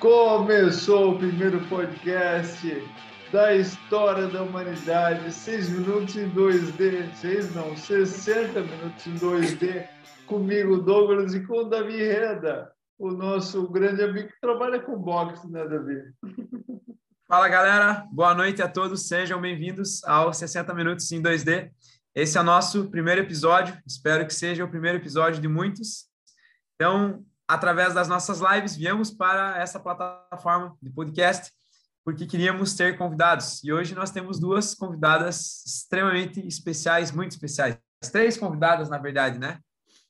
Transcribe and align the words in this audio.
Começou 0.00 1.12
o 1.12 1.18
primeiro 1.18 1.60
podcast 1.68 2.66
da 3.30 3.54
história 3.54 4.28
da 4.28 4.42
humanidade, 4.42 5.30
seis 5.30 5.68
minutos 5.68 6.16
em 6.16 6.26
2D, 6.30 7.14
seis 7.16 7.54
não, 7.54 7.76
60 7.76 8.62
minutos 8.62 9.06
em 9.06 9.14
2D, 9.16 9.86
comigo, 10.26 10.78
Douglas, 10.78 11.34
e 11.34 11.46
com 11.46 11.58
o 11.58 11.64
Davi 11.64 11.98
Reda, 11.98 12.72
o 12.98 13.10
nosso 13.10 13.68
grande 13.68 14.02
amigo 14.02 14.28
que 14.28 14.40
trabalha 14.40 14.80
com 14.80 14.96
boxe, 14.96 15.46
né, 15.50 15.68
Davi? 15.68 16.02
Fala, 17.28 17.46
galera. 17.50 18.06
Boa 18.10 18.34
noite 18.34 18.62
a 18.62 18.68
todos. 18.68 19.06
Sejam 19.06 19.38
bem-vindos 19.38 20.02
ao 20.04 20.32
60 20.32 20.72
Minutos 20.72 21.12
em 21.12 21.22
2D. 21.22 21.70
Esse 22.14 22.38
é 22.38 22.40
o 22.40 22.44
nosso 22.44 22.88
primeiro 22.90 23.20
episódio. 23.20 23.76
Espero 23.86 24.26
que 24.26 24.32
seja 24.32 24.64
o 24.64 24.70
primeiro 24.70 24.96
episódio 24.96 25.42
de 25.42 25.46
muitos. 25.46 26.06
Então, 26.74 27.22
através 27.54 27.92
das 27.92 28.06
nossas 28.06 28.40
lives, 28.40 28.76
viemos 28.76 29.10
para 29.10 29.58
essa 29.58 29.80
plataforma 29.80 30.76
de 30.80 30.88
podcast 30.88 31.52
porque 32.04 32.26
queríamos 32.26 32.74
ter 32.74 32.96
convidados. 32.96 33.62
E 33.62 33.72
hoje 33.72 33.94
nós 33.94 34.10
temos 34.10 34.38
duas 34.38 34.74
convidadas 34.74 35.64
extremamente 35.66 36.46
especiais, 36.46 37.12
muito 37.12 37.32
especiais. 37.32 37.76
Três 38.10 38.36
convidadas, 38.36 38.88
na 38.88 38.98
verdade, 38.98 39.38
né? 39.38 39.58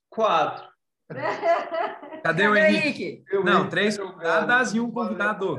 Quatro. 0.09 0.69
Cadê, 1.09 1.20
Cadê 2.23 2.48
o 2.48 2.56
Henrique? 2.56 3.05
Henrique? 3.05 3.45
Não, 3.45 3.69
três 3.69 3.98
convidadas 3.98 4.75
e 4.75 4.80
um 4.80 4.91
convidado. 4.91 5.59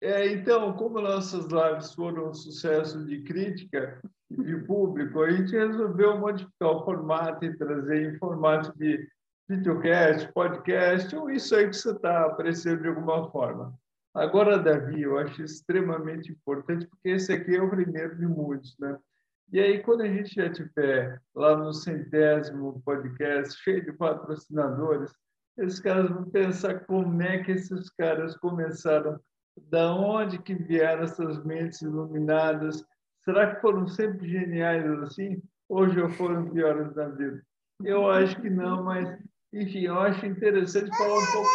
É, 0.00 0.28
então, 0.28 0.74
como 0.76 1.00
nossas 1.00 1.46
lives 1.46 1.94
foram 1.94 2.28
um 2.28 2.34
sucesso 2.34 3.04
de 3.04 3.22
crítica 3.22 4.00
de 4.42 4.56
público, 4.64 5.22
a 5.22 5.30
gente 5.30 5.52
resolveu 5.52 6.18
modificar 6.18 6.70
o 6.70 6.84
formato 6.84 7.44
e 7.44 7.56
trazer 7.56 8.14
em 8.14 8.18
formato 8.18 8.76
de 8.78 9.06
videocast, 9.48 10.32
podcast, 10.32 11.14
ou 11.14 11.30
isso 11.30 11.54
aí 11.54 11.68
que 11.68 11.76
você 11.76 11.90
está 11.90 12.26
aparecendo 12.26 12.82
de 12.82 12.88
alguma 12.88 13.30
forma. 13.30 13.74
Agora, 14.14 14.58
Davi, 14.58 15.02
eu 15.02 15.18
acho 15.18 15.42
extremamente 15.42 16.30
importante, 16.30 16.86
porque 16.86 17.10
esse 17.10 17.32
aqui 17.32 17.56
é 17.56 17.62
o 17.62 17.68
primeiro 17.68 18.16
de 18.16 18.26
muitos, 18.26 18.76
né? 18.78 18.96
E 19.52 19.60
aí, 19.60 19.82
quando 19.82 20.02
a 20.02 20.08
gente 20.08 20.34
já 20.34 20.50
tiver 20.50 21.20
lá 21.34 21.56
no 21.56 21.72
centésimo 21.72 22.80
podcast, 22.84 23.60
cheio 23.62 23.84
de 23.84 23.92
patrocinadores, 23.92 25.12
esses 25.58 25.80
caras 25.80 26.10
vão 26.10 26.30
pensar 26.30 26.80
como 26.86 27.20
é 27.22 27.42
que 27.42 27.52
esses 27.52 27.90
caras 27.90 28.36
começaram, 28.36 29.20
da 29.68 29.94
onde 29.94 30.38
que 30.38 30.54
vieram 30.54 31.04
essas 31.04 31.44
mentes 31.44 31.82
iluminadas, 31.82 32.84
será 33.24 33.54
que 33.54 33.60
foram 33.60 33.86
sempre 33.86 34.28
geniais 34.28 34.84
assim, 35.02 35.42
ou 35.68 35.88
já 35.88 36.08
foram 36.10 36.50
piores 36.50 36.94
na 36.94 37.08
vida? 37.08 37.42
Eu 37.82 38.10
acho 38.10 38.40
que 38.40 38.50
não, 38.50 38.84
mas, 38.84 39.18
enfim, 39.52 39.80
eu 39.80 39.98
acho 39.98 40.24
interessante 40.26 40.96
falar 40.96 41.18
um 41.18 41.32
pouco 41.32 41.50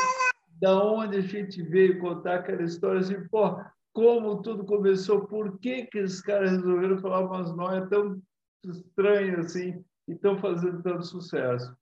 da 0.62 0.84
onde 0.84 1.18
a 1.18 1.22
gente 1.22 1.62
veio 1.64 2.00
contar 2.00 2.36
aquela 2.36 2.64
história, 2.64 3.00
assim, 3.00 3.28
pô, 3.30 3.60
como 3.94 4.42
tudo 4.42 4.66
começou, 4.66 5.28
por 5.28 5.58
que 5.60 5.86
que 5.86 6.00
esses 6.00 6.22
caras 6.22 6.52
resolveram 6.52 7.00
falar 7.00 7.22
umas 7.22 7.56
noias 7.56 7.88
tão 7.90 8.22
estranhas 8.66 9.46
assim 9.46 9.84
e 10.08 10.14
estão 10.14 10.38
fazendo 10.40 10.82
tanto 10.84 11.06
sucesso. 11.06 11.76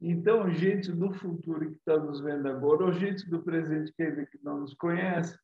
Então, 0.00 0.50
gente 0.50 0.92
do 0.92 1.12
futuro 1.12 1.60
que 1.70 1.76
está 1.76 1.96
nos 1.98 2.20
vendo 2.20 2.46
agora, 2.48 2.84
ou 2.84 2.92
gente 2.92 3.28
do 3.28 3.42
presente 3.42 3.92
que 3.94 4.02
ainda 4.02 4.26
que 4.26 4.38
não 4.42 4.60
nos 4.60 4.74
conhece, 4.74 5.36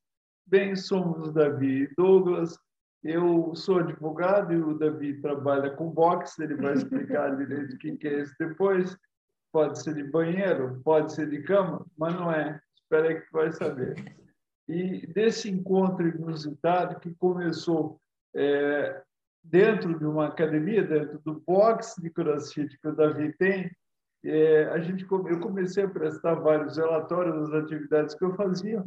bem, 0.46 0.76
somos 0.76 1.32
Davi 1.32 1.84
e 1.84 1.94
Douglas. 1.96 2.56
Eu 3.04 3.54
sou 3.54 3.80
advogado 3.80 4.54
e 4.54 4.56
o 4.56 4.78
Davi 4.78 5.20
trabalha 5.20 5.70
com 5.70 5.90
boxe, 5.90 6.42
ele 6.42 6.54
vai 6.54 6.72
explicar 6.72 7.36
direito 7.36 7.74
o 7.74 7.78
que 7.78 8.08
é 8.08 8.22
isso 8.22 8.34
depois. 8.40 8.96
Pode 9.52 9.78
ser 9.80 9.94
de 9.94 10.04
banheiro, 10.04 10.80
pode 10.82 11.12
ser 11.12 11.28
de 11.28 11.42
cama, 11.42 11.84
mas 11.98 12.14
não 12.14 12.32
é. 12.32 12.58
Espera 12.74 13.08
aí 13.08 13.20
que 13.20 13.30
vai 13.30 13.52
saber. 13.52 13.94
E 14.66 15.06
desse 15.08 15.50
encontro 15.50 16.08
inusitado 16.08 16.98
que 16.98 17.14
começou 17.16 18.00
é, 18.34 19.02
dentro 19.42 19.98
de 19.98 20.06
uma 20.06 20.28
academia, 20.28 20.82
dentro 20.82 21.18
do 21.18 21.42
boxe 21.46 22.00
de 22.00 22.08
crossfit 22.08 22.78
que 22.80 22.88
o 22.88 22.96
Davi 22.96 23.34
tem, 23.34 23.70
é, 24.24 24.64
a 24.70 24.78
gente, 24.78 25.04
eu 25.04 25.40
comecei 25.40 25.84
a 25.84 25.88
prestar 25.88 26.34
vários 26.36 26.78
relatórios 26.78 27.50
das 27.50 27.64
atividades 27.64 28.14
que 28.14 28.24
eu 28.24 28.34
fazia. 28.34 28.82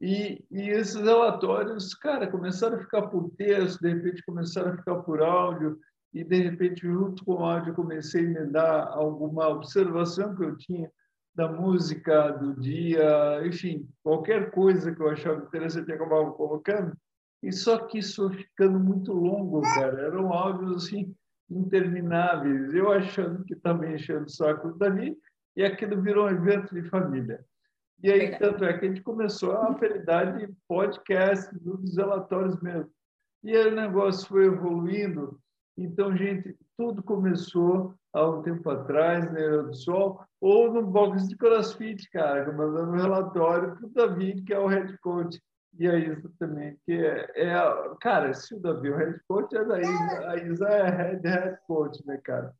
E, 0.00 0.44
e 0.50 0.70
esses 0.70 0.96
relatórios, 0.96 1.94
cara, 1.94 2.26
começaram 2.26 2.76
a 2.76 2.80
ficar 2.80 3.02
por 3.02 3.30
texto, 3.36 3.80
de 3.80 3.94
repente 3.94 4.22
começaram 4.24 4.72
a 4.72 4.76
ficar 4.76 4.96
por 4.96 5.22
áudio, 5.22 5.78
e 6.12 6.22
de 6.22 6.42
repente, 6.42 6.82
junto 6.82 7.24
com 7.24 7.34
o 7.34 7.44
áudio, 7.44 7.74
comecei 7.74 8.26
a 8.26 8.28
me 8.28 8.46
dar 8.46 8.88
alguma 8.88 9.48
observação 9.48 10.34
que 10.34 10.44
eu 10.44 10.56
tinha 10.56 10.90
da 11.34 11.48
música 11.48 12.30
do 12.30 12.54
dia, 12.54 13.44
enfim, 13.44 13.88
qualquer 14.02 14.52
coisa 14.52 14.94
que 14.94 15.02
eu 15.02 15.10
achava 15.10 15.44
interessante 15.44 15.88
eu 15.88 15.96
acabava 15.96 16.30
colocando. 16.32 16.96
E 17.42 17.52
só 17.52 17.78
que 17.86 17.98
isso 17.98 18.30
ficando 18.30 18.78
muito 18.78 19.12
longo, 19.12 19.60
cara. 19.60 20.02
Eram 20.02 20.32
áudios 20.32 20.84
assim 20.84 21.14
intermináveis. 21.50 22.72
Eu 22.72 22.90
achando 22.90 23.44
que 23.44 23.54
estava 23.54 23.86
enchendo 23.86 24.26
o 24.26 24.30
saco 24.30 24.72
dali 24.78 25.16
e 25.56 25.64
aquilo 25.64 26.00
virou 26.00 26.26
um 26.26 26.30
evento 26.30 26.74
de 26.74 26.88
família. 26.88 27.44
E 28.02 28.10
aí, 28.10 28.36
tanto 28.38 28.64
é 28.64 28.76
que 28.76 28.84
a 28.84 28.88
gente 28.88 29.02
começou 29.02 29.52
a 29.52 29.68
apelidar 29.68 30.36
de 30.36 30.52
podcast, 30.68 31.54
dos 31.58 31.96
relatórios 31.96 32.60
mesmo. 32.60 32.90
E 33.42 33.56
aí 33.56 33.68
o 33.68 33.74
negócio 33.74 34.28
foi 34.28 34.46
evoluindo. 34.46 35.38
Então, 35.76 36.16
gente, 36.16 36.56
tudo 36.76 37.02
começou 37.02 37.94
há 38.12 38.28
um 38.28 38.42
tempo 38.42 38.68
atrás, 38.70 39.30
na 39.32 39.40
Era 39.40 39.62
do 39.62 39.74
Sol, 39.74 40.24
ou 40.40 40.72
no 40.72 40.82
box 40.82 41.28
de 41.28 41.36
crossfit, 41.36 42.08
cara, 42.10 42.52
mandando 42.52 42.92
um 42.92 42.96
relatório 42.96 43.76
para 43.76 43.86
o 43.86 43.90
David, 43.90 44.42
que 44.42 44.52
é 44.52 44.58
o 44.58 44.66
head 44.66 44.96
coach 44.98 45.40
e 45.78 45.88
a 45.88 45.98
Isa 45.98 46.30
também, 46.38 46.76
que 46.84 46.92
é, 46.92 47.30
é 47.34 47.54
cara, 48.00 48.32
se 48.32 48.54
o 48.54 48.60
Davi 48.60 48.88
é 48.88 48.92
o 48.92 48.96
head 48.96 49.20
coach, 49.26 49.56
é 49.56 49.64
da 49.64 49.80
Isa, 49.80 50.28
a 50.28 50.36
Isa 50.36 50.68
é 50.68 50.90
head, 50.90 51.28
head 51.28 51.58
coach, 51.66 52.06
né, 52.06 52.18
cara? 52.22 52.54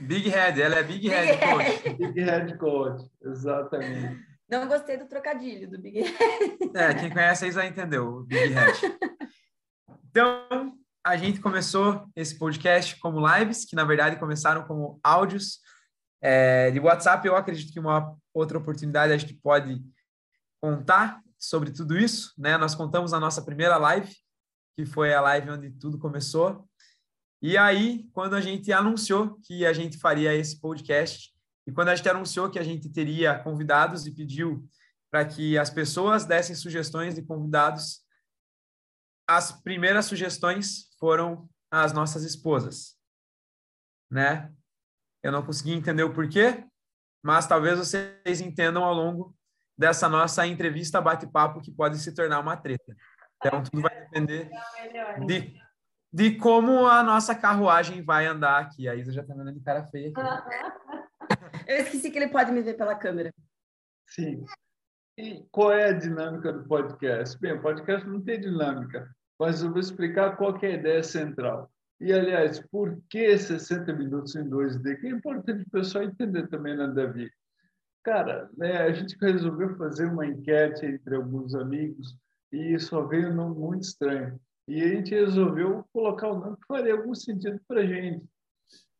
Big 0.00 0.28
head, 0.28 0.60
ela 0.60 0.76
é 0.76 0.82
big 0.82 1.08
head 1.08 1.38
coach. 1.38 1.96
Big 1.96 2.20
head 2.20 2.58
coach, 2.58 3.10
exatamente. 3.22 4.29
Não 4.50 4.66
gostei 4.66 4.96
do 4.96 5.06
trocadilho 5.06 5.70
do 5.70 5.78
Big 5.78 6.00
Head. 6.00 6.58
É, 6.74 6.94
quem 6.94 7.10
conhece 7.10 7.44
a 7.44 7.48
Isa 7.48 7.64
entendeu, 7.64 8.08
o 8.08 8.24
Big 8.24 8.52
Head. 8.52 8.78
Então, 10.10 10.76
a 11.06 11.16
gente 11.16 11.40
começou 11.40 12.10
esse 12.16 12.36
podcast 12.36 12.98
como 12.98 13.24
lives, 13.24 13.64
que 13.64 13.76
na 13.76 13.84
verdade 13.84 14.18
começaram 14.18 14.64
como 14.64 14.98
áudios 15.04 15.60
é, 16.20 16.68
de 16.72 16.80
WhatsApp. 16.80 17.24
Eu 17.24 17.36
acredito 17.36 17.72
que 17.72 17.78
uma 17.78 18.16
outra 18.34 18.58
oportunidade 18.58 19.12
a 19.12 19.16
gente 19.16 19.34
pode 19.34 19.80
contar 20.60 21.22
sobre 21.38 21.70
tudo 21.70 21.96
isso, 21.96 22.34
né? 22.36 22.58
Nós 22.58 22.74
contamos 22.74 23.14
a 23.14 23.20
nossa 23.20 23.42
primeira 23.42 23.76
live, 23.76 24.12
que 24.76 24.84
foi 24.84 25.14
a 25.14 25.20
live 25.20 25.50
onde 25.50 25.70
tudo 25.70 25.96
começou. 25.96 26.68
E 27.40 27.56
aí, 27.56 28.08
quando 28.12 28.34
a 28.34 28.40
gente 28.40 28.72
anunciou 28.72 29.38
que 29.44 29.64
a 29.64 29.72
gente 29.72 29.96
faria 29.96 30.34
esse 30.34 30.60
podcast, 30.60 31.32
e 31.66 31.72
quando 31.72 31.88
a 31.88 31.94
gente 31.94 32.08
anunciou 32.08 32.50
que 32.50 32.58
a 32.58 32.62
gente 32.62 32.88
teria 32.90 33.38
convidados 33.38 34.06
e 34.06 34.14
pediu 34.14 34.68
para 35.10 35.24
que 35.24 35.58
as 35.58 35.70
pessoas 35.70 36.24
dessem 36.24 36.54
sugestões 36.54 37.14
de 37.14 37.22
convidados, 37.22 38.04
as 39.28 39.52
primeiras 39.52 40.06
sugestões 40.06 40.88
foram 40.98 41.48
as 41.70 41.92
nossas 41.92 42.24
esposas, 42.24 42.96
né? 44.10 44.52
Eu 45.22 45.30
não 45.30 45.44
consegui 45.44 45.72
entender 45.72 46.02
o 46.02 46.12
porquê, 46.12 46.66
mas 47.22 47.46
talvez 47.46 47.78
vocês 47.78 48.40
entendam 48.40 48.82
ao 48.82 48.94
longo 48.94 49.36
dessa 49.76 50.08
nossa 50.08 50.46
entrevista 50.46 51.00
bate-papo 51.00 51.60
que 51.60 51.70
pode 51.70 51.98
se 51.98 52.14
tornar 52.14 52.40
uma 52.40 52.56
treta. 52.56 52.96
Então, 53.36 53.62
tudo 53.62 53.82
vai 53.82 53.98
depender 54.00 54.50
de, 55.26 55.54
de 56.12 56.36
como 56.36 56.86
a 56.86 57.02
nossa 57.02 57.34
carruagem 57.34 58.02
vai 58.02 58.26
andar 58.26 58.60
aqui. 58.60 58.88
A 58.88 58.94
Isa 58.94 59.12
já 59.12 59.22
está 59.22 59.34
vendo 59.34 59.52
de 59.52 59.60
cara 59.60 59.84
feia 59.86 60.10
aqui. 60.10 60.20
Eu 61.70 61.76
esqueci 61.76 62.10
que 62.10 62.18
ele 62.18 62.26
pode 62.26 62.50
me 62.50 62.62
ver 62.62 62.76
pela 62.76 62.96
câmera. 62.96 63.32
Sim. 64.08 64.44
E 65.16 65.44
qual 65.52 65.72
é 65.72 65.90
a 65.90 65.92
dinâmica 65.92 66.52
do 66.52 66.64
podcast? 66.64 67.38
Bem, 67.38 67.52
o 67.52 67.62
podcast 67.62 68.04
não 68.08 68.20
tem 68.20 68.40
dinâmica, 68.40 69.08
mas 69.38 69.62
eu 69.62 69.70
vou 69.70 69.78
explicar 69.78 70.36
qual 70.36 70.58
é 70.62 70.66
a 70.66 70.74
ideia 70.74 71.02
central. 71.04 71.70
E, 72.00 72.12
aliás, 72.12 72.58
por 72.72 73.00
que 73.08 73.38
60 73.38 73.92
minutos 73.92 74.34
em 74.34 74.50
2D? 74.50 75.00
Que 75.00 75.06
é 75.06 75.10
importante 75.10 75.62
o 75.62 75.70
pessoal 75.70 76.02
entender 76.02 76.48
também, 76.48 76.76
né, 76.76 76.88
Davi? 76.88 77.30
Cara, 78.02 78.50
né, 78.56 78.78
a 78.78 78.90
gente 78.90 79.16
resolveu 79.20 79.76
fazer 79.76 80.06
uma 80.06 80.26
enquete 80.26 80.84
entre 80.84 81.14
alguns 81.14 81.54
amigos 81.54 82.16
e 82.50 82.76
só 82.80 83.06
veio 83.06 83.30
um 83.30 83.34
nome 83.36 83.56
muito 83.56 83.82
estranho. 83.84 84.40
E 84.66 84.82
a 84.82 84.88
gente 84.88 85.14
resolveu 85.14 85.84
colocar 85.92 86.32
um 86.32 86.40
nome 86.40 86.56
que 86.56 86.66
faria 86.66 86.94
algum 86.94 87.14
sentido 87.14 87.60
para 87.68 87.82
a 87.82 87.86
gente. 87.86 88.26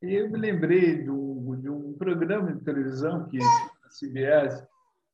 Eu 0.03 0.31
me 0.31 0.39
lembrei 0.39 1.03
de 1.03 1.11
um, 1.11 1.61
de 1.61 1.69
um 1.69 1.93
programa 1.93 2.53
de 2.55 2.65
televisão 2.65 3.29
que 3.29 3.39
CBS 3.91 4.67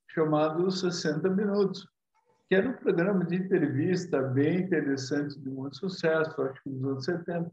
chamado 0.09 0.71
60 0.71 1.29
Minutos, 1.31 1.89
que 2.49 2.55
era 2.55 2.69
um 2.69 2.73
programa 2.73 3.25
de 3.25 3.35
entrevista 3.35 4.23
bem 4.23 4.61
interessante, 4.61 5.41
de 5.41 5.51
muito 5.51 5.77
sucesso, 5.77 6.41
acho 6.41 6.63
que 6.63 6.71
nos 6.71 6.85
anos 6.85 7.05
70. 7.05 7.51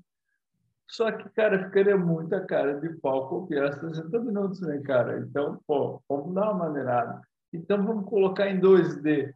Só 0.87 1.11
que, 1.11 1.27
cara, 1.29 1.65
ficaria 1.65 1.97
muita 1.97 2.39
cara 2.45 2.79
de 2.79 2.89
pau 2.99 3.27
copiar 3.27 3.73
60 3.79 4.19
minutos, 4.19 4.61
né, 4.61 4.79
cara? 4.85 5.17
Então, 5.17 5.59
pô, 5.65 5.99
vamos 6.07 6.35
dar 6.35 6.51
uma 6.51 6.65
maneirada. 6.65 7.19
Então, 7.51 7.83
vamos 7.83 8.07
colocar 8.07 8.47
em 8.47 8.59
2D. 8.59 9.33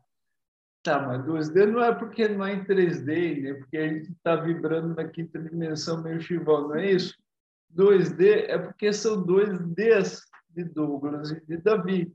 Tá, 0.83 1.01
mas 1.01 1.25
2D 1.25 1.65
não 1.65 1.83
é 1.83 1.95
porque 1.95 2.27
não 2.27 2.45
é 2.45 2.53
em 2.53 2.63
3D, 2.63 3.41
né? 3.41 3.53
Porque 3.55 3.77
a 3.77 3.87
gente 3.87 4.11
está 4.11 4.35
vibrando 4.35 4.93
na 4.93 5.05
quinta 5.05 5.39
dimensão 5.39 6.03
meio 6.03 6.21
chivão, 6.21 6.67
não 6.67 6.75
é 6.75 6.91
isso? 6.91 7.15
2D 7.75 8.45
é 8.47 8.57
porque 8.57 8.91
são 8.91 9.23
dois 9.23 9.59
Ds 9.59 10.21
de 10.49 10.63
Douglas 10.63 11.31
e 11.31 11.45
de 11.45 11.57
Davi. 11.57 12.13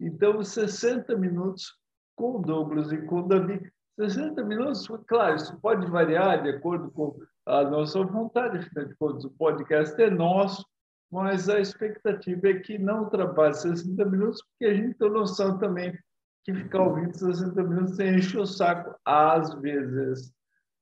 Então, 0.00 0.42
60 0.42 1.16
minutos 1.16 1.76
com 2.16 2.40
Douglas 2.40 2.92
e 2.92 2.98
com 3.02 3.26
Davi. 3.26 3.60
60 3.98 4.42
minutos, 4.44 4.88
claro, 5.06 5.36
isso 5.36 5.58
pode 5.60 5.86
variar 5.90 6.42
de 6.42 6.50
acordo 6.50 6.90
com 6.90 7.18
a 7.46 7.62
nossa 7.64 8.02
vontade, 8.04 8.58
afinal 8.58 8.86
de 8.86 8.94
contas, 8.96 9.24
o 9.24 9.30
podcast 9.30 10.00
é 10.00 10.08
nosso, 10.08 10.64
mas 11.10 11.48
a 11.48 11.60
expectativa 11.60 12.48
é 12.48 12.60
que 12.60 12.78
não 12.78 13.04
ultrapasse 13.04 13.68
60 13.68 14.04
minutos, 14.06 14.42
porque 14.42 14.64
a 14.64 14.74
gente 14.74 14.96
tem 14.96 15.10
noção 15.10 15.58
também 15.58 15.96
que 16.44 16.54
ficar 16.54 16.82
ouvindo 16.82 17.16
60 17.16 17.62
minutos 17.62 17.98
enche 18.00 18.38
o 18.38 18.46
saco 18.46 18.96
às 19.04 19.52
vezes. 19.60 20.32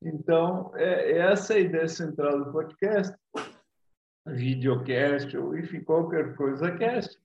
Então, 0.02 0.72
é, 0.76 1.12
é 1.12 1.18
essa 1.32 1.54
a 1.54 1.58
ideia 1.58 1.88
central 1.88 2.44
do 2.44 2.52
podcast, 2.52 3.14
videocast, 4.26 5.36
ou 5.36 5.56
enfim, 5.56 5.80
qualquer 5.80 6.34
coisa 6.36 6.70
cast. 6.76 7.18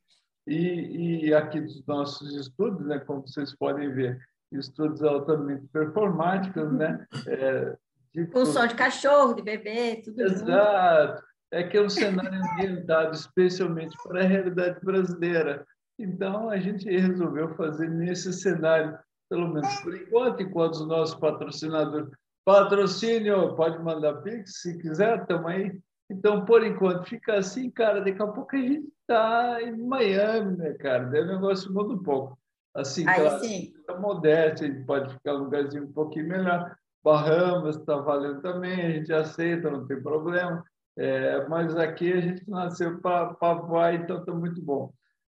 E, 0.47 1.27
e 1.27 1.33
aqui 1.33 1.59
dos 1.59 1.85
nossos 1.85 2.35
estudos, 2.35 2.85
né, 2.85 2.99
como 2.99 3.27
vocês 3.27 3.55
podem 3.55 3.91
ver, 3.91 4.19
estudos 4.51 5.03
altamente 5.03 5.65
performáticos, 5.67 6.71
né? 6.71 7.05
É, 7.27 7.75
de 8.13 8.25
Com 8.27 8.45
som 8.45 8.65
de 8.65 8.75
cachorro, 8.75 9.33
de 9.33 9.41
bebê, 9.41 10.01
tudo 10.03 10.21
Exato. 10.21 11.13
Junto. 11.13 11.35
É 11.51 11.63
que 11.63 11.77
é 11.77 11.81
um 11.81 11.89
cenário 11.89 12.41
ambientado 12.51 13.15
especialmente 13.15 13.95
para 14.03 14.21
a 14.21 14.27
realidade 14.27 14.79
brasileira. 14.83 15.65
Então, 15.97 16.49
a 16.49 16.57
gente 16.57 16.89
resolveu 16.89 17.55
fazer 17.55 17.89
nesse 17.89 18.33
cenário, 18.33 18.97
pelo 19.29 19.47
menos 19.47 19.73
por 19.81 19.95
enquanto, 19.95 20.41
enquanto 20.41 20.73
os 20.73 20.87
nossos 20.87 21.15
patrocinadores. 21.15 22.09
Patrocínio, 22.43 23.55
pode 23.55 23.81
mandar 23.81 24.21
Pix 24.21 24.61
se 24.61 24.77
quiser, 24.77 25.21
estamos 25.21 25.45
aí. 25.47 25.79
Então, 26.09 26.45
por 26.45 26.63
enquanto, 26.63 27.07
fica 27.07 27.35
assim, 27.35 27.69
cara. 27.69 28.01
Daqui 28.01 28.21
a 28.21 28.27
pouco 28.27 28.55
a 28.55 28.59
gente 28.59 28.87
está 29.01 29.61
em 29.61 29.75
Miami, 29.77 30.57
né, 30.57 30.73
cara? 30.73 31.05
Daí 31.05 31.21
o 31.21 31.27
negócio 31.27 31.73
muda 31.73 31.93
um 31.93 32.03
pouco. 32.03 32.37
Assim, 32.75 33.07
aí 33.07 33.21
claro, 33.21 33.39
sim. 33.39 33.73
É 33.89 33.97
modéstia, 33.97 34.67
a 34.67 34.71
gente 34.71 34.85
pode 34.85 35.13
ficar 35.13 35.33
num 35.33 35.45
lugarzinho 35.45 35.85
um 35.85 35.91
pouquinho 35.91 36.27
melhor. 36.27 36.75
Bahamas 37.03 37.77
está 37.77 37.97
valendo 37.97 38.41
também, 38.41 38.85
a 38.85 38.89
gente 38.91 39.13
aceita, 39.13 39.69
não 39.69 39.85
tem 39.85 40.01
problema. 40.01 40.63
É, 40.97 41.47
mas 41.47 41.75
aqui 41.75 42.11
a 42.11 42.21
gente 42.21 42.49
nasceu 42.49 42.99
para 42.99 43.53
voar, 43.53 43.93
então 43.93 44.19
está 44.19 44.33
muito 44.33 44.61
bom. 44.61 44.91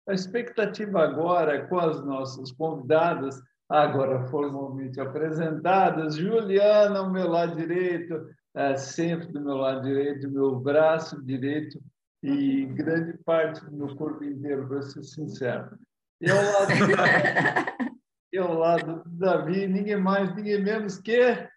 A 0.08 0.14
expectativa 0.14 1.02
agora, 1.02 1.66
com 1.66 1.78
as 1.78 2.04
nossas 2.04 2.50
convidadas, 2.52 3.40
agora 3.68 4.26
formalmente 4.28 5.00
apresentadas, 5.00 6.16
Juliana 6.16 7.00
ao 7.00 7.10
meu 7.10 7.28
lado 7.28 7.56
direito, 7.56 8.26
é, 8.58 8.76
sempre 8.76 9.28
do 9.28 9.40
meu 9.40 9.54
lado 9.54 9.82
direito, 9.82 10.28
meu 10.28 10.58
braço 10.58 11.22
direito 11.22 11.80
e 12.20 12.66
grande 12.66 13.16
parte 13.18 13.64
do 13.64 13.70
meu 13.70 13.94
corpo 13.94 14.24
inteiro, 14.24 14.66
para 14.66 14.82
ser 14.82 15.04
sincero. 15.04 15.78
E 16.20 16.28
ao 16.28 16.42
lado, 16.42 16.72
e 18.32 18.38
ao 18.38 18.54
lado 18.54 19.04
do 19.04 19.10
Davi, 19.10 19.68
ninguém 19.68 19.96
mais, 19.96 20.34
ninguém 20.34 20.60
menos 20.60 20.98
que 20.98 21.48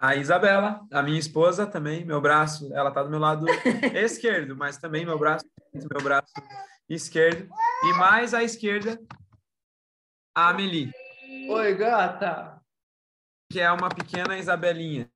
a 0.00 0.16
Isabela, 0.16 0.80
a 0.90 1.02
minha 1.02 1.18
esposa 1.18 1.66
também, 1.66 2.06
meu 2.06 2.22
braço, 2.22 2.72
ela 2.72 2.88
está 2.88 3.02
do 3.02 3.10
meu 3.10 3.18
lado 3.18 3.44
esquerdo, 3.92 4.56
mas 4.56 4.78
também 4.78 5.04
meu 5.04 5.18
braço, 5.18 5.44
meu 5.74 6.02
braço 6.02 6.32
esquerdo. 6.88 7.46
E 7.84 7.92
mais 7.98 8.32
à 8.32 8.42
esquerda, 8.42 8.98
a 10.34 10.48
Amelie. 10.48 10.90
Oi, 11.50 11.74
gata! 11.74 12.58
Que 13.52 13.60
é 13.60 13.70
uma 13.70 13.90
pequena 13.90 14.38
Isabelinha. 14.38 15.06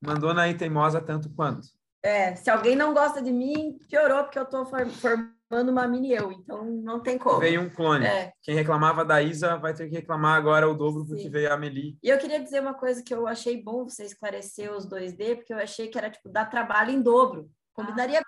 Mandou 0.00 0.32
na 0.32 0.52
teimosa 0.54 1.00
tanto 1.00 1.28
quanto. 1.30 1.68
É, 2.02 2.34
se 2.36 2.48
alguém 2.48 2.76
não 2.76 2.94
gosta 2.94 3.20
de 3.20 3.32
mim, 3.32 3.78
piorou, 3.88 4.22
porque 4.22 4.38
eu 4.38 4.44
estou 4.44 4.64
formando 4.64 5.70
uma 5.70 5.88
mini 5.88 6.12
eu, 6.12 6.30
então 6.30 6.64
não 6.64 7.00
tem 7.00 7.18
como. 7.18 7.40
Veio 7.40 7.62
um 7.62 7.68
clone. 7.68 8.06
É. 8.06 8.32
Quem 8.42 8.54
reclamava 8.54 9.04
da 9.04 9.20
Isa 9.20 9.56
vai 9.56 9.74
ter 9.74 9.88
que 9.88 9.96
reclamar 9.96 10.36
agora 10.36 10.68
o 10.68 10.74
dobro 10.74 11.02
Sim. 11.02 11.08
porque 11.08 11.28
veio 11.28 11.50
a 11.50 11.54
Amelie. 11.54 11.98
E 12.02 12.08
eu 12.08 12.18
queria 12.18 12.40
dizer 12.40 12.60
uma 12.60 12.74
coisa 12.74 13.02
que 13.02 13.12
eu 13.12 13.26
achei 13.26 13.60
bom 13.60 13.84
você 13.84 14.04
esclarecer 14.04 14.72
os 14.72 14.88
2D, 14.88 15.36
porque 15.36 15.52
eu 15.52 15.58
achei 15.58 15.88
que 15.88 15.98
era 15.98 16.10
tipo 16.10 16.28
dar 16.28 16.46
trabalho 16.46 16.92
em 16.92 17.02
dobro. 17.02 17.50
Combinaria 17.72 18.20
ah. 18.20 18.24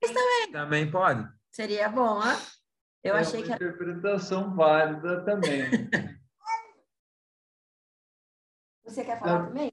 também. 0.00 0.52
Também 0.52 0.90
pode. 0.90 1.26
Seria 1.50 1.88
bom, 1.88 2.20
ah? 2.20 2.38
Eu 3.02 3.16
é 3.16 3.20
achei 3.20 3.40
uma 3.40 3.46
que 3.46 3.52
era... 3.52 3.64
interpretação 3.64 4.54
válida 4.54 5.24
também. 5.24 5.70
você 8.84 9.04
quer 9.04 9.18
falar 9.18 9.36
então, 9.36 9.46
também? 9.46 9.72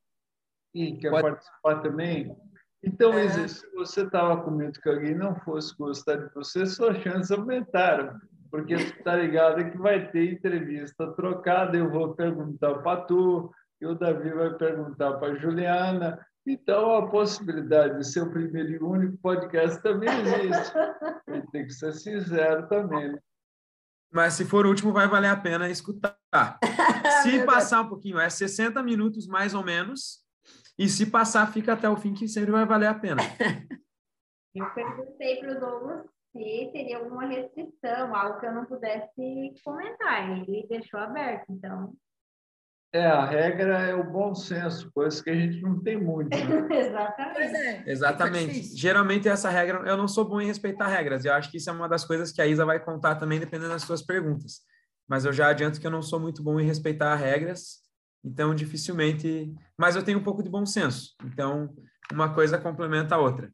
Sim, 0.76 0.98
quer 0.98 1.12
pode. 1.12 1.24
participar 1.24 1.82
também? 1.82 2.36
Então, 2.84 3.14
é. 3.14 3.48
se 3.48 3.66
você 3.74 4.02
estava 4.02 4.42
com 4.42 4.52
medo 4.52 4.80
que 4.82 4.90
alguém 4.90 5.16
não 5.16 5.36
fosse 5.42 5.76
gostar 5.78 6.18
de 6.18 6.34
você, 6.34 6.66
suas 6.66 6.98
chances 6.98 7.32
aumentaram, 7.32 8.20
porque 8.52 8.78
você 8.78 8.90
está 8.90 9.16
ligado 9.16 9.72
que 9.72 9.78
vai 9.78 10.12
ter 10.12 10.34
entrevista 10.34 11.08
trocada, 11.14 11.78
eu 11.78 11.90
vou 11.90 12.14
perguntar 12.14 12.76
para 12.80 13.02
tu, 13.02 13.52
e 13.80 13.86
o 13.86 13.96
Davi 13.96 14.32
vai 14.32 14.54
perguntar 14.56 15.14
para 15.14 15.34
a 15.34 15.36
Juliana, 15.36 16.20
então 16.46 16.96
a 16.96 17.10
possibilidade 17.10 17.98
de 17.98 18.06
ser 18.06 18.22
o 18.22 18.32
primeiro 18.32 18.72
e 18.72 18.80
único 18.80 19.18
podcast 19.18 19.82
também 19.82 20.10
existe. 20.10 20.74
tem 21.52 21.66
que 21.66 21.74
ser 21.74 21.94
sincero 21.94 22.68
também. 22.68 23.14
Né? 23.14 23.20
Mas 24.12 24.34
se 24.34 24.46
for 24.46 24.66
o 24.66 24.70
último, 24.70 24.92
vai 24.92 25.08
valer 25.08 25.30
a 25.30 25.38
pena 25.38 25.70
escutar. 25.70 26.16
Se 27.24 27.46
passar 27.46 27.82
um 27.82 27.90
pouquinho, 27.90 28.20
é 28.20 28.30
60 28.30 28.84
minutos 28.84 29.28
mais 29.28 29.54
ou 29.54 29.64
menos, 29.64 30.23
e 30.78 30.88
se 30.88 31.06
passar, 31.06 31.52
fica 31.52 31.74
até 31.74 31.90
o 31.90 31.96
fim, 31.96 32.14
que 32.14 32.28
sempre 32.28 32.52
vai 32.52 32.66
valer 32.66 32.88
a 32.88 32.96
pena. 32.96 33.22
Eu 34.56 34.70
perguntei 34.72 35.38
para 35.38 35.58
o 35.58 35.60
Douglas 35.60 36.06
se 36.32 36.70
teria 36.74 36.98
alguma 36.98 37.28
restrição, 37.28 38.16
algo 38.16 38.40
que 38.40 38.46
eu 38.46 38.54
não 38.54 38.66
pudesse 38.66 39.54
comentar. 39.64 40.32
Ele 40.32 40.66
deixou 40.68 41.00
aberto, 41.00 41.46
então. 41.50 41.94
É, 42.92 43.08
a 43.08 43.26
regra 43.26 43.80
é 43.80 43.96
o 43.96 44.04
bom 44.04 44.36
senso, 44.36 44.92
coisa 44.94 45.24
que 45.24 45.30
a 45.30 45.36
gente 45.36 45.62
não 45.62 45.82
tem 45.82 46.00
muito. 46.00 46.30
Né? 46.30 46.38
Exatamente. 46.78 47.56
É, 47.56 47.84
Exatamente. 47.88 48.78
Geralmente 48.78 49.28
essa 49.28 49.50
regra, 49.50 49.80
eu 49.88 49.98
não 49.98 50.08
sou 50.08 50.26
bom 50.26 50.40
em 50.40 50.46
respeitar 50.46 50.88
regras. 50.88 51.26
Eu 51.26 51.34
acho 51.34 51.50
que 51.50 51.58
isso 51.58 51.70
é 51.70 51.74
uma 51.74 51.90
das 51.90 52.06
coisas 52.06 52.32
que 52.32 52.42
a 52.42 52.46
Isa 52.46 52.66
vai 52.66 52.80
contar 52.80 53.16
também, 53.16 53.40
dependendo 53.40 53.72
das 53.72 53.82
suas 53.82 54.04
perguntas. 54.04 54.62
Mas 55.08 55.26
eu 55.26 55.34
já 55.34 55.48
adianto 55.48 55.80
que 55.80 55.88
eu 55.88 55.92
não 55.92 56.04
sou 56.04 56.20
muito 56.20 56.44
bom 56.44 56.60
em 56.60 56.66
respeitar 56.66 57.16
regras 57.16 57.84
então, 58.24 58.56
dificilmente. 58.56 59.54
Mas 59.78 59.96
eu 59.96 60.04
tenho 60.04 60.20
um 60.20 60.24
pouco 60.24 60.42
de 60.42 60.50
bom 60.50 60.66
senso. 60.66 61.16
Então, 61.26 61.74
uma 62.12 62.34
coisa 62.34 62.58
complementa 62.58 63.16
a 63.16 63.20
outra. 63.20 63.52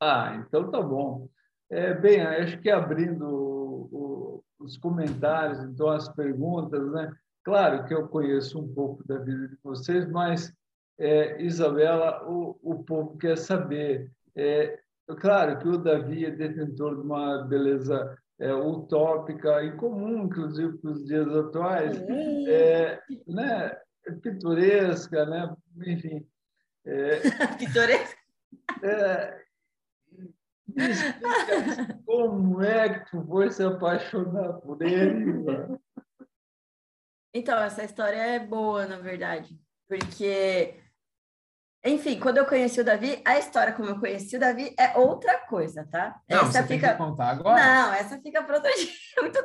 Ah, 0.00 0.36
então 0.36 0.70
tá 0.70 0.82
bom. 0.82 1.28
É, 1.70 1.94
bem, 1.94 2.20
acho 2.20 2.58
que 2.60 2.70
abrindo 2.70 3.24
o, 3.24 3.88
o, 3.90 4.44
os 4.60 4.76
comentários, 4.76 5.60
então 5.64 5.88
as 5.88 6.08
perguntas, 6.08 6.92
né? 6.92 7.12
Claro 7.44 7.84
que 7.86 7.94
eu 7.94 8.08
conheço 8.08 8.60
um 8.60 8.72
pouco 8.72 9.06
da 9.06 9.18
vida 9.18 9.48
de 9.48 9.56
vocês, 9.62 10.08
mas 10.10 10.52
é, 10.98 11.42
Isabela, 11.42 12.24
o, 12.28 12.58
o 12.62 12.84
povo 12.84 13.16
quer 13.18 13.38
saber. 13.38 14.10
É, 14.34 14.78
claro 15.20 15.58
que 15.58 15.68
o 15.68 15.78
Davi 15.78 16.24
é 16.24 16.30
detentor 16.30 16.96
de 16.96 17.02
uma 17.02 17.42
beleza 17.44 18.16
é, 18.38 18.52
utópica 18.52 19.62
e 19.62 19.76
comum, 19.76 20.24
inclusive 20.24 20.76
para 20.78 20.90
os 20.90 21.04
dias 21.04 21.28
atuais, 21.28 22.02
é, 22.48 23.00
né? 23.26 23.76
Pitoresca, 24.22 25.26
né? 25.26 25.56
enfim. 25.86 26.28
É, 26.84 27.20
pitoresca? 27.58 28.16
É, 28.82 29.46
como 32.04 32.62
é 32.62 32.98
que 32.98 33.10
tu 33.10 33.24
foi 33.26 33.50
se 33.50 33.62
apaixonar 33.62 34.54
por 34.54 34.82
ele? 34.82 35.32
Mano? 35.32 35.80
Então, 37.34 37.58
essa 37.62 37.84
história 37.84 38.16
é 38.16 38.38
boa, 38.38 38.86
na 38.86 38.98
verdade, 38.98 39.58
porque, 39.86 40.80
enfim, 41.84 42.18
quando 42.18 42.38
eu 42.38 42.46
conheci 42.46 42.80
o 42.80 42.84
Davi, 42.84 43.22
a 43.24 43.38
história 43.38 43.74
como 43.74 43.90
eu 43.90 44.00
conheci 44.00 44.36
o 44.36 44.40
Davi 44.40 44.74
é 44.78 44.96
outra 44.96 45.38
coisa, 45.46 45.86
tá? 45.90 46.20
Não, 46.28 46.40
essa 46.40 46.52
você 46.52 46.62
fica... 46.62 46.88
tem 46.88 46.96
que 46.96 47.04
contar 47.04 47.30
agora. 47.30 47.62
Não, 47.62 47.92
essa 47.92 48.18
fica 48.20 48.42
para 48.42 48.56
outro 48.56 48.72
dia, 48.76 49.22
muito 49.22 49.44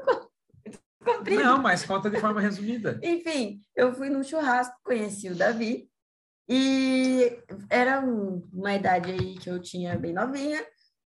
comprido. 1.03 1.43
Não, 1.43 1.62
mas 1.62 1.86
conta 1.86 2.10
de 2.10 2.20
forma 2.20 2.41
resumida. 2.41 3.00
Enfim, 3.03 3.62
eu 3.75 3.93
fui 3.93 4.10
num 4.10 4.24
churrasco, 4.24 4.75
conheci 4.84 5.29
o 5.29 5.36
Davi, 5.36 5.89
e 6.48 7.39
era 7.70 8.01
um, 8.01 8.48
uma 8.51 8.74
idade 8.74 9.12
aí 9.12 9.36
que 9.36 9.50
eu 9.50 9.62
tinha 9.62 9.98
bem 9.98 10.13
novinha, 10.13 10.63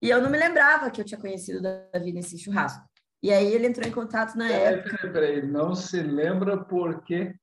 e 0.01 0.09
eu 0.09 0.21
não 0.21 0.29
me 0.29 0.37
lembrava 0.37 0.89
que 0.89 1.01
eu 1.01 1.05
tinha 1.05 1.19
conhecido 1.19 1.59
o 1.59 1.61
Davi 1.61 2.11
nesse 2.11 2.37
churrasco. 2.37 2.83
E 3.21 3.31
aí 3.31 3.53
ele 3.53 3.67
entrou 3.67 3.87
em 3.87 3.91
contato 3.91 4.37
na 4.37 4.47
peraí, 4.47 4.73
época. 4.75 4.97
Peraí, 4.97 5.13
peraí, 5.13 5.47
não 5.47 5.73
se 5.73 6.01
lembra 6.01 6.63
por 6.63 7.03
quê? 7.03 7.35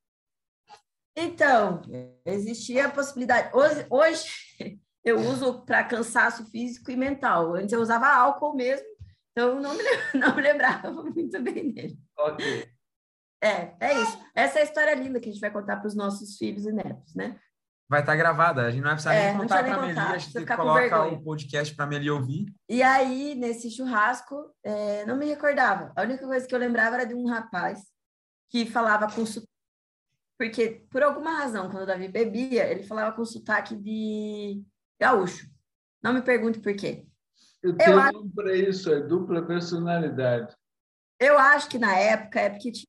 Então, 1.16 1.82
existia 2.24 2.86
a 2.86 2.90
possibilidade. 2.90 3.50
Hoje, 3.54 3.86
hoje 3.90 4.28
eu 5.04 5.18
uso 5.18 5.64
para 5.64 5.84
cansaço 5.84 6.46
físico 6.50 6.90
e 6.90 6.96
mental. 6.96 7.54
Antes 7.54 7.72
eu 7.72 7.80
usava 7.80 8.06
álcool 8.06 8.54
mesmo, 8.54 8.86
então 9.32 9.60
não 9.60 9.74
me, 9.74 9.82
não 10.14 10.34
me 10.34 10.42
lembrava 10.42 10.90
muito 10.90 11.40
bem 11.42 11.72
dele. 11.72 11.98
Ok. 12.22 12.68
É, 13.42 13.74
é 13.80 14.00
isso. 14.00 14.18
Essa 14.34 14.58
é 14.58 14.62
a 14.62 14.64
história 14.64 14.94
linda 14.94 15.18
que 15.18 15.28
a 15.28 15.32
gente 15.32 15.40
vai 15.40 15.50
contar 15.50 15.76
para 15.78 15.88
os 15.88 15.94
nossos 15.96 16.36
filhos 16.36 16.64
e 16.64 16.72
netos, 16.72 17.14
né? 17.14 17.38
Vai 17.88 18.00
estar 18.00 18.16
gravada, 18.16 18.62
a 18.62 18.70
gente 18.70 18.80
não 18.80 18.86
vai 18.86 18.94
precisar 18.94 19.14
É, 19.14 19.30
nem 19.32 19.40
contar 19.42 19.64
para 19.64 19.74
a 19.74 19.80
Meli, 19.86 19.98
a 19.98 20.16
gente 20.18 20.46
coloca 20.46 21.04
o 21.08 21.22
podcast 21.22 21.74
para 21.74 21.84
a 21.84 21.88
Meli 21.88 22.08
ouvir. 22.10 22.46
E 22.68 22.82
aí, 22.82 23.34
nesse 23.34 23.70
churrasco, 23.70 24.54
é, 24.62 25.04
não 25.04 25.16
me 25.16 25.26
recordava. 25.26 25.92
A 25.96 26.02
única 26.02 26.24
coisa 26.26 26.46
que 26.46 26.54
eu 26.54 26.58
lembrava 26.58 26.96
era 26.96 27.04
de 27.04 27.14
um 27.14 27.26
rapaz 27.26 27.82
que 28.48 28.64
falava 28.64 29.12
com 29.12 29.26
sotaque. 29.26 29.50
Porque, 30.38 30.86
por 30.90 31.02
alguma 31.02 31.32
razão, 31.36 31.68
quando 31.70 31.82
o 31.82 31.86
Davi 31.86 32.08
bebia, 32.08 32.64
ele 32.70 32.82
falava 32.84 33.14
com 33.14 33.24
sotaque 33.24 33.76
de 33.76 34.62
gaúcho. 34.98 35.46
Não 36.02 36.14
me 36.14 36.22
pergunte 36.22 36.60
por 36.60 36.74
quê. 36.74 37.06
Eu 37.62 37.76
tenho 37.76 37.98
acho- 37.98 38.12
nome 38.12 38.30
para 38.34 38.56
isso, 38.56 38.90
é 38.92 39.00
dupla 39.00 39.42
personalidade. 39.46 40.54
Eu 41.22 41.38
acho 41.38 41.68
que 41.68 41.78
na 41.78 41.96
época 41.96 42.40
é 42.40 42.50
porque 42.50 42.72
tinha 42.72 42.86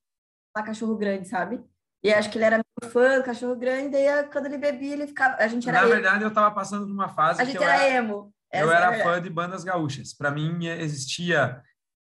lá 0.56 0.63
cachorro 0.63 0.96
grande, 0.96 1.28
sabe? 1.28 1.63
E 2.04 2.13
acho 2.13 2.30
que 2.30 2.38
ele 2.38 2.46
era 2.46 2.58
muito 2.58 2.92
fã 2.94 3.18
do 3.18 3.24
cachorro 3.24 3.56
grande, 3.56 3.90
daí 3.90 4.28
quando 4.30 4.48
ele 4.48 4.58
bebia, 4.58 4.94
ele 4.94 5.08
ficava. 5.08 5.36
A 5.38 5.48
gente 5.48 5.68
era 5.70 5.80
Na 5.80 5.86
emo. 5.86 5.94
verdade, 5.94 6.24
eu 6.24 6.28
estava 6.30 6.52
passando 6.52 6.86
por 6.86 6.92
uma 6.92 7.08
fase 7.08 7.42
A 7.42 7.46
gente 7.46 7.63
era 7.63 7.86
era, 7.86 7.96
emo. 7.96 8.34
eu 8.52 8.70
Essa 8.70 8.74
é 8.74 8.75
era 8.75 9.04
fã 9.04 9.22
de 9.22 9.30
bandas 9.30 9.63
gaúchas. 9.63 10.13
Para 10.13 10.30
mim, 10.30 10.66
existia 10.68 11.62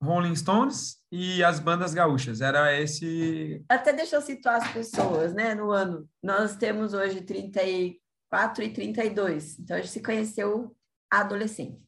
Rolling 0.04 0.36
Stones 0.36 0.98
e 1.12 1.42
as 1.44 1.60
bandas 1.60 1.94
gaúchas. 1.94 2.42
Era 2.42 2.78
esse... 2.78 3.64
Até 3.70 3.94
deixa 3.94 4.18
eu 4.18 4.22
situar 4.22 4.58
as 4.58 4.72
pessoas, 4.72 5.34
né? 5.34 5.56
No 5.56 5.72
ano. 5.72 6.08
Nós 6.22 6.56
temos 6.58 6.94
hoje 6.94 7.22
34 7.22 8.64
e 8.64 8.74
32. 8.74 9.60
Então, 9.60 9.78
a 9.78 9.80
gente 9.80 9.92
se 9.92 10.02
conheceu 10.04 10.76
adolescente. 11.10 11.82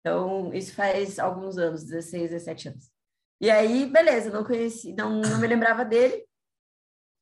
Então, 0.00 0.52
isso 0.54 0.74
faz 0.74 1.18
alguns 1.18 1.58
anos, 1.58 1.84
16, 1.84 2.30
17 2.30 2.68
anos. 2.68 2.93
E 3.40 3.50
aí, 3.50 3.86
beleza, 3.86 4.30
não 4.30 4.44
conheci, 4.44 4.92
não, 4.94 5.20
não 5.20 5.38
me 5.38 5.46
lembrava 5.46 5.84
dele. 5.84 6.24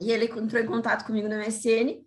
E 0.00 0.11
ele 0.11 0.26
entrou 0.26 0.62
em 0.62 0.66
contato 0.66 1.04
comigo 1.04 1.28
no 1.28 1.37
MSN. 1.37 2.04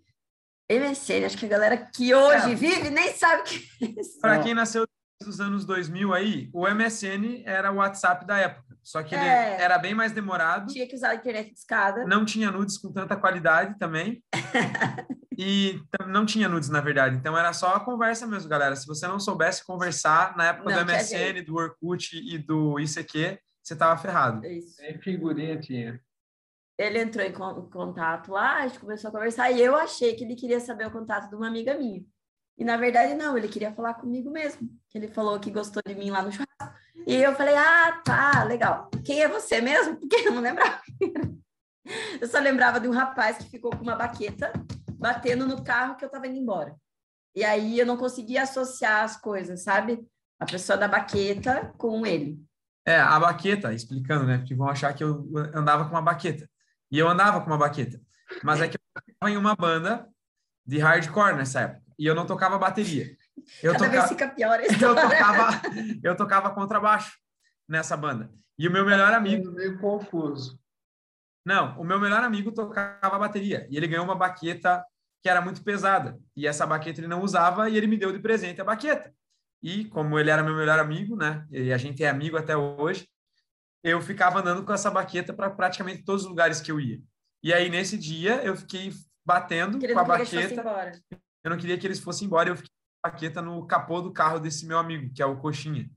MSN, 0.70 1.24
acho 1.26 1.38
que 1.38 1.46
a 1.46 1.48
galera 1.48 1.76
que 1.76 2.14
hoje 2.14 2.52
É. 2.52 2.54
vive 2.54 2.90
nem 2.90 3.12
sabe 3.12 3.42
o 3.42 3.44
que 3.44 3.68
é 3.84 4.00
isso. 4.00 4.18
Para 4.20 4.42
quem 4.42 4.54
nasceu 4.54 4.84
nos 5.24 5.40
anos 5.40 5.64
2000 5.64 6.12
aí, 6.12 6.50
o 6.52 6.66
MSN 6.68 7.42
era 7.46 7.72
o 7.72 7.76
WhatsApp 7.76 8.26
da 8.26 8.38
época. 8.38 8.76
Só 8.82 9.02
que 9.02 9.14
ele 9.14 9.24
É. 9.24 9.60
era 9.60 9.78
bem 9.78 9.94
mais 9.94 10.12
demorado. 10.12 10.72
Tinha 10.72 10.86
que 10.86 10.94
usar 10.94 11.10
a 11.10 11.14
internet 11.14 11.52
de 11.52 11.58
escada. 11.58 12.04
Não 12.04 12.24
tinha 12.24 12.50
nudes 12.50 12.78
com 12.78 12.92
tanta 12.92 13.16
qualidade 13.16 13.78
também. 13.78 14.22
E 15.38 15.82
não 16.08 16.24
tinha 16.24 16.48
nudes, 16.48 16.70
na 16.70 16.80
verdade. 16.80 17.14
Então 17.16 17.36
era 17.36 17.52
só 17.52 17.74
a 17.74 17.80
conversa 17.80 18.26
mesmo, 18.26 18.48
galera. 18.48 18.74
Se 18.74 18.86
você 18.86 19.06
não 19.06 19.20
soubesse 19.20 19.62
conversar 19.66 20.34
na 20.34 20.46
época 20.46 20.70
Não, 20.70 20.78
do 20.82 20.90
MSN, 20.90 21.42
do 21.44 21.56
Orkut 21.56 22.16
e 22.16 22.38
do 22.38 22.80
ICQ, 22.80 23.38
você 23.66 23.76
tava 23.76 24.00
ferrado. 24.00 24.44
É 24.46 24.52
Isso. 24.52 24.80
Nem 24.80 24.98
figurinha 25.00 25.58
tinha. 25.60 26.00
ele 26.78 26.98
entrou 27.00 27.24
em 27.24 27.32
con- 27.32 27.58
em 27.66 27.70
contato 27.70 28.30
lá, 28.32 28.58
a 28.58 28.68
gente 28.68 28.78
começou 28.80 29.08
a 29.08 29.12
conversar 29.12 29.50
e 29.50 29.60
eu 29.62 29.74
achei 29.76 30.14
que 30.14 30.24
ele 30.24 30.36
queria 30.36 30.60
saber 30.60 30.86
o 30.86 30.90
contato 30.90 31.28
de 31.28 31.34
uma 31.34 31.48
amiga 31.48 31.74
minha. 31.76 32.04
E 32.58 32.64
na 32.64 32.76
verdade 32.76 33.14
não, 33.14 33.36
ele 33.36 33.48
queria 33.48 33.72
falar 33.72 33.94
comigo 33.94 34.30
mesmo. 34.30 34.68
Ele 34.94 35.08
falou 35.08 35.38
que 35.40 35.50
gostou 35.50 35.82
de 35.86 35.94
mim 35.94 36.10
lá 36.10 36.22
no 36.22 36.30
churrasco. 36.32 36.78
E 37.06 37.14
eu 37.16 37.34
falei: 37.34 37.54
"Ah, 37.56 38.00
tá, 38.04 38.44
legal. 38.44 38.90
Quem 39.04 39.22
é 39.22 39.28
você 39.28 39.60
mesmo?" 39.60 39.96
Porque 40.00 40.16
eu 40.28 40.32
não 40.32 40.40
lembrava. 40.42 40.80
Eu 42.20 42.26
só 42.26 42.38
lembrava 42.38 42.80
de 42.80 42.88
um 42.88 42.92
rapaz 42.92 43.38
que 43.38 43.50
ficou 43.50 43.70
com 43.70 43.82
uma 43.82 43.94
baqueta 43.96 44.52
batendo 44.98 45.46
no 45.46 45.62
carro 45.62 45.96
que 45.96 46.04
eu 46.04 46.08
tava 46.08 46.26
indo 46.26 46.36
embora. 46.38 46.74
E 47.34 47.44
aí 47.44 47.78
eu 47.78 47.86
não 47.86 47.96
conseguia 47.96 48.42
associar 48.42 49.04
as 49.04 49.16
coisas, 49.20 49.62
sabe? 49.62 50.04
A 50.40 50.46
pessoa 50.46 50.76
da 50.78 50.88
baqueta 50.88 51.72
com 51.78 52.04
ele. 52.06 52.42
É, 52.86 53.00
a 53.00 53.18
baqueta, 53.18 53.74
explicando, 53.74 54.24
né? 54.24 54.38
Porque 54.38 54.54
vão 54.54 54.68
achar 54.68 54.94
que 54.94 55.02
eu 55.02 55.28
andava 55.52 55.84
com 55.84 55.90
uma 55.90 56.02
baqueta. 56.02 56.48
E 56.90 56.98
eu 56.98 57.08
andava 57.08 57.40
com 57.40 57.48
uma 57.48 57.58
baqueta. 57.58 58.00
Mas 58.44 58.60
é 58.60 58.68
que 58.68 58.76
eu 58.76 59.00
estava 59.02 59.32
em 59.32 59.36
uma 59.36 59.56
banda 59.56 60.08
de 60.64 60.78
hardcore 60.78 61.34
nessa 61.34 61.62
época. 61.62 61.82
E 61.98 62.06
eu 62.06 62.14
não 62.14 62.26
tocava 62.26 62.58
bateria. 62.58 63.16
Eu, 63.62 63.72
Cada 63.72 63.84
toca... 63.84 63.90
vez 63.90 64.08
fica 64.08 64.28
pior 64.28 64.58
a 64.60 64.64
eu, 64.64 64.94
tocava... 64.94 65.62
eu 66.02 66.16
tocava 66.16 66.50
contrabaixo 66.50 67.18
nessa 67.68 67.96
banda. 67.96 68.30
E 68.58 68.68
o 68.68 68.70
meu 68.70 68.84
melhor 68.84 69.12
amigo 69.12 69.50
Meio 69.50 69.78
confuso. 69.78 70.58
Não, 71.44 71.78
o 71.80 71.84
meu 71.84 72.00
melhor 72.00 72.22
amigo 72.22 72.50
tocava 72.52 73.18
bateria 73.18 73.66
e 73.70 73.76
ele 73.76 73.86
ganhou 73.86 74.04
uma 74.04 74.16
baqueta 74.16 74.84
que 75.22 75.28
era 75.28 75.40
muito 75.40 75.62
pesada. 75.62 76.18
E 76.34 76.46
essa 76.46 76.66
baqueta 76.66 77.00
ele 77.00 77.08
não 77.08 77.22
usava 77.22 77.68
e 77.68 77.76
ele 77.76 77.86
me 77.86 77.96
deu 77.96 78.12
de 78.12 78.18
presente 78.18 78.60
a 78.60 78.64
baqueta. 78.64 79.12
E 79.62 79.84
como 79.86 80.18
ele 80.18 80.30
era 80.30 80.42
meu 80.42 80.54
melhor 80.54 80.78
amigo, 80.78 81.16
né? 81.16 81.46
E 81.50 81.72
a 81.72 81.78
gente 81.78 82.02
é 82.04 82.08
amigo 82.08 82.36
até 82.36 82.56
hoje, 82.56 83.08
eu 83.82 84.00
ficava 84.00 84.40
andando 84.40 84.64
com 84.64 84.72
essa 84.72 84.90
baqueta 84.90 85.32
para 85.32 85.50
praticamente 85.50 86.04
todos 86.04 86.22
os 86.22 86.28
lugares 86.28 86.60
que 86.60 86.70
eu 86.70 86.80
ia. 86.80 87.00
E 87.42 87.52
aí 87.52 87.68
nesse 87.68 87.96
dia 87.96 88.42
eu 88.42 88.56
fiquei 88.56 88.92
batendo 89.24 89.78
Que 89.78 89.86
ele 89.86 89.94
com 89.94 90.00
a 90.00 90.04
baqueta. 90.04 90.62
Eu 91.44 91.50
não 91.50 91.56
queria 91.56 91.78
que 91.78 91.86
eles 91.86 92.00
fossem 92.00 92.26
embora, 92.26 92.48
eu 92.48 92.56
fiquei 92.56 92.70
com 92.70 93.08
a 93.08 93.10
baqueta 93.10 93.40
no 93.40 93.66
capô 93.66 94.00
do 94.00 94.12
carro 94.12 94.38
desse 94.38 94.66
meu 94.66 94.78
amigo, 94.78 95.12
que 95.14 95.22
é 95.22 95.26
o 95.26 95.36
Coxinha. 95.36 95.88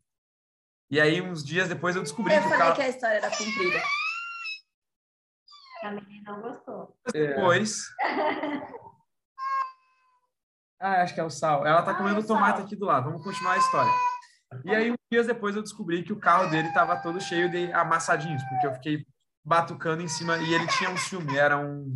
E 0.91 0.99
aí 0.99 1.21
uns 1.21 1.43
dias 1.43 1.67
depois 1.67 1.95
eu 1.95 2.03
descobri 2.03 2.33
Eu 2.33 2.41
que 2.41 2.47
o 2.47 2.49
falei 2.49 2.65
carro 2.65 2.75
que 2.75 2.81
a 2.81 2.89
história 2.89 3.17
era 3.17 3.29
comprida. 3.29 3.81
A 5.83 5.91
menina 5.91 6.31
não 6.31 6.41
gostou. 6.41 6.97
Depois 7.13 7.85
Ah, 10.79 11.01
acho 11.01 11.13
que 11.13 11.19
é 11.19 11.23
o 11.23 11.29
sal. 11.29 11.65
Ela 11.65 11.81
tá 11.81 11.91
Ah, 11.91 11.95
comendo 11.95 12.19
é 12.19 12.23
tomate 12.23 12.57
sal. 12.57 12.65
aqui 12.65 12.75
do 12.75 12.85
lado. 12.85 13.05
Vamos 13.05 13.23
continuar 13.23 13.53
a 13.53 13.57
história. 13.57 13.91
E 14.65 14.73
aí, 14.73 14.91
uns 14.91 14.97
dias 15.11 15.27
depois, 15.27 15.55
eu 15.55 15.61
descobri 15.61 16.03
que 16.03 16.13
o 16.13 16.19
carro 16.19 16.47
dele 16.49 16.71
tava 16.73 16.95
todo 16.97 17.21
cheio 17.21 17.49
de 17.51 17.71
amassadinhos, 17.73 18.41
porque 18.43 18.65
eu 18.67 18.73
fiquei 18.73 19.05
batucando 19.45 20.01
em 20.01 20.07
cima 20.07 20.37
e 20.37 20.53
ele 20.53 20.65
tinha 20.67 20.89
um 20.89 20.97
filme, 20.97 21.37
era 21.37 21.57
um 21.57 21.95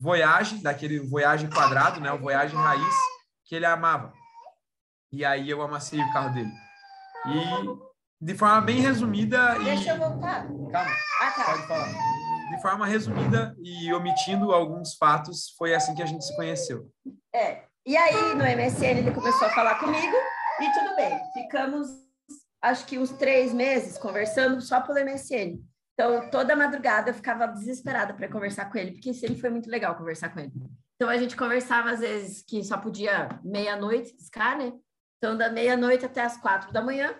Voyage, 0.00 0.62
daquele 0.62 0.98
Voyage 1.00 1.48
quadrado, 1.48 2.00
né? 2.00 2.12
O 2.12 2.18
Voyage 2.18 2.54
raiz, 2.54 2.94
que 3.46 3.54
ele 3.54 3.64
amava. 3.66 4.12
E 5.12 5.24
aí 5.24 5.48
eu 5.48 5.62
amassei 5.62 6.00
o 6.00 6.12
carro 6.12 6.34
dele. 6.34 6.50
E 7.26 8.24
de 8.24 8.34
forma 8.36 8.60
bem 8.60 8.80
resumida 8.80 9.56
e 9.58 9.64
Deixa 9.64 9.90
eu 9.94 9.98
voltar. 9.98 10.46
calma, 10.46 10.90
Ah, 11.22 11.30
tá. 11.30 11.44
pode 11.44 11.66
falar. 11.66 11.88
De 12.50 12.60
forma 12.62 12.86
resumida 12.86 13.54
e 13.62 13.92
omitindo 13.94 14.52
alguns 14.52 14.94
fatos, 14.96 15.54
foi 15.56 15.74
assim 15.74 15.94
que 15.94 16.02
a 16.02 16.06
gente 16.06 16.24
se 16.24 16.34
conheceu. 16.36 16.90
É. 17.34 17.64
E 17.86 17.98
aí, 17.98 18.34
no 18.34 18.44
MSN, 18.44 18.98
ele 18.98 19.12
começou 19.12 19.46
a 19.46 19.50
falar 19.50 19.78
comigo 19.78 20.16
e 20.58 20.72
tudo 20.72 20.96
bem. 20.96 21.20
Ficamos, 21.34 21.88
acho 22.62 22.86
que 22.86 22.98
uns 22.98 23.10
três 23.10 23.52
meses 23.52 23.98
conversando 23.98 24.58
só 24.62 24.80
pelo 24.80 25.04
MSN. 25.04 25.62
Então, 25.92 26.30
toda 26.30 26.56
madrugada 26.56 27.10
eu 27.10 27.14
ficava 27.14 27.46
desesperada 27.46 28.14
para 28.14 28.28
conversar 28.28 28.70
com 28.70 28.78
ele, 28.78 28.92
porque 28.92 29.12
sempre 29.12 29.38
foi 29.38 29.50
muito 29.50 29.68
legal 29.68 29.94
conversar 29.96 30.30
com 30.30 30.40
ele. 30.40 30.52
Então, 30.96 31.10
a 31.10 31.18
gente 31.18 31.36
conversava 31.36 31.90
às 31.90 32.00
vezes 32.00 32.42
que 32.42 32.64
só 32.64 32.78
podia 32.78 33.28
meia-noite 33.44 34.16
discar, 34.16 34.56
né? 34.56 34.72
Então, 35.18 35.36
da 35.36 35.50
meia-noite 35.50 36.06
até 36.06 36.22
as 36.22 36.38
quatro 36.38 36.72
da 36.72 36.80
manhã. 36.80 37.14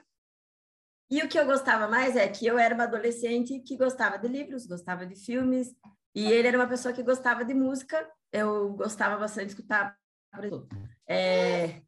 E 1.10 1.22
o 1.22 1.28
que 1.28 1.38
eu 1.38 1.44
gostava 1.44 1.86
mais 1.86 2.16
é 2.16 2.26
que 2.26 2.46
eu 2.46 2.58
era 2.58 2.74
uma 2.74 2.84
adolescente 2.84 3.60
que 3.60 3.76
gostava 3.76 4.18
de 4.18 4.28
livros, 4.28 4.66
gostava 4.66 5.04
de 5.04 5.14
filmes, 5.14 5.76
e 6.14 6.24
ele 6.32 6.48
era 6.48 6.56
uma 6.56 6.66
pessoa 6.66 6.94
que 6.94 7.02
gostava 7.02 7.44
de 7.44 7.52
música. 7.52 8.08
Eu 8.32 8.72
gostava 8.72 9.18
bastante 9.18 9.48
de 9.48 9.52
escutar, 9.52 9.94
exemplo, 10.42 10.68
é... 11.06 11.82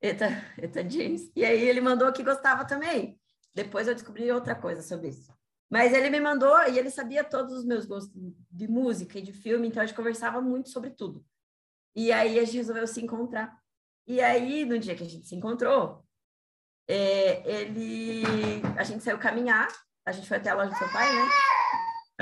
Eta, 0.00 0.26
Eta 0.58 0.88
James. 0.88 1.30
E 1.34 1.44
aí 1.44 1.62
ele 1.68 1.80
mandou 1.80 2.12
que 2.12 2.24
gostava 2.24 2.64
também. 2.64 3.18
Depois 3.54 3.86
eu 3.86 3.94
descobri 3.94 4.30
outra 4.30 4.54
coisa 4.54 4.82
sobre 4.82 5.08
isso. 5.08 5.32
Mas 5.70 5.94
ele 5.94 6.10
me 6.10 6.20
mandou 6.20 6.54
e 6.68 6.78
ele 6.78 6.90
sabia 6.90 7.24
todos 7.24 7.52
os 7.54 7.64
meus 7.64 7.86
gostos 7.86 8.12
de 8.50 8.68
música 8.68 9.18
e 9.18 9.22
de 9.22 9.32
filme, 9.32 9.68
então 9.68 9.82
a 9.82 9.86
gente 9.86 9.96
conversava 9.96 10.40
muito 10.40 10.68
sobre 10.68 10.90
tudo. 10.90 11.24
E 11.94 12.12
aí 12.12 12.38
a 12.38 12.44
gente 12.44 12.58
resolveu 12.58 12.86
se 12.86 13.00
encontrar. 13.00 13.56
E 14.06 14.20
aí, 14.20 14.64
no 14.64 14.78
dia 14.78 14.94
que 14.96 15.04
a 15.04 15.08
gente 15.08 15.26
se 15.26 15.34
encontrou, 15.34 16.04
é, 16.88 17.60
ele, 17.60 18.22
a 18.76 18.82
gente 18.82 19.02
saiu 19.02 19.18
caminhar, 19.18 19.68
a 20.04 20.12
gente 20.12 20.28
foi 20.28 20.38
até 20.38 20.50
a 20.50 20.54
loja 20.54 20.70
do 20.70 20.76
seu 20.76 20.92
pai, 20.92 21.10
né? 21.14 21.61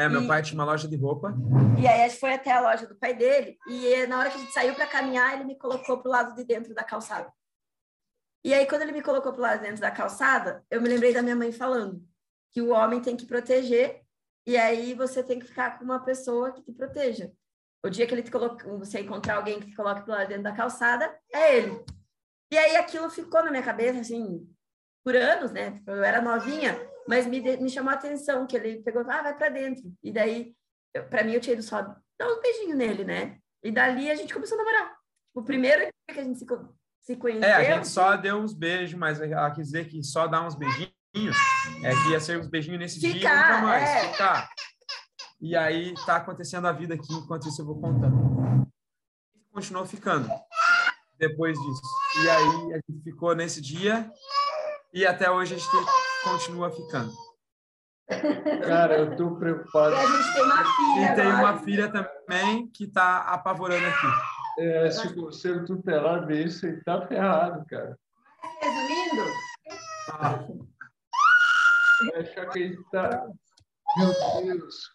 É, 0.00 0.08
meu 0.08 0.22
E- 0.22 0.26
pai 0.26 0.42
tinha 0.42 0.58
uma 0.58 0.64
loja 0.64 0.88
de 0.88 0.96
roupa. 0.96 1.34
E 1.78 1.86
aí 1.86 2.02
a 2.02 2.08
gente 2.08 2.18
foi 2.18 2.32
até 2.32 2.50
a 2.52 2.60
loja 2.60 2.86
do 2.86 2.94
pai 2.96 3.14
dele 3.14 3.58
e 3.68 4.06
na 4.06 4.18
hora 4.18 4.30
que 4.30 4.36
a 4.36 4.40
gente 4.40 4.52
saiu 4.52 4.74
para 4.74 4.86
caminhar, 4.86 5.34
ele 5.34 5.44
me 5.44 5.56
colocou 5.58 5.98
pro 6.00 6.10
lado 6.10 6.34
de 6.34 6.42
dentro 6.44 6.74
da 6.74 6.82
calçada. 6.82 7.30
E 8.42 8.54
aí 8.54 8.66
quando 8.66 8.82
ele 8.82 8.92
me 8.92 9.02
colocou 9.02 9.32
pro 9.32 9.42
lado 9.42 9.58
de 9.60 9.66
dentro 9.66 9.80
da 9.82 9.90
calçada, 9.90 10.64
eu 10.70 10.80
me 10.80 10.88
lembrei 10.88 11.12
da 11.12 11.20
minha 11.22 11.36
mãe 11.36 11.52
falando 11.52 12.02
que 12.50 12.62
o 12.62 12.70
homem 12.70 13.00
tem 13.00 13.14
que 13.16 13.26
proteger 13.26 14.00
e 14.46 14.56
aí 14.56 14.94
você 14.94 15.22
tem 15.22 15.38
que 15.38 15.46
ficar 15.46 15.78
com 15.78 15.84
uma 15.84 16.00
pessoa 16.02 16.50
que 16.52 16.62
te 16.62 16.72
proteja. 16.72 17.30
O 17.84 17.90
dia 17.90 18.06
que 18.06 18.14
ele 18.14 18.22
te 18.22 18.30
coloca, 18.30 18.66
você 18.78 19.00
encontrar 19.00 19.36
alguém 19.36 19.60
que 19.60 19.66
te 19.70 19.76
coloque 19.76 20.02
pro 20.02 20.12
lado 20.12 20.22
de 20.22 20.28
dentro 20.28 20.44
da 20.44 20.52
calçada, 20.52 21.14
é 21.32 21.56
ele. 21.58 21.84
E 22.50 22.56
aí 22.58 22.76
aquilo 22.76 23.08
ficou 23.10 23.42
na 23.44 23.50
minha 23.50 23.62
cabeça 23.62 24.00
assim 24.00 24.46
por 25.04 25.14
anos, 25.14 25.50
né? 25.52 25.80
Eu 25.86 26.02
era 26.02 26.20
novinha, 26.20 26.78
mas 27.08 27.26
me, 27.26 27.40
de- 27.40 27.56
me 27.58 27.68
chamou 27.68 27.90
a 27.90 27.94
atenção 27.94 28.46
que 28.46 28.56
ele 28.56 28.82
pegou, 28.82 29.02
ah, 29.02 29.22
vai 29.22 29.36
para 29.36 29.48
dentro. 29.48 29.84
E 30.02 30.12
daí 30.12 30.54
pra 31.08 31.22
mim, 31.22 31.32
eu 31.32 31.40
tinha 31.40 31.54
ido 31.54 31.62
só 31.62 31.82
dar 31.82 32.28
um 32.28 32.40
beijinho 32.40 32.76
nele, 32.76 33.04
né? 33.04 33.38
E 33.62 33.70
dali 33.70 34.10
a 34.10 34.14
gente 34.14 34.32
começou 34.34 34.58
a 34.58 34.64
namorar. 34.64 34.96
O 35.34 35.42
primeiro 35.42 35.88
que 36.12 36.18
a 36.20 36.24
gente 36.24 36.38
se, 36.38 36.46
se 37.02 37.16
conheceu. 37.16 37.48
É, 37.48 37.52
a 37.54 37.76
gente 37.76 37.86
só 37.88 38.16
deu 38.16 38.36
uns 38.36 38.52
beijos, 38.52 38.98
mas 38.98 39.20
ela 39.20 39.50
quis 39.52 39.66
dizer 39.66 39.88
que 39.88 40.02
só 40.02 40.26
dar 40.26 40.44
uns 40.44 40.54
beijinhos 40.56 41.36
é 41.84 41.90
que 41.90 42.10
ia 42.10 42.20
ser 42.20 42.38
uns 42.38 42.48
beijinhos 42.48 42.78
nesse 42.80 42.98
dia 43.00 43.10
e 43.10 43.14
Ficar, 43.14 43.52
nunca 43.54 43.66
mais. 43.66 43.88
é. 43.88 44.12
Ficar. 44.12 44.48
E 45.40 45.56
aí 45.56 45.94
tá 46.06 46.16
acontecendo 46.16 46.66
a 46.66 46.72
vida 46.72 46.94
aqui, 46.94 47.12
enquanto 47.14 47.48
isso 47.48 47.62
eu 47.62 47.66
vou 47.66 47.80
contando. 47.80 48.66
Continuou 49.52 49.86
ficando 49.86 50.28
depois 51.18 51.56
disso. 51.58 51.82
E 52.24 52.30
aí 52.30 52.72
a 52.74 52.80
gente 52.90 53.02
ficou 53.04 53.34
nesse 53.34 53.60
dia 53.60 54.10
e 54.92 55.06
até 55.06 55.30
hoje 55.30 55.54
a 55.54 55.58
gente 55.58 55.70
continua 56.24 56.70
ficando. 56.70 57.12
Cara, 58.66 58.98
eu 58.98 59.16
tô 59.16 59.36
E 59.36 59.38
preocupado. 59.38 59.94
a 59.94 60.04
gente 60.06 60.32
tem 60.34 60.42
uma 60.42 60.64
filha 60.64 61.12
E 61.12 61.14
tem 61.14 61.26
agora. 61.26 61.36
uma 61.52 61.58
filha 61.60 61.92
também 61.92 62.68
que 62.68 62.86
tá 62.88 63.18
apavorando 63.22 63.86
aqui. 63.86 64.06
É, 64.58 64.90
se 64.90 65.06
o 65.06 65.14
conselho 65.14 65.64
tutelar 65.64 66.26
ver 66.26 66.46
isso, 66.46 66.66
ele 66.66 66.82
tá 66.82 67.06
ferrado, 67.06 67.64
cara. 67.66 67.96
Resumindo, 68.60 69.22
Ah, 70.12 70.44
que 72.46 72.66
gente 72.66 72.82
tá. 72.90 73.26
Meu 73.96 74.12
Deus, 74.44 74.90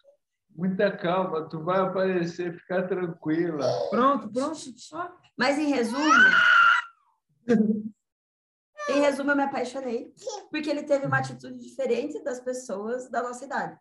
muita 0.54 0.94
calma, 0.96 1.48
tu 1.48 1.62
vai 1.64 1.80
aparecer, 1.80 2.58
fica 2.60 2.86
tranquila. 2.86 3.66
pronto, 3.90 4.28
pronto. 4.28 4.54
Só. 4.78 5.10
mas 5.36 5.58
em 5.58 5.70
resumo, 5.72 6.04
em 8.88 9.00
resumo, 9.00 9.30
eu 9.30 9.36
me 9.36 9.42
apaixonei 9.42 10.12
porque 10.50 10.70
ele 10.70 10.82
teve 10.82 11.06
uma 11.06 11.18
atitude 11.18 11.58
diferente 11.58 12.22
das 12.22 12.40
pessoas 12.40 13.08
da 13.10 13.22
nossa 13.22 13.44
idade, 13.44 13.78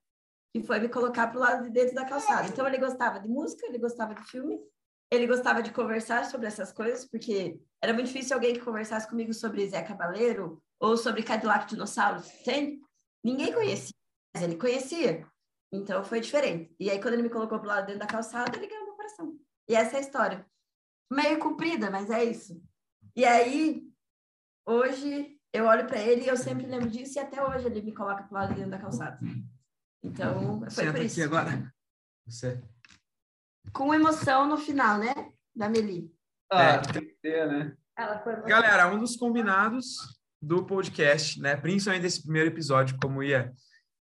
que 0.53 0.63
foi 0.63 0.79
me 0.79 0.89
colocar 0.89 1.27
pro 1.27 1.39
lado 1.39 1.63
de 1.63 1.69
dentro 1.69 1.95
da 1.95 2.05
calçada. 2.05 2.47
Então 2.47 2.67
ele 2.67 2.77
gostava 2.77 3.19
de 3.19 3.27
música, 3.27 3.65
ele 3.67 3.77
gostava 3.77 4.15
de 4.15 4.23
filme, 4.23 4.59
ele 5.11 5.27
gostava 5.27 5.61
de 5.61 5.71
conversar 5.71 6.25
sobre 6.25 6.47
essas 6.47 6.71
coisas, 6.71 7.05
porque 7.05 7.59
era 7.81 7.93
muito 7.93 8.07
difícil 8.07 8.35
alguém 8.35 8.53
que 8.53 8.61
conversasse 8.61 9.07
comigo 9.07 9.33
sobre 9.33 9.67
Zé 9.67 9.81
Cabaleiro 9.83 10.61
ou 10.79 10.97
sobre 10.97 11.23
Cadillac 11.23 11.67
Dinossauros, 11.67 12.27
entende? 12.41 12.81
Ninguém 13.23 13.53
conhecia, 13.53 13.93
mas 14.33 14.43
ele 14.43 14.55
conhecia. 14.55 15.27
Então 15.71 16.03
foi 16.03 16.19
diferente. 16.19 16.73
E 16.79 16.89
aí, 16.89 17.01
quando 17.01 17.15
ele 17.15 17.23
me 17.23 17.29
colocou 17.29 17.59
pro 17.59 17.67
lado 17.67 17.87
dentro 17.87 17.99
da 17.99 18.07
calçada, 18.07 18.55
ele 18.55 18.67
ganhou 18.67 18.85
meu 18.85 18.95
coração. 18.95 19.37
E 19.67 19.75
essa 19.75 19.95
é 19.95 19.97
a 19.97 20.01
história. 20.01 20.45
Meio 21.11 21.39
comprida, 21.39 21.89
mas 21.89 22.09
é 22.09 22.23
isso. 22.23 22.61
E 23.15 23.25
aí, 23.25 23.83
hoje, 24.65 25.37
eu 25.53 25.65
olho 25.65 25.85
para 25.87 25.99
ele 25.99 26.23
e 26.23 26.27
eu 26.27 26.37
sempre 26.37 26.65
lembro 26.65 26.89
disso, 26.89 27.17
e 27.17 27.21
até 27.21 27.41
hoje 27.41 27.65
ele 27.67 27.81
me 27.81 27.93
coloca 27.93 28.23
pro 28.23 28.33
lado 28.35 28.53
dentro 28.53 28.71
da 28.71 28.77
calçada. 28.79 29.19
Então, 30.03 30.59
foi 30.61 30.69
Senta 30.69 30.91
por 30.91 30.97
aqui 30.97 31.05
isso. 31.07 31.23
agora. 31.23 31.73
Você. 32.27 32.61
Com 33.73 33.93
emoção 33.93 34.47
no 34.47 34.57
final, 34.57 34.97
né? 34.99 35.13
Da 35.55 35.69
Meli. 35.69 36.11
Ah, 36.51 36.63
É. 36.63 36.77
tem 36.79 37.01
que 37.05 37.15
ter, 37.21 37.47
né? 37.47 37.75
Ela 37.97 38.19
foi 38.19 38.33
muito 38.33 38.47
Galera, 38.47 38.87
um 38.93 38.99
dos 38.99 39.15
combinados 39.15 40.19
do 40.41 40.65
podcast, 40.65 41.39
né, 41.41 41.55
principalmente 41.55 42.03
desse 42.03 42.21
primeiro 42.21 42.49
episódio, 42.49 42.97
como 43.01 43.23
ia 43.23 43.51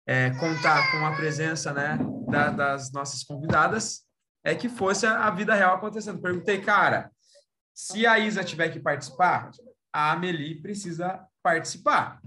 é, 0.07 0.31
contar 0.39 0.91
com 0.91 1.05
a 1.05 1.15
presença, 1.15 1.71
né, 1.73 1.99
da- 2.29 2.49
das 2.49 2.91
nossas 2.91 3.23
convidadas, 3.23 4.01
é 4.43 4.55
que 4.55 4.67
fosse 4.67 5.05
a, 5.05 5.27
a 5.27 5.31
vida 5.31 5.53
real 5.53 5.75
acontecendo. 5.75 6.19
Perguntei, 6.21 6.59
cara, 6.61 7.11
se 7.75 8.07
a 8.07 8.17
Isa 8.17 8.43
tiver 8.43 8.69
que 8.69 8.79
participar, 8.79 9.51
a 9.93 10.11
Amelie 10.13 10.61
precisa 10.61 11.25
participar. 11.43 12.21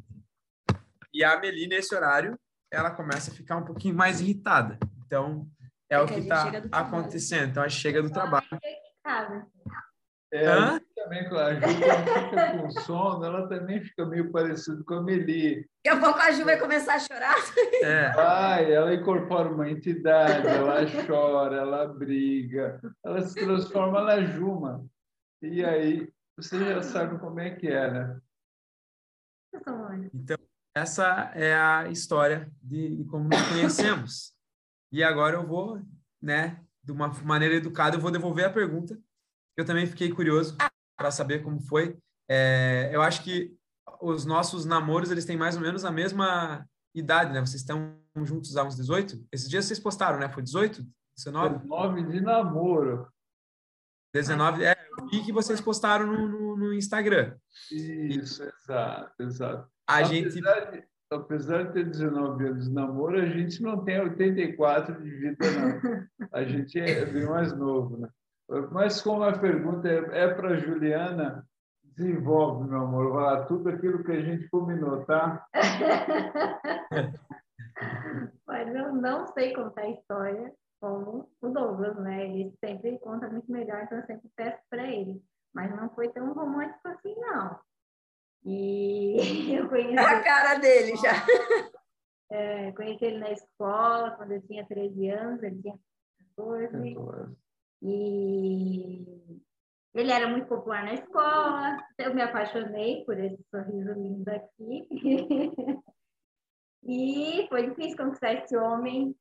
E 1.13 1.23
a 1.23 1.35
Amelie, 1.35 1.69
nesse 1.69 1.95
horário, 1.95 2.39
ela 2.73 2.91
começa 2.91 3.31
a 3.31 3.35
ficar 3.35 3.57
um 3.57 3.65
pouquinho 3.65 3.95
mais 3.95 4.21
irritada. 4.21 4.79
Então, 5.07 5.47
é, 5.89 5.95
É 5.95 6.01
o 6.01 6.07
que 6.07 6.15
está 6.15 6.51
acontecendo. 6.73 7.51
Então, 7.51 7.63
a 7.63 7.69
gente 7.69 7.81
chega 7.81 8.03
do 8.03 8.11
trabalho. 8.11 8.47
casa. 9.03 9.47
É, 10.33 10.49
Hã? 10.49 10.69
a 10.69 10.73
gente 10.73 10.87
também, 10.97 11.29
com 11.29 11.37
a 11.37 11.55
Ju, 11.55 11.61
quando 11.61 12.29
fica 12.31 12.59
com 12.59 12.71
sono, 12.81 13.25
ela 13.25 13.49
também 13.49 13.81
fica 13.85 14.05
meio 14.05 14.33
parecida 14.33 14.83
com 14.85 14.95
a 14.95 15.03
Meli. 15.03 15.65
Daqui 15.85 15.97
a 15.97 16.01
pouco 16.01 16.19
a 16.19 16.33
Ju 16.33 16.45
vai 16.45 16.59
começar 16.59 16.95
a 16.95 16.99
chorar. 16.99 17.37
É, 17.83 18.07
Ai, 18.19 18.73
ela 18.73 18.93
incorpora 18.93 19.49
uma 19.49 19.71
entidade, 19.71 20.49
ela 20.49 20.81
chora, 21.07 21.57
ela 21.59 21.87
briga, 21.87 22.81
ela 23.05 23.23
se 23.23 23.35
transforma 23.45 24.03
na 24.03 24.23
Juma. 24.25 24.85
E 25.41 25.65
aí, 25.65 26.09
você 26.37 26.59
já 26.59 26.83
sabe 26.83 27.19
como 27.19 27.41
é 27.41 27.51
que 27.51 27.69
é, 27.69 27.91
né? 27.91 28.21
Então, 30.13 30.39
essa 30.77 31.31
é 31.35 31.55
a 31.55 31.89
história 31.89 32.51
de, 32.61 32.97
de 32.97 33.05
como 33.05 33.29
nos 33.29 33.49
conhecemos. 33.49 34.35
E 34.93 35.03
agora 35.03 35.37
eu 35.37 35.47
vou, 35.47 35.81
né, 36.21 36.61
de 36.83 36.93
uma 36.93 37.09
maneira 37.23 37.55
educada, 37.55 37.97
eu 37.97 38.01
vou 38.01 38.11
devolver 38.11 38.45
a 38.45 38.53
pergunta. 38.53 38.99
Eu 39.57 39.65
também 39.65 39.87
fiquei 39.87 40.11
curioso 40.11 40.57
para 40.97 41.11
saber 41.11 41.43
como 41.43 41.61
foi. 41.61 41.97
É, 42.29 42.91
eu 42.93 43.03
acho 43.03 43.23
que 43.23 43.57
os 44.01 44.25
nossos 44.25 44.65
namoros, 44.65 45.11
eles 45.11 45.25
têm 45.25 45.37
mais 45.37 45.57
ou 45.57 45.63
menos 45.63 45.85
a 45.85 45.91
mesma 45.91 46.69
idade, 46.95 47.33
né? 47.33 47.41
Vocês 47.41 47.63
estão 47.63 47.97
juntos 48.23 48.57
há 48.57 48.65
uns 48.65 48.77
18? 48.77 49.27
Esses 49.33 49.49
dias 49.49 49.65
vocês 49.65 49.79
postaram, 49.79 50.19
né? 50.19 50.29
Foi 50.29 50.43
18? 50.43 50.85
19? 51.17 51.67
Nome 51.67 52.05
de 52.07 52.21
namoro. 52.21 53.09
19? 54.15 54.65
É, 54.65 54.77
eu 54.97 55.07
vi 55.09 55.25
que 55.25 55.33
vocês 55.33 55.61
postaram 55.61 56.07
no, 56.07 56.29
no, 56.29 56.57
no 56.57 56.73
Instagram. 56.73 57.35
Isso, 57.73 58.45
exato, 58.45 59.13
exato. 59.21 59.69
A 59.89 60.05
gente 60.05 60.39
apesar, 60.39 60.71
de, 60.71 60.85
apesar 61.11 61.65
de 61.65 61.73
ter 61.73 61.85
19 61.91 62.47
anos 62.47 62.65
de 62.69 62.73
namoro, 62.73 63.21
a 63.21 63.27
gente 63.27 63.61
não 63.61 63.85
tem 63.85 64.01
84 64.01 65.03
de 65.03 65.11
vida, 65.11 65.37
não. 65.51 66.29
A 66.33 66.45
gente 66.45 66.79
é 66.79 67.05
bem 67.05 67.27
mais 67.27 67.53
novo, 67.53 67.97
né? 67.99 68.09
Mas 68.71 69.03
como 69.03 69.25
a 69.25 69.37
pergunta 69.37 69.89
é, 69.89 70.23
é 70.23 70.29
para 70.29 70.59
Juliana, 70.59 71.45
desenvolve, 71.83 72.71
meu 72.71 72.83
amor, 72.83 73.13
vai 73.13 73.25
lá, 73.25 73.45
tudo 73.47 73.69
aquilo 73.69 74.05
que 74.05 74.13
a 74.13 74.21
gente 74.21 74.49
combinou, 74.49 75.05
tá? 75.05 75.45
Mas 78.47 78.73
eu 78.75 78.95
não 78.95 79.27
sei 79.27 79.53
contar 79.53 79.83
a 79.83 79.91
história 79.91 80.53
como 80.85 81.31
o 81.41 81.49
Douglas, 81.49 81.97
né? 81.97 82.27
Ele 82.27 82.55
sempre 82.63 82.99
conta 82.99 83.27
muito 83.31 83.51
melhor, 83.51 83.85
então 83.85 83.97
eu 83.99 84.07
sempre 84.07 84.29
peço 84.37 84.63
para 84.69 84.87
ele. 84.87 85.25
Mas 85.55 85.75
não 85.75 85.89
foi 85.95 86.11
tão 86.13 86.35
romântico 86.35 86.87
assim, 86.89 87.15
não. 87.17 87.59
E 88.45 89.17
eu 89.57 89.67
conheci, 89.71 89.97
É 89.97 90.01
a 90.01 90.23
cara 90.23 90.59
dele 90.59 90.95
já. 90.97 91.13
é, 92.31 92.73
conheci 92.73 93.03
ele 93.07 93.19
na 93.19 93.31
escola 93.31 94.11
quando 94.11 94.33
eu 94.33 94.43
tinha 94.43 94.67
13 94.67 95.09
anos, 95.09 95.43
ele 95.43 95.63
tinha 95.63 95.79
14. 96.37 96.97
E 97.81 99.41
ele 99.95 100.13
era 100.13 100.29
muito 100.29 100.47
popular 100.49 100.85
na 100.85 100.95
escola. 100.95 101.79
Eu 101.97 102.15
me 102.15 102.21
apaixonei 102.21 103.07
por 103.07 103.19
esse 103.19 103.43
sorriso 103.51 103.93
lindo 103.95 104.31
aqui. 104.31 104.87
e 106.85 107.47
foi 107.49 107.71
difícil 107.71 107.97
conquistar 107.97 108.35
esse 108.35 108.55
homem. 108.55 109.17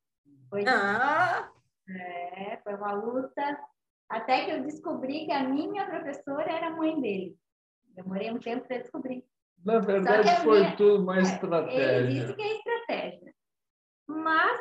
Foi, 0.48 0.64
Ah, 0.66 1.50
é, 1.88 2.58
foi 2.62 2.74
uma 2.74 2.92
luta. 2.92 3.58
Até 4.08 4.44
que 4.44 4.50
eu 4.52 4.62
descobri 4.62 5.26
que 5.26 5.32
a 5.32 5.42
minha 5.48 5.86
professora 5.86 6.50
era 6.50 6.68
a 6.68 6.76
mãe 6.76 7.00
dele. 7.00 7.36
Demorei 7.94 8.30
um 8.30 8.38
tempo 8.38 8.66
para 8.66 8.78
descobrir. 8.78 9.24
Na 9.64 9.78
verdade, 9.78 10.28
foi 10.42 10.60
minha- 10.60 10.76
tudo 10.76 11.02
uma 11.02 11.16
É, 11.16 11.20
Ele 11.20 11.28
estratégia. 11.28 12.08
disse 12.08 12.34
que 12.34 12.42
é 12.42 12.56
estratégia. 12.56 13.34
Mas 14.06 14.60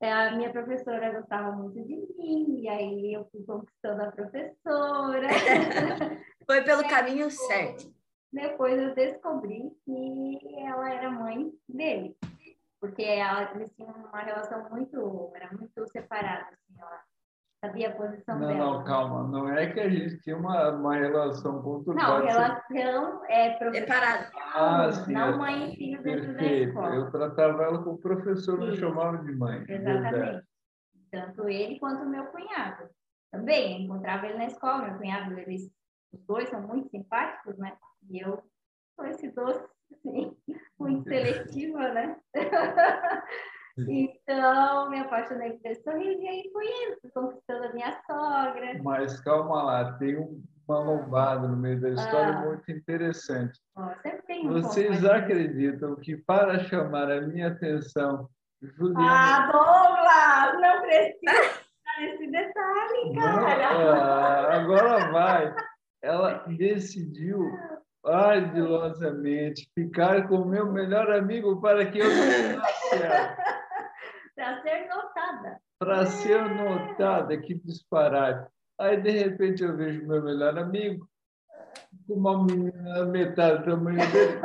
é, 0.00 0.12
a 0.12 0.32
minha 0.32 0.50
professora 0.50 1.12
gostava 1.20 1.52
muito 1.52 1.74
de 1.84 1.94
mim, 2.18 2.60
e 2.62 2.68
aí 2.68 3.12
eu 3.14 3.28
fui 3.30 3.44
conquistando 3.44 4.02
a 4.02 4.10
professora. 4.10 5.28
foi 6.46 6.62
pelo 6.64 6.88
caminho 6.88 7.30
certo. 7.30 7.92
Depois 8.32 8.80
eu 8.80 8.94
descobri 8.94 9.70
que 9.84 10.38
ela 10.58 10.92
era 10.92 11.10
mãe 11.10 11.52
dele. 11.68 12.16
Porque 12.80 13.02
ela, 13.02 13.52
eles 13.54 13.70
tinham 13.74 13.92
uma 13.92 14.20
relação 14.20 14.68
muito, 14.70 15.30
era 15.34 15.52
muito 15.52 15.86
separada, 15.88 16.46
assim, 16.52 16.80
ela 16.80 17.02
sabia 17.62 17.90
a 17.90 17.94
posição 17.94 18.38
Não, 18.38 18.46
dela. 18.48 18.58
não, 18.58 18.84
calma. 18.84 19.28
Não 19.28 19.48
é 19.52 19.70
que 19.70 19.80
a 19.80 19.88
gente 19.90 20.18
tinha 20.22 20.34
uma, 20.36 20.70
uma 20.70 20.94
relação 20.96 21.56
Não, 21.56 21.62
conturbada. 21.62 22.24
relação 22.70 23.24
é 23.28 23.58
Separado. 23.72 24.30
Ah, 24.54 24.90
sim, 24.92 25.12
não 25.12 25.28
é. 25.28 25.36
mãe 25.36 25.72
e 25.72 25.76
filho 25.76 26.02
dentro 26.02 26.34
da 26.34 26.42
escola. 26.42 26.94
Eu 26.94 27.10
tratava 27.10 27.62
ela 27.64 27.84
como 27.84 27.98
professor, 27.98 28.58
não 28.58 28.70
Isso. 28.70 28.80
chamava 28.80 29.18
de 29.18 29.32
mãe. 29.32 29.62
Verdade. 29.64 30.16
Exatamente. 30.16 30.46
Tanto 31.10 31.48
ele 31.48 31.78
quanto 31.78 32.04
o 32.04 32.08
meu 32.08 32.24
cunhado. 32.26 32.88
Também, 33.30 33.74
eu 33.76 33.84
encontrava 33.84 34.26
ele 34.26 34.38
na 34.38 34.46
escola, 34.46 34.86
meu 34.86 34.96
cunhado, 34.96 35.38
eles, 35.38 35.70
os 36.12 36.20
dois 36.24 36.48
são 36.48 36.62
muito 36.62 36.88
simpáticos, 36.88 37.58
né? 37.58 37.76
E 38.08 38.20
eu 38.24 38.42
sou 38.96 39.04
esse 39.06 39.30
doce, 39.32 39.68
assim, 40.04 40.36
muito 40.78 41.04
seletiva, 41.04 41.88
né? 41.92 42.16
então, 43.78 44.90
me 44.90 45.00
apaixonei 45.00 45.52
por 45.58 45.70
esse 45.70 45.82
sorriso 45.82 46.20
e 46.20 46.28
aí 46.28 46.50
fui 46.52 46.64
indo, 46.66 46.98
fui 47.00 47.10
conquistando 47.10 47.64
a 47.64 47.72
minha 47.72 47.92
sogra. 48.06 48.82
Mas 48.82 49.20
calma 49.20 49.62
lá, 49.62 49.92
tem 49.94 50.18
um- 50.18 50.42
uma 50.68 50.78
lombada 50.78 51.48
no 51.48 51.56
meio 51.56 51.80
da 51.80 51.88
história 51.90 52.36
Ah. 52.36 52.44
muito 52.44 52.70
interessante. 52.70 53.58
Ó, 53.76 53.88
sempre 54.02 54.22
tem 54.22 54.48
um 54.48 54.52
Vocês 54.52 55.04
acreditam 55.04 55.96
que 55.96 56.16
para 56.16 56.60
chamar 56.60 57.10
a 57.10 57.20
minha 57.22 57.48
atenção, 57.48 58.28
Juliana... 58.62 59.10
Ah, 59.10 59.50
Douglas, 59.50 60.60
não 60.62 60.80
precisa 60.82 61.60
nesse 61.98 62.26
detalhe, 62.30 63.14
cara. 63.16 63.68
ah, 63.68 64.60
agora 64.60 65.10
vai. 65.10 65.54
Ela 66.02 66.44
decidiu 66.46 67.40
ardilosamente 68.04 69.70
ficar 69.74 70.28
com 70.28 70.36
o 70.36 70.48
meu 70.48 70.70
melhor 70.72 71.10
amigo 71.12 71.60
para 71.60 71.90
que 71.90 71.98
eu 71.98 72.08
não 72.08 72.62
Para 74.36 74.62
ser 74.62 74.88
notada. 74.88 75.60
Para 75.78 76.06
ser 76.06 76.54
notada, 76.54 77.36
que 77.36 77.54
disparate. 77.54 78.50
Aí, 78.78 78.96
de 78.96 79.10
repente, 79.10 79.62
eu 79.62 79.76
vejo 79.76 80.06
meu 80.06 80.22
melhor 80.22 80.58
amigo 80.58 81.06
com 82.06 82.14
uma 82.14 82.44
menina 82.44 83.04
metade 83.04 83.58
do 83.58 83.64
tamanho 83.70 83.98
dele. 84.10 84.40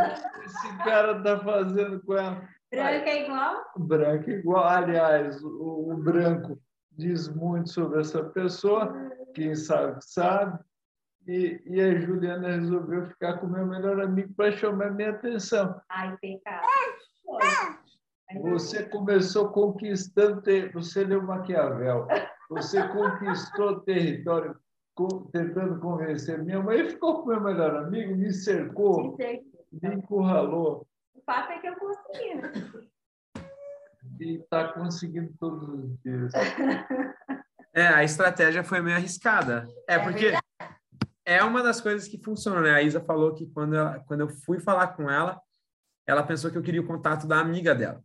Esse 0.46 0.78
cara 0.84 1.18
está 1.18 1.40
fazendo 1.40 2.02
com 2.02 2.14
ela. 2.14 2.42
Branco 2.70 3.10
é 3.10 3.24
igual? 3.24 3.66
Branco 3.78 4.30
é 4.30 4.34
igual. 4.34 4.68
Aliás, 4.68 5.42
o, 5.42 5.92
o 5.92 5.98
branco 5.98 6.60
diz 6.92 7.30
muito 7.30 7.70
sobre 7.70 8.02
essa 8.02 8.24
pessoa. 8.24 8.94
Quem 9.34 9.56
sabe, 9.56 9.98
sabe. 10.02 10.60
E, 11.28 11.62
e, 11.66 11.82
a 11.82 12.00
Juliana 12.00 12.56
resolveu 12.56 13.08
ficar 13.08 13.40
com 13.40 13.48
o 13.48 13.50
meu 13.50 13.66
melhor 13.66 14.00
amigo 14.00 14.32
para 14.36 14.52
chamar 14.52 14.92
minha 14.92 15.10
atenção. 15.10 15.80
Ai, 15.90 16.16
pecado. 16.22 16.64
Você 18.42 18.84
começou 18.90 19.50
conquistando, 19.50 20.44
você 20.74 21.04
leu 21.04 21.24
Maquiavel, 21.24 22.08
você 22.50 22.88
conquistou 22.90 23.80
território 23.86 24.56
tentando 25.32 25.80
convencer 25.80 26.42
minha 26.44 26.62
mãe, 26.62 26.90
ficou 26.90 27.16
com 27.16 27.24
o 27.24 27.28
meu 27.28 27.42
melhor 27.42 27.76
amigo, 27.76 28.16
me 28.16 28.32
cercou, 28.32 29.18
me 29.18 29.96
encurralou. 29.96 30.88
O 31.14 31.22
fato 31.26 31.52
é 31.52 31.60
que 31.60 31.68
eu 31.68 31.76
consegui, 31.76 32.36
né? 32.36 32.52
E 34.20 34.36
está 34.36 34.72
conseguindo 34.74 35.34
todos 35.40 35.68
os 35.68 36.00
dias. 36.02 36.32
É, 37.78 37.88
a 37.88 38.06
estratégia 38.06 38.64
foi 38.64 38.80
meio 38.80 38.96
arriscada. 38.96 39.68
É, 39.86 39.96
é 39.96 40.00
porque 40.00 40.32
é 41.26 41.44
uma 41.44 41.64
das 41.64 41.82
coisas 41.82 42.08
que 42.08 42.22
funcionam, 42.22 42.62
né? 42.62 42.72
A 42.72 42.82
Isa 42.82 43.02
falou 43.02 43.34
que 43.34 43.48
quando, 43.48 43.76
ela, 43.76 44.00
quando 44.02 44.22
eu 44.22 44.30
fui 44.30 44.60
falar 44.60 44.90
com 44.90 45.10
ela, 45.10 45.42
ela 46.08 46.24
pensou 46.24 46.52
que 46.52 46.58
eu 46.58 46.62
queria 46.62 46.82
o 46.82 46.88
contato 46.88 47.28
da 47.28 47.40
amiga 47.40 47.74
dela. 47.74 48.04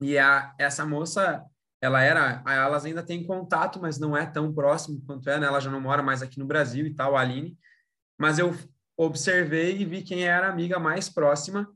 E 0.00 0.18
a, 0.18 0.54
essa 0.58 0.84
moça, 0.84 1.42
ela 1.80 2.02
era, 2.02 2.42
elas 2.46 2.84
ainda 2.84 3.02
têm 3.02 3.26
contato, 3.26 3.80
mas 3.80 3.98
não 3.98 4.14
é 4.14 4.26
tão 4.26 4.52
próximo 4.52 5.02
quanto 5.06 5.28
é, 5.30 5.38
né? 5.38 5.46
Ela 5.46 5.60
já 5.60 5.70
não 5.70 5.80
mora 5.80 6.02
mais 6.02 6.22
aqui 6.22 6.38
no 6.38 6.46
Brasil 6.46 6.86
e 6.86 6.94
tal, 6.94 7.16
a 7.16 7.20
Aline. 7.22 7.58
Mas 8.18 8.38
eu 8.38 8.54
observei 8.96 9.78
e 9.78 9.84
vi 9.84 10.02
quem 10.02 10.26
era 10.26 10.46
a 10.46 10.50
amiga 10.50 10.78
mais 10.78 11.08
próxima 11.08 11.66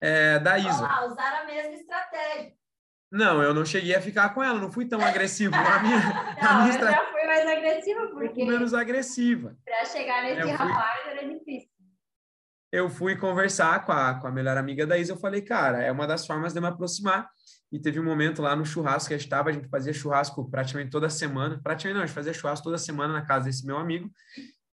é, 0.00 0.38
da 0.38 0.56
Isa. 0.56 0.86
Ah, 0.86 1.06
usaram 1.06 1.42
a 1.42 1.44
mesma 1.46 1.74
estratégia. 1.74 2.54
Não, 3.10 3.42
eu 3.42 3.54
não 3.54 3.64
cheguei 3.64 3.94
a 3.94 4.00
ficar 4.00 4.34
com 4.34 4.42
ela, 4.42 4.58
não 4.58 4.70
fui 4.70 4.86
tão 4.86 5.00
agressivo. 5.00 5.54
A 5.54 5.78
minha, 5.80 5.98
não, 6.42 6.50
a 6.50 6.62
minha 6.64 6.74
eu 6.74 6.80
já 6.80 7.04
fui 7.06 7.26
mais 7.26 7.46
agressiva, 7.46 8.06
porque... 8.08 8.44
menos 8.44 8.74
agressiva. 8.74 9.56
Para 9.64 9.84
chegar 9.84 10.22
nesse 10.22 10.42
fui... 10.42 10.50
rapaz 10.50 11.06
era 11.06 11.28
difícil. 11.28 11.70
Eu 12.72 12.90
fui 12.90 13.16
conversar 13.16 13.84
com 13.86 13.92
a, 13.92 14.14
com 14.14 14.26
a 14.26 14.32
melhor 14.32 14.56
amiga 14.56 14.86
da 14.86 14.98
Isa, 14.98 15.12
eu 15.12 15.16
falei, 15.16 15.40
cara, 15.40 15.82
é 15.82 15.90
uma 15.90 16.06
das 16.06 16.26
formas 16.26 16.52
de 16.52 16.60
me 16.60 16.66
aproximar. 16.66 17.30
E 17.70 17.80
teve 17.80 17.98
um 17.98 18.04
momento 18.04 18.42
lá 18.42 18.54
no 18.54 18.64
churrasco 18.64 19.08
que 19.08 19.14
a 19.14 19.16
gente 19.16 19.26
estava, 19.26 19.50
a 19.50 19.52
gente 19.52 19.68
fazia 19.68 19.92
churrasco 19.92 20.48
praticamente 20.50 20.90
toda 20.90 21.10
semana. 21.10 21.60
Praticamente 21.62 21.96
não, 21.96 22.02
a 22.02 22.06
gente 22.06 22.14
fazia 22.14 22.32
churrasco 22.32 22.64
toda 22.64 22.78
semana 22.78 23.12
na 23.12 23.24
casa 23.24 23.46
desse 23.46 23.66
meu 23.66 23.76
amigo. 23.76 24.10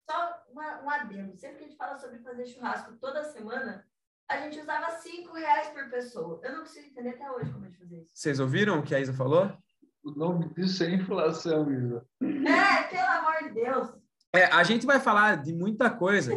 Só 0.09 0.35
uma, 0.51 0.83
um 0.83 0.91
adendo, 0.91 1.37
sempre 1.37 1.59
que 1.59 1.65
a 1.65 1.67
gente 1.69 1.77
fala 1.77 1.99
sobre 1.99 2.19
fazer 2.21 2.47
churrasco 2.47 2.93
toda 3.01 3.25
semana, 3.25 3.85
a 4.29 4.41
gente 4.41 4.61
usava 4.61 4.91
cinco 4.99 5.35
reais 5.35 5.69
por 5.69 5.89
pessoa. 5.91 6.41
Eu 6.43 6.53
não 6.53 6.61
consigo 6.61 6.87
entender 6.87 7.11
até 7.11 7.31
hoje 7.31 7.53
como 7.53 7.65
a 7.65 7.69
gente 7.69 7.79
fazia 7.79 7.99
isso. 7.99 8.11
Vocês 8.13 8.41
ouviram 8.41 8.79
o 8.79 8.83
que 8.83 8.95
a 8.95 9.01
Isa 9.01 9.13
falou? 9.13 9.57
O 10.03 10.11
nome 10.11 10.49
disso 10.55 10.85
é 10.85 10.91
inflação, 10.91 11.71
Isa. 11.73 12.07
É, 12.23 12.83
pelo 12.85 13.09
amor 13.09 13.49
de 13.49 13.55
Deus. 13.55 13.89
É, 14.35 14.45
a 14.47 14.63
gente 14.63 14.85
vai 14.85 15.01
falar 15.01 15.43
de 15.43 15.53
muita 15.53 15.91
coisa, 15.91 16.33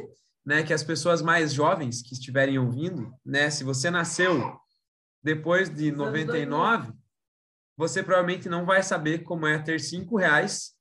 né? 0.45 0.63
Que 0.63 0.73
as 0.73 0.83
pessoas 0.83 1.21
mais 1.21 1.53
jovens 1.53 2.01
que 2.01 2.13
estiverem 2.13 2.57
ouvindo, 2.57 3.13
né? 3.25 3.49
Se 3.49 3.63
você 3.63 3.89
nasceu 3.89 4.59
depois 5.21 5.69
de 5.69 5.91
99, 5.91 6.93
você 7.75 8.01
provavelmente 8.03 8.47
não 8.47 8.65
vai 8.65 8.83
saber 8.83 9.19
como 9.23 9.47
é 9.47 9.59
ter 9.59 9.79
cinco 9.79 10.17
reais, 10.17 10.75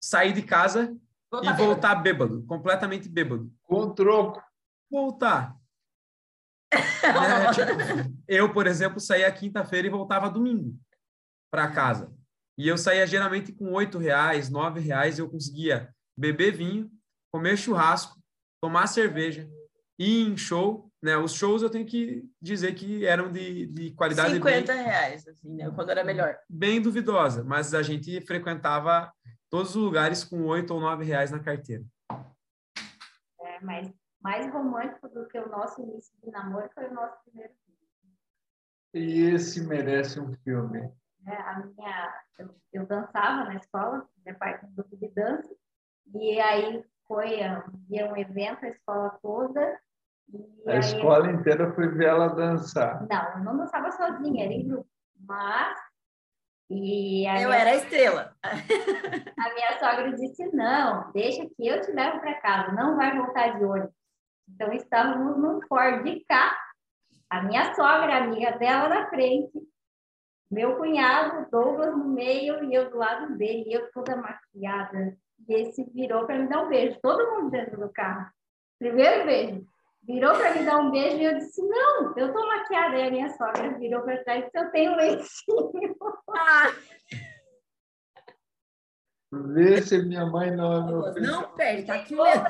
sair 0.00 0.32
de 0.32 0.42
casa 0.42 0.96
voltar 1.30 1.52
e 1.52 1.56
voltar 1.56 1.94
bêbado. 1.96 2.34
bêbado, 2.34 2.46
completamente 2.46 3.08
bêbado. 3.08 3.52
Com 3.62 3.92
troco. 3.94 4.42
Voltar. 4.90 5.57
É, 6.72 7.50
tipo, 7.52 8.22
eu, 8.28 8.52
por 8.52 8.66
exemplo, 8.66 9.00
saía 9.00 9.30
quinta-feira 9.32 9.86
e 9.86 9.90
voltava 9.90 10.30
domingo 10.30 10.76
para 11.50 11.70
casa. 11.70 12.12
E 12.56 12.68
eu 12.68 12.76
saía 12.76 13.06
geralmente 13.06 13.52
com 13.52 13.72
oito 13.72 13.98
reais, 13.98 14.50
nove 14.50 14.80
reais, 14.80 15.18
eu 15.18 15.30
conseguia 15.30 15.94
beber 16.16 16.52
vinho, 16.52 16.90
comer 17.32 17.56
churrasco, 17.56 18.18
tomar 18.60 18.86
cerveja, 18.88 19.48
ir 19.98 20.26
em 20.26 20.36
show, 20.36 20.90
né? 21.02 21.16
Os 21.16 21.32
shows 21.32 21.62
eu 21.62 21.70
tenho 21.70 21.86
que 21.86 22.24
dizer 22.42 22.74
que 22.74 23.06
eram 23.06 23.30
de, 23.30 23.66
de 23.66 23.90
qualidade 23.92 24.34
50 24.34 24.72
bem, 24.72 24.84
reais, 24.84 25.26
assim, 25.28 25.54
né? 25.54 25.70
Quando 25.70 25.90
era 25.90 26.02
melhor. 26.02 26.36
Bem 26.48 26.82
duvidosa, 26.82 27.44
mas 27.44 27.72
a 27.72 27.82
gente 27.82 28.20
frequentava 28.22 29.12
todos 29.48 29.76
os 29.76 29.82
lugares 29.82 30.24
com 30.24 30.44
oito 30.46 30.74
ou 30.74 30.80
nove 30.80 31.04
reais 31.04 31.30
na 31.30 31.38
carteira. 31.38 31.84
É, 33.40 33.60
mas 33.62 33.92
mais 34.20 34.50
romântico 34.52 35.08
do 35.08 35.26
que 35.26 35.38
o 35.38 35.48
nosso 35.48 35.80
início 35.82 36.12
de 36.22 36.30
namoro 36.30 36.68
foi 36.74 36.88
o 36.88 36.94
nosso 36.94 37.16
primeiro 37.24 37.52
filme. 37.64 37.68
E 38.94 39.34
esse 39.34 39.66
merece 39.66 40.20
um 40.20 40.34
filme. 40.44 40.90
É, 41.26 41.34
a 41.34 41.58
minha, 41.58 42.14
eu, 42.38 42.54
eu, 42.72 42.86
dançava 42.86 43.44
na 43.44 43.56
escola, 43.56 44.08
minha 44.24 44.36
parte 44.36 44.64
do 44.66 44.72
grupo 44.72 44.96
de 44.96 45.08
dança, 45.08 45.54
e 46.14 46.40
aí 46.40 46.84
foi 47.06 47.38
um, 47.42 48.10
um 48.10 48.16
evento, 48.16 48.64
a 48.64 48.68
escola 48.68 49.18
toda. 49.22 49.60
a 50.66 50.70
aí, 50.72 50.78
escola 50.78 51.30
inteira 51.30 51.72
foi 51.74 51.88
ver 51.88 52.06
ela 52.06 52.28
dançar. 52.28 53.06
Não, 53.08 53.38
eu 53.38 53.44
não 53.44 53.58
dançava 53.58 53.90
sozinha, 53.92 54.44
era 54.44 54.52
em 54.52 54.66
grupo. 54.66 54.88
Mas. 55.20 55.78
E 56.70 57.26
eu 57.26 57.48
minha, 57.48 57.54
era 57.54 57.70
a 57.70 57.76
estrela. 57.76 58.36
A 58.44 59.54
minha 59.54 59.78
sogra 59.78 60.12
disse: 60.12 60.54
não, 60.54 61.10
deixa 61.12 61.46
que 61.46 61.66
eu 61.66 61.80
te 61.80 61.90
levo 61.92 62.20
para 62.20 62.40
casa, 62.40 62.72
não 62.72 62.94
vai 62.94 63.16
voltar 63.16 63.58
de 63.58 63.64
ônibus. 63.64 63.98
Então, 64.54 64.72
estávamos 64.72 65.36
num 65.38 65.60
Ford 65.68 66.04
K, 66.26 66.58
a 67.30 67.42
minha 67.42 67.74
sogra, 67.74 68.14
a 68.14 68.24
amiga 68.24 68.52
dela 68.58 68.88
na 68.88 69.08
frente, 69.08 69.52
meu 70.50 70.76
cunhado, 70.76 71.48
Douglas, 71.50 71.94
no 71.96 72.06
meio, 72.06 72.64
e 72.64 72.74
eu 72.74 72.90
do 72.90 72.96
lado 72.96 73.36
dele, 73.36 73.64
e 73.66 73.74
eu 73.74 73.90
toda 73.92 74.16
maquiada. 74.16 75.16
E 75.46 75.54
esse 75.54 75.84
virou 75.92 76.24
para 76.24 76.38
me 76.38 76.48
dar 76.48 76.62
um 76.62 76.68
beijo, 76.68 76.98
todo 77.02 77.30
mundo 77.32 77.50
dentro 77.50 77.78
do 77.78 77.92
carro. 77.92 78.30
Primeiro 78.78 79.26
beijo. 79.26 79.66
Virou 80.02 80.34
para 80.38 80.54
me 80.54 80.64
dar 80.64 80.78
um 80.78 80.90
beijo 80.90 81.18
e 81.18 81.24
eu 81.24 81.34
disse: 81.34 81.60
Não, 81.60 82.16
eu 82.16 82.32
tô 82.32 82.46
maquiada. 82.46 82.96
E 82.96 83.08
a 83.08 83.10
minha 83.10 83.28
sogra 83.36 83.76
virou 83.76 84.02
para 84.02 84.24
trás 84.24 84.40
e 84.40 84.44
disse: 84.44 84.58
Eu 84.58 84.70
tenho 84.70 84.96
lencinho. 84.96 85.96
Ah. 86.30 86.72
Vê 89.30 89.82
se 89.82 90.02
minha 90.02 90.24
mãe 90.24 90.50
não 90.50 90.72
é 90.72 90.86
meu 90.86 91.12
filho. 91.12 91.26
Não 91.26 91.54
perde, 91.54 91.84
tá 91.84 91.96
aqui 91.96 92.14
mesmo 92.14 92.44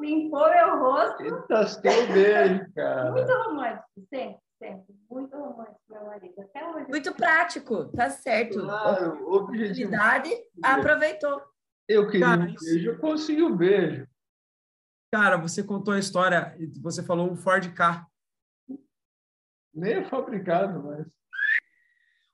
limpou 0.00 0.48
meu 0.50 0.78
rosto. 0.78 1.22
Eita, 1.22 2.12
beijo, 2.12 2.72
cara. 2.74 3.12
Muito 3.12 3.32
romântico, 3.32 4.06
sempre, 4.08 4.40
sempre. 4.58 4.94
Muito 5.10 5.36
romântico, 5.36 5.80
meu 5.88 6.04
marido. 6.04 6.40
Até 6.40 6.68
hoje. 6.68 6.88
Muito 6.88 7.14
prático, 7.14 7.84
tá 7.92 8.10
certo. 8.10 8.60
Claro, 8.60 9.34
oportunidade, 9.34 10.30
aproveitou. 10.62 11.42
Eu 11.88 12.08
queria 12.08 12.26
cara, 12.26 12.42
um 12.42 12.54
beijo, 12.54 12.90
eu 12.90 12.98
consegui 12.98 13.42
um 13.42 13.56
beijo. 13.56 14.08
Cara, 15.12 15.36
você 15.36 15.62
contou 15.62 15.94
a 15.94 15.98
história, 15.98 16.56
você 16.82 17.02
falou 17.02 17.30
um 17.30 17.36
Ford 17.36 17.72
K. 17.72 18.06
Nem 19.72 19.92
é 19.94 20.04
fabricado, 20.04 20.82
mas 20.82 21.06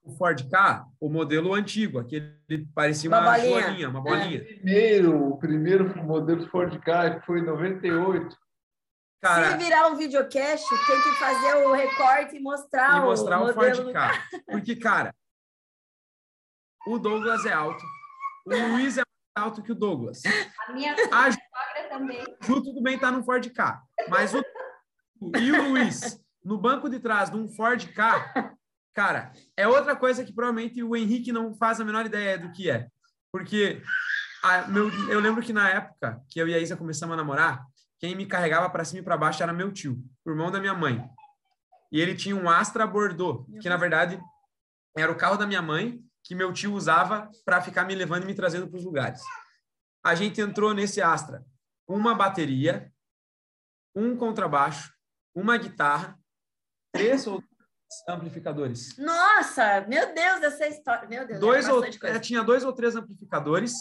o 0.02 0.10
Ford 0.16 0.48
K, 0.50 0.86
o 1.00 1.08
modelo 1.08 1.54
antigo, 1.54 1.98
aquele 1.98 2.36
parecia 2.74 3.08
uma, 3.08 3.20
uma 3.20 3.38
bolinha, 3.38 3.88
uma 3.88 4.00
bolinha. 4.00 4.38
É. 4.38 4.44
Primeiro, 4.44 5.28
o 5.28 5.38
primeiro 5.38 6.04
modelo 6.04 6.48
Ford 6.48 6.78
K, 6.80 7.20
foi 7.20 7.40
em 7.40 7.44
98. 7.44 8.36
Cara, 9.20 9.52
Se 9.52 9.56
virar 9.58 9.86
um 9.88 9.96
videocast, 9.96 10.68
tem 10.68 11.02
que 11.02 11.10
fazer 11.12 11.54
o 11.64 11.72
recorte 11.72 12.36
e 12.36 12.40
mostrar, 12.40 12.98
e 12.98 13.00
mostrar 13.00 13.40
o, 13.40 13.50
o 13.50 13.54
Ford 13.54 13.92
K. 13.92 14.10
Porque, 14.46 14.74
cara, 14.74 15.14
o 16.86 16.98
Douglas 16.98 17.46
é 17.46 17.52
alto, 17.52 17.84
o 18.44 18.50
Luiz 18.50 18.98
é 18.98 19.02
mais 19.02 19.46
alto 19.46 19.62
que 19.62 19.70
o 19.70 19.76
Douglas. 19.76 20.22
A 20.66 20.72
minha 20.72 20.94
a 20.94 21.30
sogra 21.30 21.88
também. 21.88 22.24
Ju, 22.42 22.62
tudo 22.62 22.82
bem, 22.82 22.98
tá 22.98 23.12
no 23.12 23.22
Ford 23.22 23.48
K. 23.48 23.80
Mas 24.08 24.34
o 24.34 24.42
e 25.38 25.52
o 25.52 25.68
Luiz, 25.68 26.20
no 26.44 26.58
banco 26.58 26.90
de 26.90 26.98
trás 26.98 27.30
de 27.30 27.36
um 27.36 27.48
Ford 27.48 27.86
K, 27.92 28.56
Cara, 28.94 29.32
é 29.56 29.66
outra 29.66 29.96
coisa 29.96 30.24
que 30.24 30.32
provavelmente 30.32 30.82
o 30.82 30.94
Henrique 30.94 31.32
não 31.32 31.54
faz 31.54 31.80
a 31.80 31.84
menor 31.84 32.04
ideia 32.04 32.38
do 32.38 32.52
que 32.52 32.70
é. 32.70 32.88
Porque 33.32 33.82
a, 34.42 34.68
meu, 34.68 34.90
eu 35.08 35.20
lembro 35.20 35.42
que 35.42 35.52
na 35.52 35.70
época 35.70 36.20
que 36.28 36.38
eu 36.38 36.48
e 36.48 36.54
a 36.54 36.58
Isa 36.58 36.76
começamos 36.76 37.14
a 37.14 37.16
namorar, 37.16 37.64
quem 37.98 38.14
me 38.14 38.26
carregava 38.26 38.68
para 38.68 38.84
cima 38.84 39.00
e 39.00 39.04
para 39.04 39.16
baixo 39.16 39.42
era 39.42 39.52
meu 39.52 39.72
tio, 39.72 40.02
o 40.24 40.30
irmão 40.30 40.50
da 40.50 40.60
minha 40.60 40.74
mãe. 40.74 41.08
E 41.90 42.00
ele 42.00 42.14
tinha 42.14 42.34
um 42.34 42.50
Astra 42.50 42.86
Bordeaux, 42.86 43.46
que 43.60 43.68
na 43.68 43.76
verdade 43.76 44.20
era 44.96 45.10
o 45.10 45.16
carro 45.16 45.36
da 45.36 45.46
minha 45.46 45.62
mãe, 45.62 46.02
que 46.24 46.34
meu 46.34 46.52
tio 46.52 46.74
usava 46.74 47.30
para 47.44 47.62
ficar 47.62 47.84
me 47.84 47.94
levando 47.94 48.24
e 48.24 48.26
me 48.26 48.34
trazendo 48.34 48.68
para 48.68 48.76
os 48.76 48.84
lugares. 48.84 49.22
A 50.04 50.14
gente 50.14 50.40
entrou 50.40 50.74
nesse 50.74 51.00
Astra 51.00 51.44
com 51.86 51.96
uma 51.96 52.14
bateria, 52.14 52.92
um 53.94 54.16
contrabaixo, 54.16 54.92
uma 55.34 55.56
guitarra, 55.56 56.18
três 56.92 57.26
ou 57.26 57.42
amplificadores. 58.08 58.96
Nossa, 58.98 59.82
meu 59.88 60.14
Deus, 60.14 60.42
essa 60.42 60.66
história. 60.66 61.08
Meu 61.08 61.26
Deus, 61.26 61.40
dois 61.40 61.68
ou, 61.68 61.80
coisa. 61.80 62.20
tinha 62.20 62.42
dois 62.42 62.64
ou 62.64 62.72
três 62.72 62.96
amplificadores, 62.96 63.74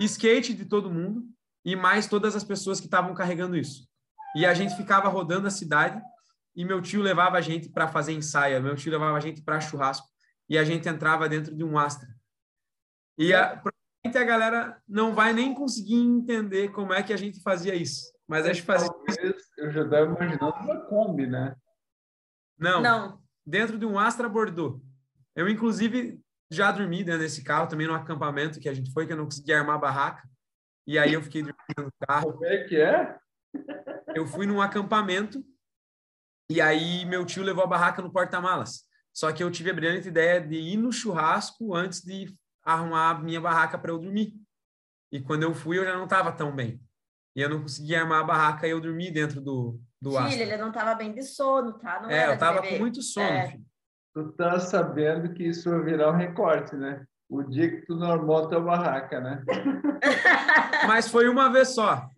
skate 0.00 0.54
de 0.54 0.64
todo 0.64 0.90
mundo 0.90 1.24
e 1.64 1.74
mais 1.74 2.06
todas 2.06 2.36
as 2.36 2.44
pessoas 2.44 2.80
que 2.80 2.86
estavam 2.86 3.14
carregando 3.14 3.56
isso. 3.56 3.88
E 4.36 4.44
a 4.44 4.54
gente 4.54 4.76
ficava 4.76 5.08
rodando 5.08 5.46
a 5.46 5.50
cidade 5.50 6.00
e 6.54 6.64
meu 6.64 6.80
tio 6.80 7.02
levava 7.02 7.36
a 7.36 7.40
gente 7.40 7.68
para 7.68 7.88
fazer 7.88 8.12
ensaio, 8.12 8.62
meu 8.62 8.76
tio 8.76 8.92
levava 8.92 9.16
a 9.16 9.20
gente 9.20 9.42
para 9.42 9.60
churrasco 9.60 10.06
e 10.48 10.58
a 10.58 10.64
gente 10.64 10.88
entrava 10.88 11.28
dentro 11.28 11.54
de 11.54 11.64
um 11.64 11.78
Astra. 11.78 12.08
E 13.16 13.32
a, 13.32 13.56
provavelmente 13.56 14.18
a 14.18 14.24
galera 14.24 14.82
não 14.86 15.14
vai 15.14 15.32
nem 15.32 15.54
conseguir 15.54 15.96
entender 15.96 16.68
como 16.70 16.92
é 16.92 17.02
que 17.02 17.12
a 17.12 17.16
gente 17.16 17.40
fazia 17.42 17.74
isso. 17.74 18.12
Mas 18.26 18.44
a 18.44 18.52
gente 18.52 18.62
fazia 18.62 18.90
Eu 19.58 19.70
já 19.70 19.84
estava 19.84 20.06
imaginando 20.06 20.54
uma 20.60 20.80
Kombi, 20.86 21.26
né? 21.26 21.54
Não. 22.58 22.80
Não. 22.80 23.23
Dentro 23.46 23.78
de 23.78 23.86
um 23.86 23.98
Astra 23.98 24.28
Bordeaux. 24.28 24.80
Eu, 25.34 25.48
inclusive, 25.48 26.20
já 26.50 26.70
dormi 26.70 27.02
dentro 27.04 27.20
desse 27.20 27.42
carro, 27.42 27.68
também 27.68 27.86
no 27.86 27.94
acampamento 27.94 28.60
que 28.60 28.68
a 28.68 28.74
gente 28.74 28.92
foi, 28.92 29.06
que 29.06 29.12
eu 29.12 29.16
não 29.16 29.24
conseguia 29.24 29.58
armar 29.58 29.76
a 29.76 29.80
barraca. 29.80 30.28
E 30.86 30.98
aí 30.98 31.12
eu 31.12 31.22
fiquei 31.22 31.42
dormindo 31.42 31.84
no 31.84 32.06
carro. 32.06 32.32
Como 32.32 32.46
é 32.46 32.64
que 32.64 32.76
é? 32.76 33.16
Eu 34.14 34.26
fui 34.26 34.46
num 34.46 34.60
acampamento 34.60 35.44
e 36.48 36.60
aí 36.60 37.04
meu 37.04 37.24
tio 37.24 37.42
levou 37.42 37.64
a 37.64 37.66
barraca 37.66 38.00
no 38.00 38.12
porta-malas. 38.12 38.84
Só 39.12 39.32
que 39.32 39.42
eu 39.42 39.50
tive 39.50 39.70
a 39.70 39.74
brilhante 39.74 40.08
ideia 40.08 40.40
de 40.40 40.56
ir 40.56 40.76
no 40.76 40.92
churrasco 40.92 41.74
antes 41.74 42.00
de 42.00 42.36
arrumar 42.62 43.10
a 43.10 43.18
minha 43.18 43.40
barraca 43.40 43.78
para 43.78 43.90
eu 43.90 43.98
dormir. 43.98 44.34
E 45.10 45.20
quando 45.20 45.44
eu 45.44 45.54
fui, 45.54 45.78
eu 45.78 45.84
já 45.84 45.96
não 45.96 46.04
estava 46.04 46.32
tão 46.32 46.54
bem. 46.54 46.83
E 47.36 47.40
eu 47.40 47.48
não 47.48 47.62
conseguia 47.62 48.00
armar 48.00 48.20
a 48.20 48.24
barraca 48.24 48.66
e 48.66 48.70
eu 48.70 48.80
dormi 48.80 49.10
dentro 49.10 49.40
do, 49.40 49.80
do 50.00 50.10
Filho, 50.10 50.24
Astra. 50.24 50.42
ele 50.42 50.56
não 50.56 50.68
estava 50.68 50.94
bem 50.94 51.12
de 51.12 51.22
sono, 51.22 51.72
tá? 51.74 52.00
Não 52.00 52.10
é, 52.10 52.28
eu 52.28 52.34
estava 52.34 52.62
com 52.62 52.78
muito 52.78 53.02
sono, 53.02 53.26
é. 53.26 53.48
filho. 53.48 53.64
Tu 54.14 54.32
tá 54.32 54.60
sabendo 54.60 55.34
que 55.34 55.42
isso 55.42 55.68
vai 55.68 55.82
virar 55.82 56.12
um 56.12 56.16
recorte, 56.16 56.76
né? 56.76 57.04
O 57.28 57.42
dia 57.42 57.68
que 57.68 57.86
tu 57.86 57.96
normou 57.96 58.44
a 58.44 58.48
tua 58.48 58.60
barraca, 58.60 59.20
né? 59.20 59.42
Mas 60.86 61.08
foi 61.08 61.28
uma 61.28 61.50
vez 61.50 61.68
só, 61.70 62.08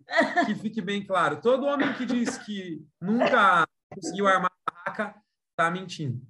que 0.45 0.53
fique 0.53 0.81
bem 0.81 1.03
claro. 1.03 1.41
Todo 1.41 1.65
homem 1.65 1.91
que 1.93 2.05
diz 2.05 2.37
que 2.37 2.85
nunca 3.01 3.65
conseguiu 3.91 4.27
armar 4.27 4.51
a 4.67 4.71
barraca, 4.71 5.15
tá 5.57 5.71
mentindo. 5.71 6.21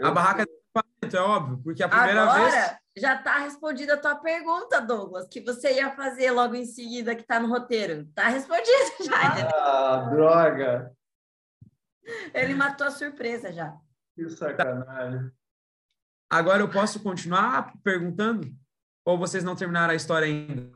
A 0.00 0.10
barraca 0.12 0.46
é 1.16 1.20
óbvio, 1.20 1.60
porque 1.62 1.82
a 1.82 1.88
primeira 1.88 2.22
Agora, 2.22 2.50
vez. 2.50 2.80
Já 2.96 3.14
está 3.14 3.38
respondida 3.38 3.94
a 3.94 3.96
tua 3.96 4.16
pergunta, 4.16 4.80
Douglas, 4.80 5.28
que 5.28 5.40
você 5.40 5.74
ia 5.74 5.94
fazer 5.94 6.30
logo 6.32 6.54
em 6.54 6.66
seguida 6.66 7.14
que 7.14 7.22
está 7.22 7.38
no 7.40 7.48
roteiro. 7.48 8.02
Está 8.02 8.28
respondido 8.28 8.70
já. 9.04 9.48
Ah, 9.54 10.08
droga! 10.10 10.92
Ele 12.34 12.54
matou 12.54 12.86
a 12.86 12.90
surpresa 12.90 13.52
já. 13.52 13.76
Que 14.14 14.28
sacanagem. 14.28 15.30
Agora 16.28 16.62
eu 16.62 16.70
posso 16.70 17.02
continuar 17.02 17.72
perguntando? 17.82 18.52
Ou 19.04 19.18
vocês 19.18 19.42
não 19.42 19.56
terminaram 19.56 19.92
a 19.92 19.96
história 19.96 20.26
ainda? 20.26 20.70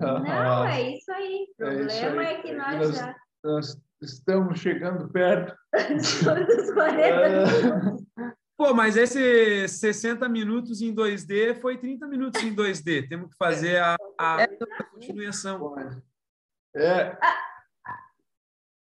Não, 0.00 0.66
é 0.66 0.90
isso 0.92 1.12
aí. 1.12 1.46
O 1.52 1.56
problema 1.56 2.24
é, 2.24 2.26
aí. 2.26 2.34
é 2.34 2.42
que 2.42 2.52
nós, 2.52 2.76
nós 2.76 2.96
já. 2.96 3.16
Nós 3.44 3.80
estamos 4.00 4.58
chegando 4.58 5.08
perto. 5.10 5.56
dos 5.72 6.70
40 6.72 7.97
Pô, 8.58 8.74
mas 8.74 8.96
esse 8.96 9.68
60 9.68 10.28
minutos 10.28 10.82
em 10.82 10.92
2D 10.92 11.60
foi 11.60 11.78
30 11.78 12.08
minutos 12.08 12.42
em 12.42 12.52
2D. 12.52 13.08
Temos 13.08 13.30
que 13.30 13.36
fazer 13.36 13.76
a, 13.76 13.96
a, 14.18 14.42
a 14.42 14.84
continuação. 14.90 15.76
É. 16.74 17.16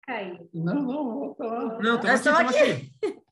Caiu. 0.07 0.49
Não, 0.55 0.75
não, 0.77 1.12
volta 1.12 1.44
lá. 1.44 1.79
Não, 1.81 2.01
estamos 2.01 2.55
aqui, 2.55 2.92
aqui. 3.03 3.23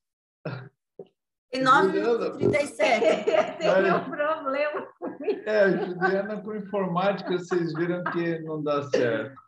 Em 1.53 1.63
937. 1.63 3.25
Tem 3.59 3.93
um 3.93 4.05
problema 4.05 4.89
comigo. 4.99 5.43
É, 5.47 5.71
Juliana 5.79 6.43
com 6.43 6.57
informática, 6.57 7.39
vocês 7.39 7.73
viram 7.73 8.03
que 8.03 8.41
não 8.41 8.61
dá 8.65 8.83
certo. 8.91 9.41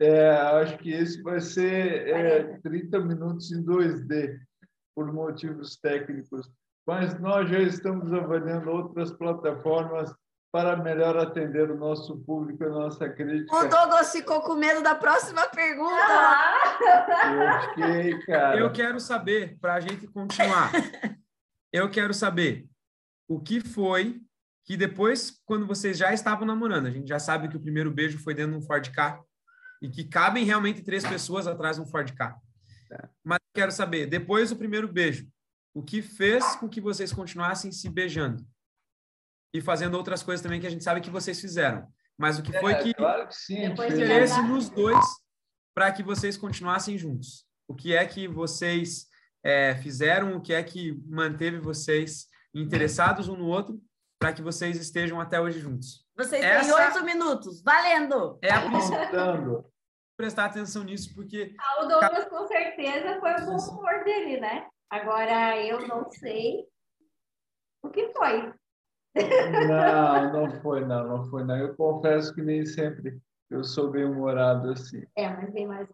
É, 0.00 0.30
acho 0.30 0.76
que 0.78 0.92
esse 0.92 1.22
vai 1.22 1.40
ser 1.40 2.08
é, 2.08 2.58
30 2.62 2.98
minutos 2.98 3.52
em 3.52 3.64
2D 3.64 4.47
por 4.98 5.12
motivos 5.12 5.76
técnicos, 5.76 6.50
mas 6.84 7.20
nós 7.20 7.48
já 7.48 7.60
estamos 7.60 8.12
avaliando 8.12 8.68
outras 8.68 9.12
plataformas 9.12 10.12
para 10.50 10.76
melhor 10.76 11.16
atender 11.16 11.70
o 11.70 11.76
nosso 11.76 12.18
público 12.24 12.64
e 12.64 12.66
a 12.66 12.70
nossa 12.70 13.08
crítica. 13.08 13.54
O 13.54 13.68
Douglas 13.68 14.10
ficou 14.10 14.40
com 14.40 14.56
medo 14.56 14.82
da 14.82 14.96
próxima 14.96 15.46
pergunta. 15.50 16.02
Eu 17.30 17.60
fiquei, 17.68 18.18
cara. 18.26 18.58
Eu 18.58 18.72
quero 18.72 18.98
saber, 18.98 19.56
para 19.60 19.74
a 19.74 19.80
gente 19.80 20.08
continuar, 20.08 20.72
eu 21.72 21.88
quero 21.88 22.12
saber 22.12 22.66
o 23.28 23.38
que 23.38 23.60
foi 23.60 24.20
que 24.64 24.76
depois, 24.76 25.40
quando 25.46 25.64
vocês 25.64 25.96
já 25.96 26.12
estavam 26.12 26.44
namorando, 26.44 26.86
a 26.86 26.90
gente 26.90 27.06
já 27.06 27.20
sabe 27.20 27.46
que 27.46 27.56
o 27.56 27.60
primeiro 27.60 27.92
beijo 27.92 28.18
foi 28.18 28.34
dentro 28.34 28.58
de 28.58 28.58
um 28.58 28.66
Ford 28.66 28.90
Ka 28.90 29.22
e 29.80 29.88
que 29.88 30.02
cabem 30.02 30.44
realmente 30.44 30.82
três 30.82 31.06
pessoas 31.06 31.46
atrás 31.46 31.76
de 31.76 31.82
um 31.82 31.86
Ford 31.86 32.12
Mas 33.24 33.38
quero 33.54 33.72
saber, 33.72 34.06
depois 34.06 34.50
do 34.50 34.56
primeiro 34.56 34.88
beijo, 34.88 35.28
o 35.74 35.82
que 35.82 36.02
fez 36.02 36.56
com 36.56 36.68
que 36.68 36.80
vocês 36.80 37.12
continuassem 37.12 37.70
se 37.70 37.88
beijando? 37.88 38.46
E 39.54 39.60
fazendo 39.60 39.96
outras 39.96 40.22
coisas 40.22 40.42
também 40.42 40.60
que 40.60 40.66
a 40.66 40.70
gente 40.70 40.84
sabe 40.84 41.00
que 41.00 41.10
vocês 41.10 41.40
fizeram. 41.40 41.86
Mas 42.18 42.38
o 42.38 42.42
que 42.42 42.52
foi 42.58 42.72
é, 42.72 42.82
que, 42.82 42.94
claro 42.94 43.28
que 43.28 43.34
sim, 43.34 43.64
interesse 43.64 44.42
nos 44.42 44.68
dois 44.68 45.04
para 45.74 45.92
que 45.92 46.02
vocês 46.02 46.36
continuassem 46.36 46.98
juntos? 46.98 47.46
O 47.68 47.74
que 47.74 47.94
é 47.94 48.04
que 48.04 48.26
vocês 48.26 49.06
é, 49.44 49.76
fizeram? 49.76 50.36
O 50.36 50.40
que 50.40 50.52
é 50.52 50.62
que 50.62 51.00
manteve 51.06 51.58
vocês 51.58 52.26
interessados 52.52 53.28
um 53.28 53.36
no 53.36 53.46
outro 53.46 53.80
para 54.18 54.32
que 54.32 54.42
vocês 54.42 54.76
estejam 54.76 55.20
até 55.20 55.40
hoje 55.40 55.60
juntos? 55.60 56.04
Vocês 56.16 56.42
Essa... 56.42 56.74
têm 56.74 56.86
oito 56.86 57.04
minutos, 57.04 57.62
valendo! 57.62 58.38
É 58.42 58.50
a 58.50 58.68
principal 58.68 59.64
prestar 60.18 60.46
atenção 60.46 60.82
nisso, 60.82 61.14
porque. 61.14 61.54
Ah, 61.58 61.84
o 61.84 61.86
Douglas, 61.86 62.24
com 62.28 62.46
certeza, 62.48 63.20
foi 63.20 63.32
o 63.34 63.46
bom 63.46 63.56
humor 63.56 64.04
dele, 64.04 64.40
né? 64.40 64.66
Agora, 64.90 65.56
eu 65.64 65.86
não 65.86 66.10
sei 66.10 66.66
o 67.82 67.88
que 67.88 68.12
foi. 68.12 68.52
Não, 69.68 70.32
não 70.32 70.60
foi, 70.60 70.84
não, 70.84 71.06
não 71.06 71.24
foi, 71.30 71.44
não. 71.44 71.56
Eu 71.56 71.74
confesso 71.76 72.34
que 72.34 72.42
nem 72.42 72.66
sempre 72.66 73.20
eu 73.48 73.62
sou 73.62 73.90
bem 73.90 74.04
humorado 74.04 74.72
assim. 74.72 75.06
É, 75.16 75.28
mas 75.28 75.52
bem 75.52 75.68
mais. 75.68 75.88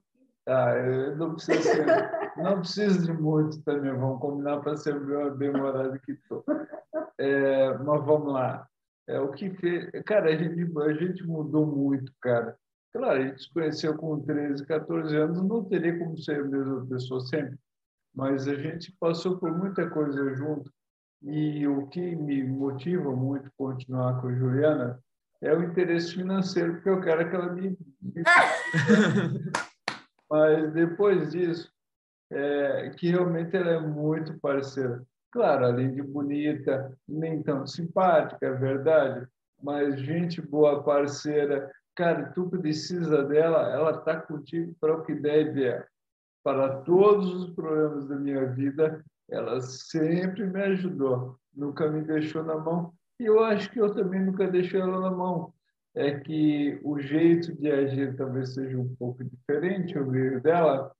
Ah, 0.46 0.72
eu 0.72 1.16
não 1.16 1.34
preciso 1.34 1.62
ser, 1.62 1.86
não 2.36 2.60
preciso 2.60 3.06
de 3.06 3.12
muito 3.12 3.62
também, 3.62 3.94
vamos 3.94 4.20
combinar 4.20 4.60
para 4.60 4.76
ser 4.76 4.98
bem 5.36 5.50
humorado 5.50 5.98
que 6.00 6.12
estou. 6.12 6.44
É, 7.18 7.72
mas 7.78 8.04
vamos 8.04 8.32
lá. 8.32 8.66
É, 9.06 9.20
o 9.20 9.30
que 9.32 9.50
fez. 9.50 9.90
Cara, 10.04 10.30
a 10.30 10.36
gente, 10.36 10.78
a 10.78 10.92
gente 10.94 11.26
mudou 11.26 11.66
muito, 11.66 12.12
cara. 12.20 12.58
Claro, 12.94 13.20
a 13.20 13.26
gente 13.26 13.42
se 13.42 13.50
conheceu 13.52 13.96
com 13.96 14.20
13, 14.20 14.64
14 14.64 15.16
anos, 15.16 15.42
não 15.42 15.64
teria 15.64 15.98
como 15.98 16.16
ser 16.16 16.40
a 16.40 16.44
mesma 16.44 16.86
pessoa 16.86 17.20
sempre, 17.22 17.58
mas 18.14 18.46
a 18.46 18.54
gente 18.54 18.92
passou 19.00 19.36
por 19.36 19.50
muita 19.50 19.90
coisa 19.90 20.32
junto. 20.36 20.72
E 21.20 21.66
o 21.66 21.88
que 21.88 22.14
me 22.14 22.44
motiva 22.44 23.10
muito 23.10 23.50
continuar 23.56 24.20
com 24.20 24.28
a 24.28 24.34
Juliana 24.34 25.00
é 25.42 25.52
o 25.52 25.64
interesse 25.64 26.14
financeiro, 26.14 26.74
porque 26.74 26.88
eu 26.88 27.00
quero 27.00 27.28
que 27.28 27.34
ela 27.34 27.52
me. 27.52 27.76
mas 30.30 30.72
depois 30.72 31.32
disso, 31.32 31.72
é, 32.30 32.90
que 32.90 33.08
realmente 33.08 33.56
ela 33.56 33.70
é 33.70 33.80
muito 33.80 34.38
parceira. 34.38 35.02
Claro, 35.32 35.64
além 35.64 35.92
de 35.92 36.02
bonita, 36.02 36.96
nem 37.08 37.42
tão 37.42 37.66
simpática, 37.66 38.46
é 38.46 38.52
verdade, 38.52 39.26
mas 39.60 39.98
gente 39.98 40.40
boa, 40.40 40.84
parceira, 40.84 41.72
cara, 41.94 42.32
tu 42.32 42.48
precisa 42.48 43.24
dela, 43.24 43.68
ela 43.70 43.90
está 43.92 44.20
contigo 44.20 44.74
para 44.80 44.96
o 44.96 45.04
que 45.04 45.14
deve 45.14 45.64
é. 45.64 45.86
Para 46.42 46.80
todos 46.82 47.34
os 47.34 47.50
problemas 47.50 48.06
da 48.06 48.16
minha 48.16 48.46
vida, 48.46 49.04
ela 49.30 49.60
sempre 49.60 50.44
me 50.46 50.60
ajudou, 50.62 51.38
nunca 51.54 51.88
me 51.88 52.02
deixou 52.02 52.42
na 52.42 52.56
mão. 52.56 52.92
E 53.18 53.24
eu 53.24 53.42
acho 53.42 53.70
que 53.70 53.80
eu 53.80 53.94
também 53.94 54.20
nunca 54.20 54.46
deixei 54.46 54.80
ela 54.80 55.00
na 55.00 55.10
mão. 55.10 55.52
É 55.94 56.18
que 56.18 56.80
o 56.82 56.98
jeito 56.98 57.54
de 57.54 57.70
agir 57.70 58.16
talvez 58.16 58.54
seja 58.54 58.76
um 58.76 58.94
pouco 58.96 59.24
diferente, 59.24 59.96
o 59.96 60.06
meio 60.06 60.40
dela, 60.40 60.92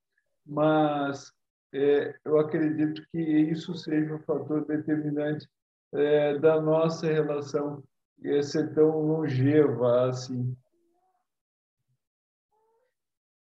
mas 0.46 1.32
é, 1.72 2.14
eu 2.24 2.38
acredito 2.38 3.04
que 3.10 3.20
isso 3.20 3.74
seja 3.74 4.14
um 4.14 4.20
fator 4.20 4.64
determinante 4.64 5.48
é, 5.92 6.38
da 6.38 6.60
nossa 6.60 7.08
relação 7.08 7.82
ser 8.42 8.72
tão 8.74 9.00
longeva 9.00 10.08
assim. 10.08 10.56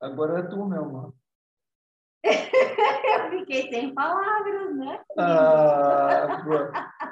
Agora 0.04 0.40
é 0.40 0.44
tu, 0.44 0.66
meu 0.66 0.84
amor. 0.84 1.14
eu 2.26 3.30
fiquei 3.40 3.70
sem 3.70 3.94
palavras, 3.94 4.76
né? 4.76 5.02
Ah, 5.18 6.44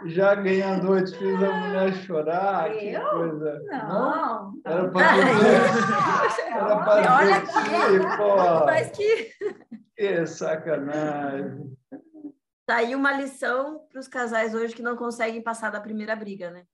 Já 0.07 0.35
ganhei 0.35 0.61
a 0.61 0.75
noite, 0.75 1.17
fiz 1.17 1.35
a 1.41 1.51
mulher 1.53 1.93
chorar, 2.03 2.69
que 2.69 2.89
Eu? 2.89 3.09
coisa. 3.09 3.61
Não. 3.63 4.53
Era 4.65 4.91
para 4.91 5.11
dizer, 5.13 6.51
era 6.51 6.83
para 6.83 7.15
Olha 7.15 7.41
que, 7.41 8.17
pô, 8.17 8.65
Mas 8.65 8.91
que 8.91 9.31
que 9.95 10.27
sacanagem. 10.27 11.73
tá 12.65 12.75
aí 12.77 12.93
uma 12.93 13.13
lição 13.13 13.87
para 13.89 14.01
os 14.01 14.07
casais 14.09 14.53
hoje 14.53 14.75
que 14.75 14.81
não 14.81 14.97
conseguem 14.97 15.41
passar 15.41 15.69
da 15.69 15.79
primeira 15.79 16.13
briga, 16.13 16.51
né? 16.51 16.65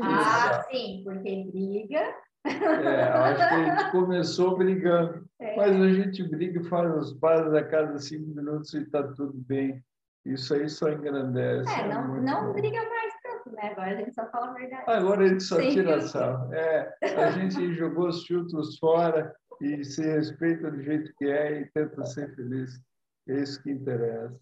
Ah, 0.00 0.62
sim, 0.70 1.02
porque 1.04 1.48
briga. 1.50 2.14
É, 2.48 3.02
acho 3.02 3.36
que 3.48 3.54
a 3.54 3.64
gente 3.64 3.90
começou 3.92 4.56
brigando, 4.56 5.26
É. 5.40 5.56
mas 5.56 5.80
a 5.80 5.88
gente 5.92 6.22
briga 6.28 6.60
e 6.60 6.64
faz 6.64 6.94
os 6.96 7.12
pazes 7.14 7.52
a 7.54 7.62
cada 7.64 7.98
cinco 7.98 8.28
minutos 8.34 8.72
e 8.74 8.82
está 8.82 9.02
tudo 9.02 9.32
bem. 9.34 9.84
Isso 10.24 10.54
aí 10.54 10.68
só 10.68 10.88
engrandece. 10.90 11.68
É, 11.70 11.80
é 11.82 11.88
não, 11.88 12.08
muito 12.08 12.24
não 12.24 12.46
bom. 12.46 12.52
briga 12.54 12.78
mais 12.82 13.12
tanto, 13.22 13.54
né? 13.54 13.70
Agora 13.72 13.90
a 13.90 13.96
gente 13.96 14.14
só 14.14 14.26
fala 14.30 14.50
a 14.50 14.54
verdade. 14.54 14.84
Agora 14.86 15.24
a 15.24 15.28
gente 15.28 15.42
só 15.42 15.56
Sem 15.56 15.70
tira 15.70 16.00
sarro. 16.00 16.52
É, 16.52 16.94
a 17.16 17.30
gente 17.30 17.74
jogou 17.74 18.08
os 18.08 18.24
filtros 18.26 18.76
fora 18.78 19.32
e 19.60 19.84
se 19.84 20.02
respeita 20.02 20.70
do 20.70 20.82
jeito 20.82 21.12
que 21.16 21.26
é 21.26 21.60
e 21.60 21.66
tenta 21.66 22.04
ser 22.04 22.34
feliz. 22.34 22.80
É 23.28 23.40
isso 23.40 23.62
que 23.62 23.70
interessa. 23.70 24.34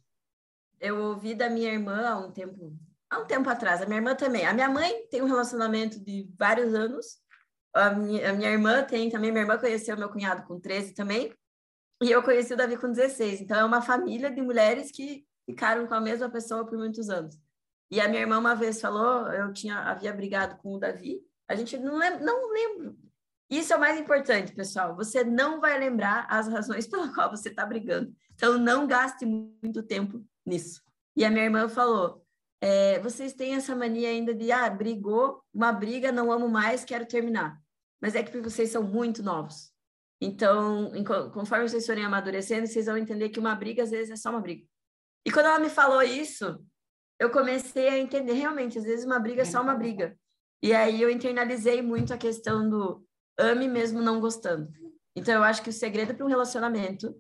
Eu 0.80 0.98
ouvi 0.98 1.34
da 1.34 1.48
minha 1.50 1.72
irmã 1.72 2.06
há 2.08 2.18
um 2.18 2.30
tempo, 2.32 2.72
há 3.10 3.18
um 3.20 3.26
tempo 3.26 3.48
atrás, 3.48 3.80
a 3.82 3.86
minha 3.86 3.98
irmã 3.98 4.14
também. 4.14 4.46
A 4.46 4.52
minha 4.54 4.68
mãe 4.70 5.06
tem 5.10 5.22
um 5.22 5.26
relacionamento 5.26 5.98
de 6.02 6.28
vários 6.38 6.74
anos. 6.74 7.18
A 7.74 7.90
minha, 7.90 8.30
a 8.30 8.32
minha 8.32 8.50
irmã 8.50 8.82
tem 8.84 9.10
também, 9.10 9.32
minha 9.32 9.42
irmã 9.42 9.58
conheceu 9.58 9.96
meu 9.96 10.08
cunhado 10.08 10.46
com 10.46 10.60
13 10.60 10.94
também. 10.94 11.34
E 12.02 12.10
eu 12.10 12.22
conheci 12.22 12.52
o 12.52 12.56
Davi 12.56 12.76
com 12.76 12.90
16. 12.90 13.40
Então 13.40 13.58
é 13.58 13.64
uma 13.64 13.82
família 13.82 14.30
de 14.30 14.40
mulheres 14.40 14.90
que 14.90 15.26
ficaram 15.44 15.86
com 15.86 15.94
a 15.94 16.00
mesma 16.00 16.28
pessoa 16.30 16.64
por 16.64 16.78
muitos 16.78 17.10
anos. 17.10 17.38
E 17.90 18.00
a 18.00 18.08
minha 18.08 18.22
irmã 18.22 18.38
uma 18.38 18.54
vez 18.54 18.80
falou, 18.80 19.28
eu 19.32 19.52
tinha 19.52 19.78
havia 19.78 20.12
brigado 20.12 20.56
com 20.58 20.74
o 20.74 20.78
Davi. 20.78 21.20
A 21.48 21.54
gente 21.54 21.76
não 21.76 21.96
lembra, 21.96 22.20
não 22.20 22.52
lembro. 22.52 22.96
Isso 23.50 23.72
é 23.72 23.76
o 23.76 23.80
mais 23.80 23.98
importante, 23.98 24.52
pessoal. 24.52 24.96
Você 24.96 25.22
não 25.22 25.60
vai 25.60 25.78
lembrar 25.78 26.26
as 26.28 26.48
razões 26.48 26.86
pela 26.88 27.12
qual 27.12 27.30
você 27.30 27.50
está 27.50 27.64
brigando. 27.64 28.14
Então 28.34 28.58
não 28.58 28.86
gaste 28.86 29.24
muito 29.26 29.82
tempo 29.82 30.24
nisso. 30.44 30.82
E 31.16 31.24
a 31.24 31.30
minha 31.30 31.44
irmã 31.44 31.68
falou: 31.68 32.24
é, 32.60 32.98
vocês 33.00 33.32
têm 33.32 33.54
essa 33.54 33.76
mania 33.76 34.08
ainda 34.08 34.34
de, 34.34 34.50
ah, 34.50 34.68
brigou, 34.70 35.42
uma 35.52 35.72
briga, 35.72 36.10
não 36.10 36.32
amo 36.32 36.48
mais, 36.48 36.84
quero 36.84 37.06
terminar. 37.06 37.62
Mas 38.04 38.14
é 38.14 38.22
que 38.22 38.38
vocês 38.38 38.68
são 38.68 38.82
muito 38.82 39.22
novos. 39.22 39.72
Então, 40.20 40.94
em 40.94 41.02
co- 41.02 41.30
conforme 41.30 41.66
vocês 41.66 41.86
forem 41.86 42.04
amadurecendo, 42.04 42.66
vocês 42.66 42.84
vão 42.84 42.98
entender 42.98 43.30
que 43.30 43.40
uma 43.40 43.54
briga, 43.54 43.82
às 43.82 43.90
vezes, 43.90 44.10
é 44.10 44.16
só 44.16 44.28
uma 44.28 44.42
briga. 44.42 44.62
E 45.26 45.32
quando 45.32 45.46
ela 45.46 45.58
me 45.58 45.70
falou 45.70 46.02
isso, 46.02 46.62
eu 47.18 47.30
comecei 47.30 47.88
a 47.88 47.98
entender, 47.98 48.34
realmente, 48.34 48.76
às 48.76 48.84
vezes 48.84 49.06
uma 49.06 49.18
briga 49.18 49.40
é 49.40 49.46
só 49.46 49.62
uma 49.62 49.74
briga. 49.74 50.18
E 50.62 50.74
aí 50.74 51.00
eu 51.00 51.08
internalizei 51.08 51.80
muito 51.80 52.12
a 52.12 52.18
questão 52.18 52.68
do 52.68 53.02
ame 53.38 53.66
mesmo 53.66 54.02
não 54.02 54.20
gostando. 54.20 54.70
Então, 55.16 55.32
eu 55.32 55.42
acho 55.42 55.62
que 55.62 55.70
o 55.70 55.72
segredo 55.72 56.14
para 56.14 56.26
um 56.26 56.28
relacionamento 56.28 57.16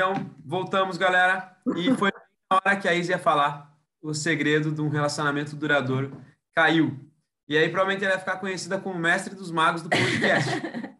Então, 0.00 0.14
voltamos, 0.42 0.96
galera. 0.96 1.58
E 1.76 1.94
foi 1.94 2.10
na 2.50 2.56
hora 2.56 2.74
que 2.80 2.88
a 2.88 2.94
Isa 2.94 3.12
ia 3.12 3.18
falar 3.18 3.78
o 4.00 4.14
segredo 4.14 4.72
de 4.72 4.80
um 4.80 4.88
relacionamento 4.88 5.54
duradouro. 5.54 6.16
Caiu. 6.54 6.98
E 7.46 7.54
aí, 7.54 7.68
provavelmente, 7.68 8.02
ela 8.02 8.14
vai 8.14 8.20
ficar 8.20 8.38
conhecida 8.38 8.80
como 8.80 8.98
mestre 8.98 9.34
dos 9.34 9.50
magos 9.50 9.82
do 9.82 9.90
podcast, 9.90 10.50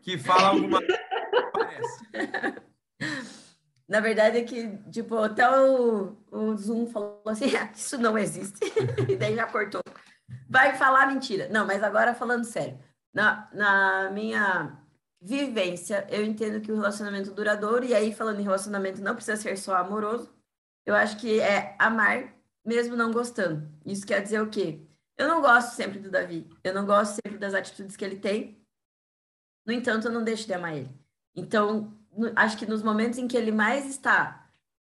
que 0.03 0.19
fala 0.19 0.49
alguma 0.49 0.83
coisa. 0.83 2.63
Na 3.89 4.01
verdade 4.01 4.37
é 4.37 4.45
que, 4.45 4.77
tipo, 4.91 5.17
até 5.17 5.51
o, 5.51 6.15
o 6.31 6.55
Zoom 6.59 6.87
falou 6.87 7.23
assim, 7.25 7.47
"Ah, 7.57 7.71
isso 7.75 7.97
não 7.97 8.19
existe. 8.19 8.61
e 9.09 9.17
daí 9.17 9.35
já 9.35 9.47
cortou. 9.47 9.81
Vai 10.47 10.77
falar 10.77 11.07
mentira. 11.07 11.49
Não, 11.49 11.67
mas 11.67 11.83
agora 11.83 12.13
falando 12.13 12.45
sério. 12.45 12.79
Na, 13.15 13.49
na 13.55 14.11
minha 14.11 14.79
vivência, 15.21 16.07
eu 16.11 16.25
entendo 16.25 16.61
que 16.61 16.73
o 16.73 16.77
relacionamento 16.77 17.33
duradouro, 17.33 17.85
e 17.85 17.95
aí 17.95 18.13
falando 18.13 18.41
em 18.41 18.45
relacionamento 18.45 19.03
não 19.03 19.15
precisa 19.15 19.37
ser 19.37 19.57
só 19.59 19.77
amoroso, 19.77 20.33
eu 20.87 20.95
acho 20.95 21.19
que 21.19 21.41
é 21.41 21.77
amar 21.79 22.35
mesmo 22.65 22.97
não 22.97 23.13
gostando. 23.13 23.71
Isso 23.85 24.07
quer 24.07 24.23
dizer 24.23 24.41
o 24.41 24.49
quê? 24.49 24.87
Eu 25.17 25.29
não 25.29 25.43
gosto 25.43 25.75
sempre 25.75 25.99
do 25.99 26.11
Davi. 26.11 26.49
Eu 26.65 26.73
não 26.73 26.87
gosto 26.87 27.21
sempre 27.23 27.39
das 27.39 27.53
atitudes 27.53 27.97
que 27.97 28.05
ele 28.05 28.19
tem. 28.19 28.59
No 29.67 29.73
entanto, 29.73 30.09
eu 30.09 30.13
não 30.13 30.25
deixo 30.25 30.47
de 30.47 30.55
amar 30.55 30.77
ele. 30.77 30.91
Então, 31.35 31.93
acho 32.35 32.57
que 32.57 32.67
nos 32.67 32.83
momentos 32.83 33.19
em 33.19 33.29
que 33.29 33.37
ele 33.37 33.53
mais 33.53 33.87
está 33.87 34.51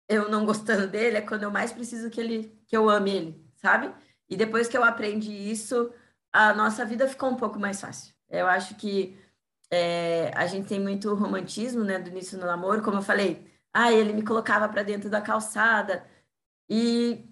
eu 0.08 0.30
não 0.30 0.46
gostando 0.46 0.88
dele 0.88 1.18
é 1.18 1.22
quando 1.22 1.44
eu 1.44 1.52
mais 1.52 1.72
preciso 1.72 2.10
que 2.10 2.20
ele 2.20 2.62
que 2.68 2.76
eu 2.76 2.90
ame 2.90 3.12
ele, 3.12 3.52
sabe? 3.56 3.94
E 4.30 4.36
depois 4.36 4.68
que 4.68 4.78
eu 4.78 4.84
aprendi 4.84 5.32
isso, 5.32 5.94
a 6.34 6.54
nossa 6.54 6.86
vida 6.86 7.08
ficou 7.08 7.30
um 7.30 7.36
pouco 7.38 7.58
mais 7.58 7.80
fácil. 7.80 8.14
Eu 8.30 8.46
acho 8.48 8.76
que 8.76 9.18
é, 9.72 10.32
a 10.36 10.46
gente 10.48 10.68
tem 10.68 10.80
muito 10.80 11.14
romantismo, 11.16 11.84
né, 11.84 11.98
do 11.98 12.10
início 12.10 12.38
do 12.38 12.46
namoro, 12.46 12.82
como 12.84 12.98
eu 12.98 13.02
falei. 13.02 13.48
Ah, 13.74 13.92
ele 13.92 14.14
me 14.14 14.24
colocava 14.24 14.68
para 14.68 14.84
dentro 14.84 15.10
da 15.10 15.22
calçada 15.22 16.06
e, 16.70 17.26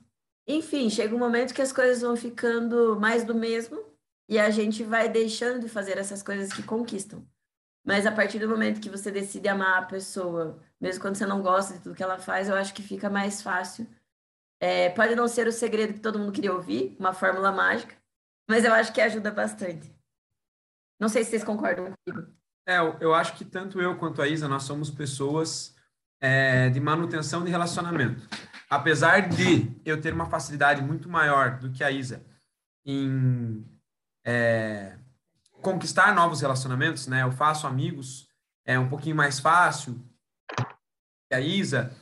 enfim, 0.48 0.90
chega 0.90 1.16
um 1.16 1.20
momento 1.20 1.54
que 1.54 1.62
as 1.62 1.74
coisas 1.74 2.02
vão 2.02 2.16
ficando 2.16 2.98
mais 3.00 3.26
do 3.26 3.36
mesmo 3.36 3.84
e 4.30 4.40
a 4.40 4.50
gente 4.50 4.84
vai 4.84 5.10
deixando 5.10 5.62
de 5.62 5.70
fazer 5.70 5.98
essas 5.98 6.24
coisas 6.24 6.54
que 6.54 6.64
conquistam. 6.64 7.26
Mas 7.86 8.06
a 8.06 8.12
partir 8.12 8.40
do 8.40 8.50
momento 8.50 8.82
que 8.82 8.90
você 8.90 9.12
decide 9.12 9.48
amar 9.48 9.80
a 9.80 9.86
pessoa, 9.86 10.60
mesmo 10.80 11.02
quando 11.02 11.16
você 11.16 11.26
não 11.26 11.42
gosta 11.42 11.74
de 11.74 11.82
tudo 11.82 11.96
que 11.96 12.04
ela 12.04 12.20
faz, 12.20 12.48
eu 12.50 12.56
acho 12.56 12.74
que 12.74 12.84
fica 12.84 13.10
mais 13.10 13.42
fácil. 13.42 13.88
É, 14.62 14.90
pode 14.90 15.16
não 15.16 15.28
ser 15.28 15.48
o 15.48 15.52
segredo 15.52 15.94
que 15.94 16.00
todo 16.00 16.20
mundo 16.20 16.32
queria 16.34 16.54
ouvir, 16.54 16.96
uma 17.00 17.14
fórmula 17.14 17.52
mágica, 17.52 17.96
mas 18.50 18.66
eu 18.66 18.74
acho 18.74 18.94
que 18.94 19.02
ajuda 19.02 19.32
bastante. 19.32 19.99
Não 21.00 21.08
sei 21.08 21.24
se 21.24 21.32
vocês 21.32 21.44
concordam 21.44 21.94
comigo. 22.06 22.28
É, 22.68 22.78
eu, 23.00 23.14
acho 23.14 23.34
que 23.36 23.46
tanto 23.46 23.82
eu 23.82 23.98
quanto 23.98 24.22
a 24.22 24.28
Isa, 24.28 24.48
nós 24.48 24.64
somos 24.64 24.92
pessoas 24.92 25.76
é, 26.22 26.70
de 26.70 26.80
manutenção 26.80 27.44
de 27.44 27.50
relacionamento. 27.50 28.28
Apesar 28.70 29.28
de 29.28 29.72
eu 29.84 30.00
ter 30.00 30.14
uma 30.14 30.28
facilidade 30.28 30.82
muito 30.82 31.10
maior 31.10 31.58
do 31.58 31.72
que 31.72 31.84
a 31.84 31.90
Isa 31.90 32.24
em 32.86 33.66
é, 34.26 34.98
conquistar 35.62 36.14
novos 36.14 36.42
relacionamentos, 36.42 37.08
né? 37.08 37.24
Eu 37.24 37.32
faço 37.32 37.66
amigos, 37.66 38.30
é 38.66 38.78
um 38.78 38.88
pouquinho 38.88 39.16
mais 39.16 39.40
fácil 39.40 40.00
que 41.30 41.36
a 41.36 41.40
Isa, 41.40 41.96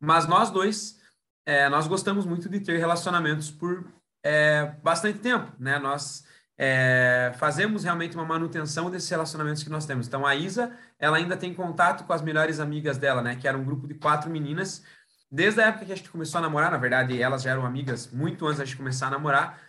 mas 0.00 0.26
nós 0.26 0.50
dois, 0.50 1.00
é, 1.46 1.68
nós 1.68 1.86
gostamos 1.86 2.26
muito 2.26 2.48
de 2.48 2.60
ter 2.60 2.78
relacionamentos 2.78 3.50
por 3.50 3.86
é, 4.24 4.66
bastante 4.82 5.18
tempo, 5.18 5.52
né? 5.58 5.78
Nós 5.78 6.24
é, 6.60 7.32
fazemos 7.38 7.84
realmente 7.84 8.16
uma 8.16 8.24
manutenção 8.24 8.90
desses 8.90 9.08
relacionamentos 9.08 9.62
que 9.62 9.70
nós 9.70 9.86
temos. 9.86 10.08
Então, 10.08 10.26
a 10.26 10.34
Isa, 10.34 10.76
ela 10.98 11.16
ainda 11.16 11.36
tem 11.36 11.54
contato 11.54 12.04
com 12.04 12.12
as 12.12 12.20
melhores 12.20 12.58
amigas 12.58 12.98
dela, 12.98 13.22
né? 13.22 13.36
Que 13.36 13.46
era 13.46 13.56
um 13.56 13.64
grupo 13.64 13.86
de 13.86 13.94
quatro 13.94 14.28
meninas. 14.28 14.82
Desde 15.30 15.60
a 15.60 15.66
época 15.68 15.86
que 15.86 15.92
a 15.92 15.96
gente 15.96 16.10
começou 16.10 16.40
a 16.40 16.42
namorar, 16.42 16.72
na 16.72 16.76
verdade, 16.76 17.22
elas 17.22 17.42
já 17.42 17.52
eram 17.52 17.64
amigas 17.64 18.10
muito 18.10 18.44
antes 18.44 18.58
da 18.58 18.64
gente 18.64 18.76
começar 18.76 19.06
a 19.06 19.10
namorar. 19.10 19.60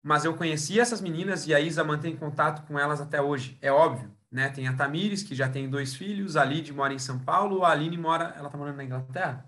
Mas 0.00 0.24
eu 0.24 0.32
conheci 0.36 0.78
essas 0.78 1.00
meninas 1.00 1.44
e 1.48 1.52
a 1.52 1.58
Isa 1.58 1.82
mantém 1.82 2.14
contato 2.14 2.64
com 2.68 2.78
elas 2.78 3.00
até 3.00 3.20
hoje. 3.20 3.58
É 3.60 3.72
óbvio, 3.72 4.08
né? 4.30 4.48
Tem 4.48 4.68
a 4.68 4.76
Tamires, 4.76 5.24
que 5.24 5.34
já 5.34 5.48
tem 5.48 5.68
dois 5.68 5.96
filhos. 5.96 6.36
A 6.36 6.44
Lid 6.44 6.72
mora 6.72 6.94
em 6.94 7.00
São 7.00 7.18
Paulo. 7.18 7.64
A 7.64 7.72
Aline 7.72 7.98
mora... 7.98 8.32
Ela 8.38 8.48
tá 8.48 8.56
morando 8.56 8.76
na 8.76 8.84
Inglaterra? 8.84 9.44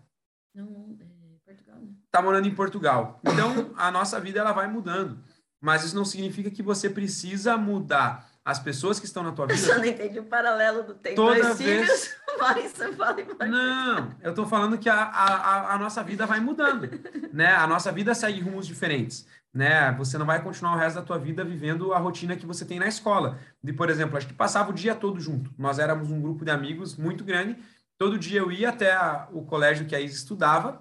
Não, 0.52 0.96
é 0.98 1.04
Portugal, 1.44 1.78
né? 1.78 1.92
tá 2.10 2.20
morando 2.20 2.48
em 2.48 2.54
Portugal. 2.54 3.20
Então, 3.24 3.72
a 3.76 3.92
nossa 3.92 4.18
vida 4.18 4.40
ela 4.40 4.50
vai 4.50 4.66
mudando. 4.66 5.22
Mas 5.60 5.84
isso 5.84 5.94
não 5.96 6.04
significa 6.04 6.50
que 6.50 6.62
você 6.62 6.88
precisa 6.88 7.56
mudar 7.56 8.28
as 8.44 8.58
pessoas 8.58 8.98
que 8.98 9.04
estão 9.06 9.22
na 9.22 9.32
tua 9.32 9.46
Eu 9.50 9.56
só 9.58 9.66
vida. 9.74 9.78
não 9.78 9.84
entendi 9.84 10.18
o 10.18 10.24
paralelo 10.24 10.82
do 10.82 10.94
tem 10.94 11.14
Toda 11.14 11.40
dois 11.42 11.58
vez- 11.58 11.80
filhos, 11.86 12.72
São 12.74 12.94
Paulo 12.94 13.20
e 13.20 13.44
em 13.44 13.48
Não, 13.50 14.14
eu 14.22 14.32
tô 14.34 14.46
falando 14.46 14.78
que 14.78 14.88
a, 14.88 15.02
a, 15.02 15.74
a- 15.74 15.78
nossa 15.78 16.02
vida 16.02 16.24
vai 16.26 16.40
mudando, 16.40 16.88
né? 17.32 17.54
A 17.54 17.66
nossa 17.66 17.92
vida 17.92 18.14
segue 18.14 18.40
rumos 18.40 18.66
diferentes, 18.66 19.26
né? 19.52 19.92
Você 19.98 20.16
não 20.16 20.24
vai 20.24 20.42
continuar 20.42 20.74
o 20.74 20.78
resto 20.78 20.96
da 20.96 21.02
tua 21.02 21.18
vida 21.18 21.44
vivendo 21.44 21.92
a 21.92 21.98
rotina 21.98 22.34
que 22.34 22.46
você 22.46 22.64
tem 22.64 22.78
na 22.78 22.88
escola. 22.88 23.38
De, 23.62 23.74
por 23.74 23.90
exemplo, 23.90 24.16
a 24.16 24.20
gente 24.20 24.32
passava 24.32 24.70
o 24.70 24.74
dia 24.74 24.94
todo 24.94 25.20
junto. 25.20 25.50
Nós 25.58 25.78
éramos 25.78 26.10
um 26.10 26.20
grupo 26.22 26.42
de 26.42 26.50
amigos 26.50 26.96
muito 26.96 27.22
grande. 27.22 27.58
Todo 27.98 28.18
dia 28.18 28.40
eu 28.40 28.50
ia 28.50 28.70
até 28.70 28.92
a- 28.94 29.28
o 29.30 29.44
colégio 29.44 29.84
que 29.86 29.94
a 29.94 30.00
Isa 30.00 30.14
estudava, 30.16 30.80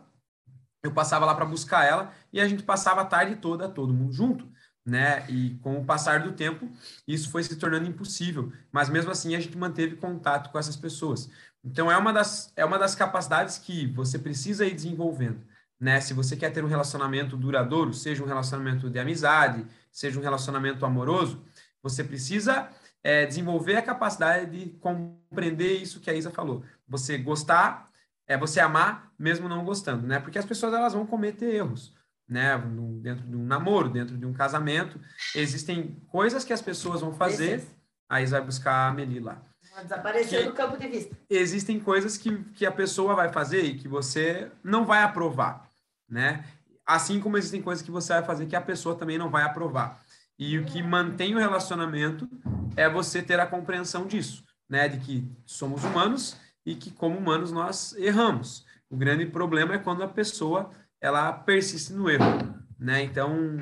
eu 0.82 0.92
passava 0.94 1.26
lá 1.26 1.36
para 1.36 1.44
buscar 1.46 1.84
ela 1.84 2.14
e 2.32 2.40
a 2.40 2.48
gente 2.48 2.64
passava 2.64 3.02
a 3.02 3.06
tarde 3.06 3.36
toda 3.36 3.68
todo 3.68 3.94
mundo 3.94 4.14
junto, 4.14 4.48
né? 4.86 5.26
E 5.30 5.56
com 5.62 5.80
o 5.80 5.86
passar 5.86 6.22
do 6.22 6.32
tempo, 6.34 6.70
isso 7.08 7.30
foi 7.32 7.44
se 7.44 7.56
tornando 7.56 7.88
impossível, 7.88 8.52
mas 8.72 8.90
mesmo 8.90 9.12
assim 9.12 9.36
a 9.36 9.40
gente 9.40 9.58
manteve 9.58 9.96
contato 9.96 10.52
com 10.52 10.60
essas 10.60 10.76
pessoas. 10.76 11.30
Então 11.64 11.92
é 11.92 11.98
uma 11.98 12.14
das 12.14 12.52
é 12.56 12.64
uma 12.66 12.80
das 12.80 12.96
capacidades 12.96 13.58
que 13.58 13.88
você 13.88 14.18
precisa 14.18 14.66
ir 14.66 14.74
desenvolvendo, 14.74 15.42
né? 15.80 16.00
Se 16.02 16.14
você 16.14 16.36
quer 16.36 16.52
ter 16.52 16.64
um 16.64 16.68
relacionamento 16.68 17.38
duradouro, 17.38 17.94
seja 17.94 18.24
um 18.24 18.28
relacionamento 18.28 18.90
de 18.90 19.00
amizade, 19.00 19.66
seja 19.92 20.20
um 20.20 20.24
relacionamento 20.24 20.86
amoroso, 20.86 21.44
você 21.82 22.04
precisa 22.04 22.70
é, 23.04 23.26
desenvolver 23.26 23.76
a 23.78 23.82
capacidade 23.82 24.52
de 24.58 24.70
compreender 24.80 25.82
isso 25.82 26.00
que 26.00 26.10
a 26.10 26.14
Isa 26.14 26.32
falou. 26.32 26.64
Você 26.88 27.18
gostar, 27.18 27.90
é 28.28 28.38
você 28.38 28.60
amar 28.60 29.12
mesmo 29.18 29.50
não 29.50 29.64
gostando, 29.66 30.08
né? 30.08 30.20
Porque 30.20 30.40
as 30.40 30.46
pessoas 30.46 30.74
elas 30.74 30.94
vão 30.94 31.06
cometer 31.06 31.54
erros, 31.56 31.94
né? 32.30 32.58
Dentro 33.02 33.26
de 33.26 33.36
um 33.36 33.46
namoro, 33.46 33.90
dentro 33.90 34.16
de 34.16 34.26
um 34.26 34.34
casamento, 34.34 35.00
existem 35.36 36.00
coisas 36.08 36.46
que 36.46 36.54
as 36.54 36.62
pessoas 36.62 37.02
vão 37.02 37.14
fazer. 37.14 37.64
A 38.08 38.22
Isa 38.22 38.38
vai 38.38 38.46
buscar 38.46 38.88
a 38.88 38.94
Meli 38.94 39.20
lá. 39.20 39.42
Desapareceu 39.82 40.46
do 40.46 40.54
campo 40.54 40.78
de 40.78 40.88
vista. 40.88 41.18
Existem 41.30 41.80
coisas 41.80 42.18
que, 42.18 42.44
que 42.56 42.66
a 42.66 42.72
pessoa 42.72 43.16
vai 43.16 43.32
fazer 43.32 43.62
e 43.64 43.78
que 43.78 43.88
você 43.88 44.52
não 44.64 44.86
vai 44.86 45.04
aprovar, 45.04 45.70
né? 46.08 46.44
Assim 46.86 47.20
como 47.20 47.38
existem 47.38 47.62
coisas 47.62 47.84
que 47.84 47.92
você 47.92 48.14
vai 48.14 48.24
fazer 48.24 48.46
que 48.48 48.56
a 48.56 48.62
pessoa 48.62 48.96
também 48.96 49.18
não 49.18 49.30
vai 49.30 49.44
aprovar. 49.44 50.04
E 50.38 50.58
o 50.58 50.66
que 50.66 50.82
mantém 50.82 51.36
o 51.36 51.40
relacionamento 51.40 52.28
é 52.76 52.90
você 52.90 53.22
ter 53.22 53.40
a 53.40 53.46
compreensão 53.46 54.06
disso, 54.06 54.44
né? 54.68 54.88
De 54.88 54.98
que 55.00 55.32
somos 55.46 55.84
humanos 55.84 56.36
e 56.66 56.76
que 56.76 56.92
como 56.92 57.18
humanos 57.18 57.52
nós 57.52 57.94
erramos. 57.94 58.66
O 58.90 58.98
grande 58.98 59.26
problema 59.26 59.76
é 59.76 59.78
quando 59.78 60.04
a 60.04 60.08
pessoa 60.08 60.72
ela 61.02 61.32
persiste 61.32 61.94
no 61.94 62.10
erro, 62.10 62.26
né? 62.78 63.04
Então, 63.04 63.62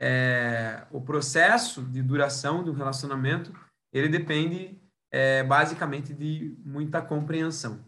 é, 0.00 0.82
o 0.90 1.00
processo 1.00 1.82
de 1.82 2.02
duração 2.02 2.62
de 2.62 2.70
um 2.70 2.74
relacionamento 2.74 3.52
ele 3.92 4.08
depende 4.08 4.78
é, 5.10 5.42
basicamente 5.42 6.12
de 6.12 6.56
muita 6.64 7.00
compreensão. 7.00 7.80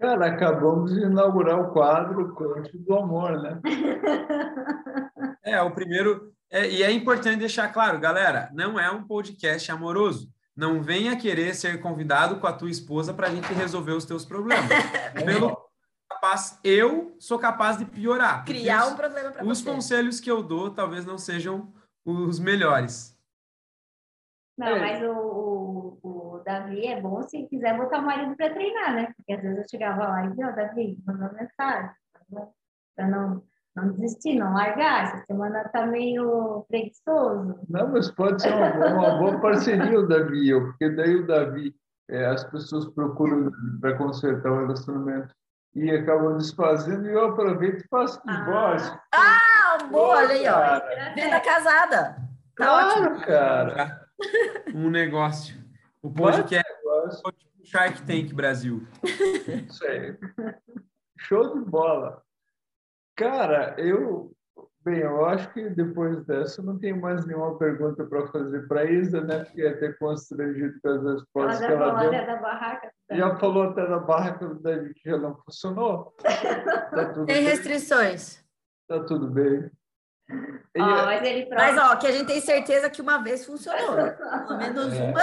Cara, 0.00 0.26
acabamos 0.26 0.94
de 0.94 1.00
inaugurar 1.00 1.60
o 1.60 1.72
quadro 1.72 2.34
Conte 2.34 2.76
do 2.78 2.94
Amor, 2.94 3.40
né? 3.40 3.60
É, 5.42 5.62
o 5.62 5.70
primeiro. 5.70 6.32
É, 6.50 6.68
e 6.68 6.82
é 6.82 6.90
importante 6.90 7.38
deixar 7.38 7.72
claro, 7.72 8.00
galera, 8.00 8.50
não 8.52 8.80
é 8.80 8.90
um 8.90 9.04
podcast 9.06 9.70
amoroso. 9.70 10.28
Não 10.56 10.82
venha 10.82 11.16
querer 11.16 11.54
ser 11.54 11.80
convidado 11.80 12.40
com 12.40 12.48
a 12.48 12.52
tua 12.52 12.68
esposa 12.68 13.14
para 13.14 13.28
a 13.28 13.30
gente 13.30 13.52
resolver 13.54 13.92
os 13.92 14.04
teus 14.04 14.24
problemas. 14.24 14.66
Pelo 15.24 15.56
capaz, 16.08 16.58
eu 16.64 17.14
sou 17.18 17.38
capaz 17.38 17.78
de 17.78 17.84
piorar. 17.84 18.44
Criar 18.44 18.86
um 18.86 18.96
problema 18.96 19.30
para 19.30 19.42
você. 19.42 19.50
Os 19.50 19.62
conselhos 19.62 20.20
que 20.20 20.30
eu 20.30 20.42
dou 20.42 20.70
talvez 20.70 21.04
não 21.04 21.18
sejam 21.18 21.72
os 22.04 22.38
melhores. 22.38 23.16
Não, 24.56 24.68
é. 24.68 24.80
mas 24.80 25.02
o, 25.02 25.12
o, 25.12 25.98
o, 26.02 26.42
Davi 26.44 26.86
é 26.86 27.00
bom 27.00 27.22
se 27.22 27.46
quiser 27.46 27.76
botar 27.76 27.98
o 27.98 28.06
marido 28.06 28.34
para 28.36 28.54
treinar, 28.54 28.94
né? 28.94 29.12
Porque 29.16 29.32
às 29.34 29.42
vezes 29.42 29.58
eu 29.58 29.68
chegava 29.68 30.08
lá 30.08 30.24
e 30.24 30.30
dizia, 30.30 30.48
oh, 30.48 30.56
Davi, 30.56 30.98
mandou 31.06 31.32
mensagem 31.34 31.90
para 32.96 33.06
não, 33.06 33.42
não 33.74 33.92
desistir, 33.92 34.38
não 34.38 34.54
largar. 34.54 35.04
Essa 35.04 35.26
semana 35.26 35.68
tá 35.68 35.84
meio 35.84 36.64
preguiçoso. 36.68 37.60
Não, 37.68 37.92
mas 37.92 38.10
pode 38.10 38.40
ser 38.40 38.54
uma, 38.54 38.94
uma 38.94 39.18
boa 39.18 39.40
parceria 39.40 40.00
o 40.00 40.08
Davi 40.08 40.48
eu, 40.48 40.64
porque 40.68 40.88
daí 40.88 41.16
o 41.16 41.26
Davi, 41.26 41.76
é, 42.08 42.24
as 42.24 42.44
pessoas 42.44 42.88
procuram 42.94 43.50
para 43.80 43.98
consertar 43.98 44.52
o 44.52 44.60
relacionamento 44.60 45.34
e 45.76 45.90
acabam 45.90 46.36
desfazendo 46.36 47.06
e 47.06 47.12
eu 47.12 47.26
aproveito 47.26 47.84
e 47.84 47.88
faço 47.88 48.20
divórcio. 48.26 48.98
Ah, 49.14 49.38
ah 49.78 49.84
boa, 49.84 50.16
olha 50.16 50.34
aí, 50.34 50.48
ó. 50.48 51.14
Vida 51.14 51.40
casada. 51.40 52.16
Tá 52.56 52.64
claro, 52.64 53.12
ótimo. 53.12 53.26
cara 53.26 54.06
um 54.74 54.90
negócio. 54.90 55.56
O 56.02 56.10
podcast 56.10 56.66
é 56.66 57.64
Shark 57.64 58.02
Tank 58.02 58.32
Brasil. 58.32 58.86
Isso 59.04 59.84
aí. 59.86 60.16
Show 61.18 61.58
de 61.58 61.64
bola. 61.68 62.22
Cara, 63.14 63.74
eu 63.78 64.35
Bem, 64.86 65.00
eu 65.00 65.26
acho 65.26 65.52
que 65.52 65.68
depois 65.68 66.24
dessa 66.26 66.62
não 66.62 66.78
tenho 66.78 67.00
mais 67.00 67.26
nenhuma 67.26 67.58
pergunta 67.58 68.04
para 68.04 68.28
fazer 68.28 68.68
para 68.68 68.82
a 68.82 68.84
Isa, 68.84 69.20
né? 69.20 69.40
Porque 69.40 69.60
ia 69.60 69.76
ter 69.76 69.98
constrangido 69.98 70.80
com 70.80 70.88
as 70.88 71.02
respostas 71.02 71.60
ela 71.60 71.66
que 71.66 71.72
ela 71.72 71.98
deu. 71.98 72.08
Até 72.08 72.26
da 72.26 72.36
barraca. 72.36 72.92
Já 73.10 73.36
falou 73.36 73.64
até 73.64 73.84
da 73.84 73.98
barraca 73.98 74.46
do 74.46 74.62
David 74.62 74.94
que 74.94 75.10
já 75.10 75.18
não 75.18 75.34
funcionou. 75.38 76.14
Tá 76.22 77.12
Tem 77.12 77.24
bem. 77.24 77.42
restrições. 77.42 78.44
Tá 78.86 79.00
tudo 79.00 79.28
bem. 79.28 79.68
Ó, 80.78 81.04
mas, 81.04 81.26
ele 81.26 81.48
mas, 81.52 81.76
ó, 81.78 81.96
que 81.96 82.06
a 82.06 82.12
gente 82.12 82.28
tem 82.28 82.40
certeza 82.40 82.88
que 82.88 83.02
uma 83.02 83.18
vez 83.18 83.44
funcionou. 83.44 83.96
Pelo 84.46 84.56
menos 84.56 84.94
é. 84.94 85.10
uma 85.10 85.20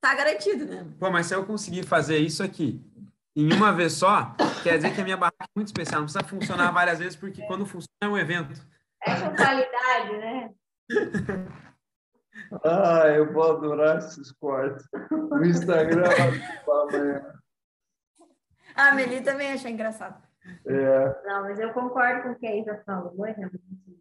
tá 0.00 0.14
garantido, 0.14 0.64
né? 0.64 0.86
Pô, 0.98 1.10
mas 1.10 1.26
se 1.26 1.34
eu 1.34 1.44
conseguir 1.44 1.84
fazer 1.84 2.16
isso 2.16 2.42
aqui 2.42 2.82
em 3.36 3.52
uma 3.52 3.70
vez 3.70 3.92
só, 3.92 4.34
quer 4.62 4.76
dizer 4.78 4.94
que 4.94 5.00
a 5.02 5.04
minha 5.04 5.16
barraca 5.18 5.44
é 5.44 5.48
muito 5.54 5.68
especial. 5.68 6.00
Não 6.00 6.06
precisa 6.06 6.24
funcionar 6.24 6.70
várias 6.70 6.98
vezes, 6.98 7.16
porque 7.16 7.42
quando 7.42 7.66
funciona 7.66 7.86
é 8.00 8.08
um 8.08 8.16
evento. 8.16 8.77
É 9.04 9.14
com 9.20 9.36
qualidade, 9.36 10.18
né? 10.18 10.50
ah, 12.64 13.08
eu 13.08 13.32
vou 13.32 13.50
adorar 13.50 13.98
esses 13.98 14.32
cortes. 14.32 14.86
O 15.10 15.44
Instagram 15.44 16.08
amanhã. 16.68 17.32
A 18.74 18.92
Meli 18.92 19.20
também 19.20 19.52
achou 19.52 19.70
engraçado. 19.70 20.22
É. 20.66 21.22
Não, 21.24 21.42
mas 21.42 21.58
eu 21.58 21.72
concordo 21.72 22.22
com 22.22 22.30
o 22.30 22.38
que 22.38 22.46
a 22.46 22.56
Isa 22.56 22.82
falou, 22.86 23.26
é 23.26 23.32
realmente 23.32 23.98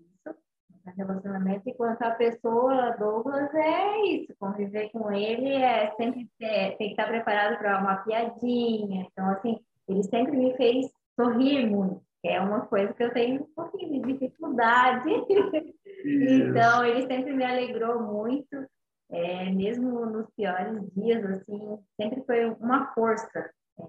relacionamento, 0.95 1.69
e 1.69 1.73
quanto 1.73 2.01
a 2.01 2.11
pessoa, 2.11 2.91
Douglas, 2.97 3.53
é 3.53 4.05
isso, 4.05 4.33
conviver 4.39 4.89
com 4.89 5.11
ele 5.11 5.53
é 5.53 5.91
sempre 5.95 6.29
ter, 6.39 6.77
tem 6.77 6.87
que 6.87 6.93
estar 6.93 7.07
preparado 7.07 7.57
para 7.57 7.79
uma 7.79 7.97
piadinha. 7.97 9.07
Então, 9.11 9.29
assim, 9.29 9.59
ele 9.87 10.03
sempre 10.03 10.37
me 10.37 10.55
fez 10.55 10.89
sorrir 11.19 11.67
muito, 11.67 12.01
é 12.23 12.39
uma 12.39 12.65
coisa 12.65 12.93
que 12.93 13.03
eu 13.03 13.13
tenho 13.13 13.43
um 13.43 13.53
pouquinho 13.53 14.01
de 14.01 14.13
dificuldade. 14.13 15.09
então, 16.05 16.85
ele 16.85 17.07
sempre 17.07 17.33
me 17.33 17.43
alegrou 17.43 18.01
muito, 18.01 18.67
é, 19.09 19.49
mesmo 19.51 20.05
nos 20.05 20.29
piores 20.31 20.81
dias, 20.93 21.23
assim, 21.25 21.79
sempre 21.99 22.23
foi 22.25 22.45
uma 22.45 22.93
força 22.93 23.51
é, 23.79 23.83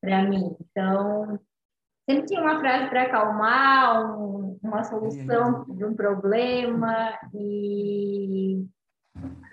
para 0.00 0.22
mim. 0.24 0.56
Então, 0.60 1.38
sempre 2.08 2.26
tinha 2.26 2.40
uma 2.40 2.58
frase 2.58 2.88
para 2.88 3.02
acalmar, 3.02 4.18
um, 4.18 4.58
uma 4.62 4.84
solução 4.84 5.64
de 5.64 5.84
um 5.84 5.94
problema, 5.94 7.18
e 7.34 8.66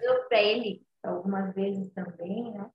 eu 0.01 0.27
para 0.27 0.41
ele 0.41 0.81
algumas 1.03 1.53
vezes 1.53 1.91
também, 1.93 2.51
né? 2.51 2.69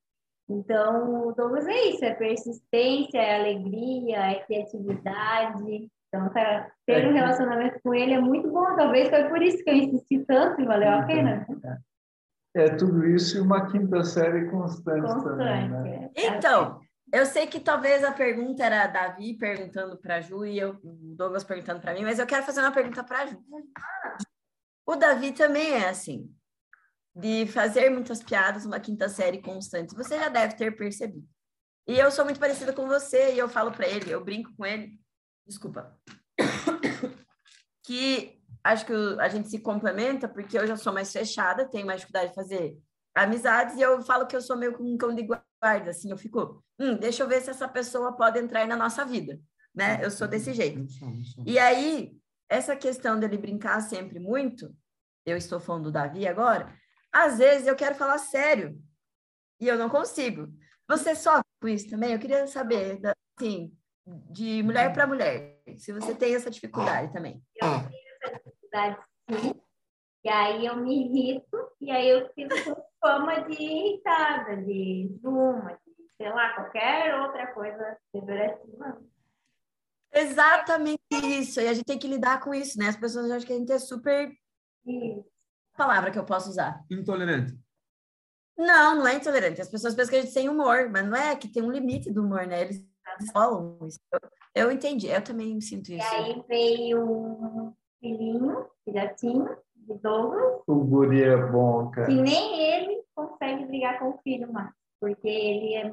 Então, 0.48 1.28
o 1.28 1.32
Douglas 1.32 1.66
é 1.66 1.88
isso, 1.88 2.04
é 2.04 2.14
persistência, 2.14 3.18
é 3.18 3.36
alegria, 3.36 4.18
é 4.18 4.44
criatividade. 4.44 5.88
Então, 6.08 6.28
tá, 6.30 6.70
ter 6.86 7.06
um 7.06 7.10
é. 7.10 7.14
relacionamento 7.14 7.80
com 7.82 7.94
ele 7.94 8.12
é 8.12 8.20
muito 8.20 8.50
bom. 8.50 8.76
Talvez 8.76 9.08
foi 9.08 9.24
por 9.24 9.42
isso 9.42 9.64
que 9.64 9.70
eu 9.70 9.74
insisti 9.74 10.18
tanto 10.20 10.60
e 10.60 10.66
valeu 10.66 10.90
a 10.90 10.98
uhum. 10.98 11.06
pena. 11.06 11.46
É 12.54 12.68
tudo 12.76 13.04
isso 13.06 13.38
e 13.38 13.40
uma 13.40 13.70
quinta 13.70 14.04
série 14.04 14.48
constante, 14.48 15.00
constante 15.00 15.24
também, 15.24 15.68
né? 15.68 16.10
É. 16.14 16.28
Então, 16.28 16.80
eu 17.12 17.26
sei 17.26 17.46
que 17.46 17.58
talvez 17.58 18.04
a 18.04 18.12
pergunta 18.12 18.64
era 18.64 18.86
Davi 18.86 19.34
perguntando 19.34 19.96
para 19.96 20.16
a 20.16 20.20
Ju 20.20 20.44
e 20.44 20.58
eu, 20.58 20.78
o 20.84 21.14
Douglas 21.16 21.42
perguntando 21.42 21.80
para 21.80 21.94
mim, 21.94 22.02
mas 22.02 22.18
eu 22.18 22.26
quero 22.26 22.44
fazer 22.44 22.60
uma 22.60 22.70
pergunta 22.70 23.02
para 23.02 23.22
a 23.22 23.26
Ju. 23.26 23.42
O 24.86 24.94
Davi 24.94 25.32
também 25.32 25.72
é 25.72 25.88
assim, 25.88 26.30
de 27.14 27.46
fazer 27.46 27.90
muitas 27.90 28.22
piadas, 28.22 28.66
uma 28.66 28.80
quinta 28.80 29.08
série 29.08 29.40
constante. 29.40 29.94
Você 29.94 30.18
já 30.18 30.28
deve 30.28 30.54
ter 30.56 30.76
percebido. 30.76 31.26
E 31.86 31.98
eu 31.98 32.10
sou 32.10 32.24
muito 32.24 32.40
parecida 32.40 32.72
com 32.72 32.86
você 32.86 33.34
e 33.34 33.38
eu 33.38 33.48
falo 33.48 33.70
para 33.70 33.86
ele, 33.86 34.10
eu 34.10 34.24
brinco 34.24 34.50
com 34.56 34.64
ele, 34.64 34.98
desculpa, 35.46 35.96
que 37.84 38.40
acho 38.64 38.86
que 38.86 38.92
a 39.20 39.28
gente 39.28 39.50
se 39.50 39.58
complementa 39.58 40.26
porque 40.26 40.58
eu 40.58 40.66
já 40.66 40.76
sou 40.76 40.94
mais 40.94 41.12
fechada, 41.12 41.68
tenho 41.68 41.86
mais 41.86 42.00
dificuldade 42.00 42.30
de 42.30 42.34
fazer 42.34 42.78
amizades 43.14 43.76
e 43.76 43.82
eu 43.82 44.02
falo 44.02 44.26
que 44.26 44.34
eu 44.34 44.40
sou 44.40 44.56
meio 44.56 44.74
um 44.80 44.96
cão 44.96 45.14
de 45.14 45.22
guarda, 45.22 45.90
assim, 45.90 46.10
eu 46.10 46.16
fico, 46.16 46.64
hum, 46.78 46.96
deixa 46.96 47.22
eu 47.22 47.28
ver 47.28 47.42
se 47.42 47.50
essa 47.50 47.68
pessoa 47.68 48.16
pode 48.16 48.38
entrar 48.38 48.66
na 48.66 48.76
nossa 48.76 49.04
vida, 49.04 49.38
né? 49.74 50.00
Eu 50.02 50.10
sou 50.10 50.26
desse 50.26 50.54
jeito. 50.54 50.86
E 51.44 51.58
aí, 51.58 52.16
essa 52.48 52.74
questão 52.74 53.20
dele 53.20 53.36
brincar 53.36 53.80
sempre 53.82 54.18
muito, 54.18 54.74
eu 55.26 55.36
estou 55.36 55.60
falando 55.60 55.84
do 55.84 55.92
Davi 55.92 56.26
agora, 56.26 56.74
às 57.14 57.38
vezes 57.38 57.68
eu 57.68 57.76
quero 57.76 57.94
falar 57.94 58.18
sério 58.18 58.76
e 59.60 59.68
eu 59.68 59.78
não 59.78 59.88
consigo. 59.88 60.48
Você 60.88 61.14
sofre 61.14 61.44
com 61.62 61.68
isso 61.68 61.88
também? 61.88 62.12
Eu 62.12 62.18
queria 62.18 62.46
saber, 62.48 63.00
assim, 63.38 63.72
de 64.04 64.62
mulher 64.64 64.92
para 64.92 65.06
mulher, 65.06 65.62
se 65.78 65.92
você 65.92 66.14
tem 66.14 66.34
essa 66.34 66.50
dificuldade 66.50 67.12
também. 67.12 67.40
Eu 67.54 67.68
tenho 67.68 68.04
essa 68.20 68.42
dificuldade, 68.44 68.98
sim. 69.30 69.54
E 70.24 70.28
aí 70.28 70.66
eu 70.66 70.76
me 70.76 71.06
irrito, 71.06 71.70
e 71.80 71.90
aí 71.90 72.08
eu 72.08 72.28
fico 72.34 72.54
com 72.64 72.82
fama 73.00 73.42
de 73.42 73.62
irritada, 73.62 74.56
de 74.56 75.16
zuma, 75.22 75.78
de, 75.86 75.94
sei 76.16 76.30
lá, 76.30 76.54
qualquer 76.54 77.14
outra 77.20 77.46
coisa 77.48 77.96
pejorativa. 78.12 79.02
Exatamente 80.12 81.00
isso. 81.12 81.60
E 81.60 81.68
a 81.68 81.74
gente 81.74 81.84
tem 81.84 81.98
que 81.98 82.08
lidar 82.08 82.40
com 82.40 82.54
isso, 82.54 82.78
né? 82.78 82.88
As 82.88 82.96
pessoas 82.96 83.30
acham 83.30 83.46
que 83.46 83.52
a 83.52 83.58
gente 83.58 83.72
é 83.72 83.78
super. 83.78 84.32
Isso. 84.86 85.33
Palavra 85.76 86.10
que 86.10 86.18
eu 86.18 86.24
posso 86.24 86.50
usar. 86.50 86.84
Intolerante. 86.90 87.58
Não, 88.56 88.96
não 88.96 89.06
é 89.06 89.16
intolerante. 89.16 89.60
As 89.60 89.68
pessoas 89.68 89.94
pensam 89.94 90.10
que 90.10 90.16
a 90.16 90.22
gente 90.22 90.34
tem 90.34 90.48
humor, 90.48 90.88
mas 90.90 91.04
não 91.06 91.16
é 91.16 91.34
que 91.34 91.48
tem 91.48 91.62
um 91.62 91.72
limite 91.72 92.12
do 92.12 92.22
humor, 92.24 92.46
né? 92.46 92.62
Eles 92.62 92.84
falam 93.32 93.78
isso. 93.86 93.98
eu 94.54 94.70
entendi, 94.70 95.08
eu 95.08 95.22
também 95.22 95.60
sinto 95.60 95.90
E 95.90 95.98
isso. 95.98 96.14
aí 96.14 96.42
veio 96.48 97.00
um 97.04 97.74
filhinho, 98.00 98.66
filhotinho, 98.84 99.48
de 99.74 99.94
Douglas, 99.98 100.62
O 100.66 100.76
guri 100.76 101.22
é 101.22 101.36
bom, 101.36 101.90
cara. 101.90 102.06
que 102.06 102.14
nem 102.14 102.60
ele 102.62 103.02
consegue 103.14 103.66
brigar 103.66 103.98
com 103.98 104.10
o 104.10 104.18
filho 104.22 104.50
mais. 104.52 104.70
Porque 105.00 105.28
ele 105.28 105.74
é, 105.74 105.92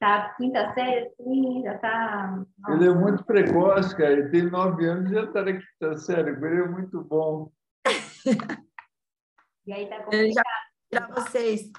tá 0.00 0.34
quinta 0.36 0.74
série, 0.74 1.06
assim, 1.06 1.62
já 1.62 1.78
tá... 1.78 2.44
Ele 2.68 2.88
é 2.88 2.94
muito 2.94 3.24
precoce, 3.24 3.96
cara. 3.96 4.12
Ele 4.12 4.28
tem 4.28 4.50
nove 4.50 4.84
anos 4.86 5.10
e 5.10 5.14
já 5.14 5.22
está 5.24 5.42
na 5.42 5.52
quinta 5.52 5.96
série. 5.96 6.32
O 6.32 6.40
guri 6.40 6.60
é 6.62 6.68
muito 6.68 7.00
bom. 7.04 7.50
E 9.66 9.72
aí 9.72 9.88
tá 9.88 10.02
complicado. 10.02 10.44
para 10.90 11.06
vocês. 11.08 11.70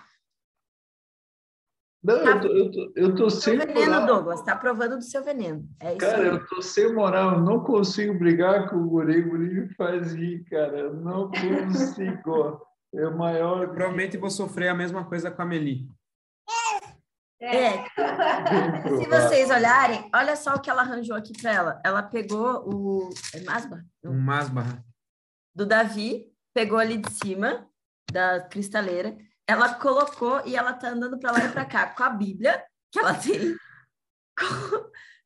Não, 2.04 2.16
eu 2.18 2.42
tô, 2.42 2.48
eu 2.48 2.72
tô, 2.72 2.94
eu 2.96 3.16
tô 3.16 3.30
sem 3.30 3.58
Seu 3.58 3.66
veneno, 3.66 3.92
moral. 3.92 4.06
Douglas, 4.06 4.44
tá 4.44 4.58
provando 4.58 4.98
do 4.98 5.04
seu 5.04 5.24
veneno. 5.24 5.66
É 5.80 5.92
isso 5.92 6.00
Cara, 6.00 6.22
aí. 6.22 6.28
eu 6.28 6.48
tô 6.48 6.62
sem 6.62 6.94
moral. 6.94 7.36
Eu 7.36 7.42
não 7.42 7.64
consigo 7.64 8.14
brigar 8.20 8.70
com 8.70 8.76
o 8.76 8.90
guri. 8.90 9.22
O 9.22 9.30
guri 9.30 9.54
me 9.54 9.74
faz 9.76 10.14
rir, 10.14 10.44
cara. 10.50 10.80
Eu 10.80 10.94
não 10.94 11.32
consigo. 11.32 12.62
É 12.96 13.08
o 13.08 13.18
maior... 13.18 13.70
Provavelmente 13.70 14.18
vou 14.18 14.30
sofrer 14.30 14.68
a 14.68 14.76
mesma 14.76 15.04
coisa 15.04 15.32
com 15.32 15.42
a 15.42 15.46
Meli. 15.46 15.90
É, 17.42 17.72
bem 17.72 17.84
se 17.84 19.08
provável. 19.08 19.10
vocês 19.10 19.50
olharem, 19.50 20.10
olha 20.16 20.36
só 20.36 20.54
o 20.54 20.62
que 20.62 20.70
ela 20.70 20.84
arranjou 20.84 21.16
aqui 21.16 21.34
para 21.42 21.52
ela. 21.52 21.82
Ela 21.84 22.04
pegou 22.04 22.64
o 22.72 23.10
é 23.34 23.42
Masba? 23.42 23.84
Um 24.06 24.14
masbarra. 24.14 24.86
do 25.56 25.66
Davi, 25.66 26.32
pegou 26.54 26.78
ali 26.78 26.98
de 26.98 27.12
cima 27.12 27.68
da 28.12 28.42
cristaleira, 28.42 29.18
ela 29.48 29.74
colocou 29.76 30.42
e 30.46 30.56
ela 30.56 30.74
tá 30.74 30.90
andando 30.90 31.20
para 31.20 31.32
lá 31.32 31.46
e 31.46 31.52
para 31.52 31.66
cá 31.66 31.88
com 31.88 32.04
a 32.04 32.10
Bíblia 32.10 32.64
que 32.92 33.00
ela 33.00 33.14
tem, 33.14 33.56
com, 34.38 34.80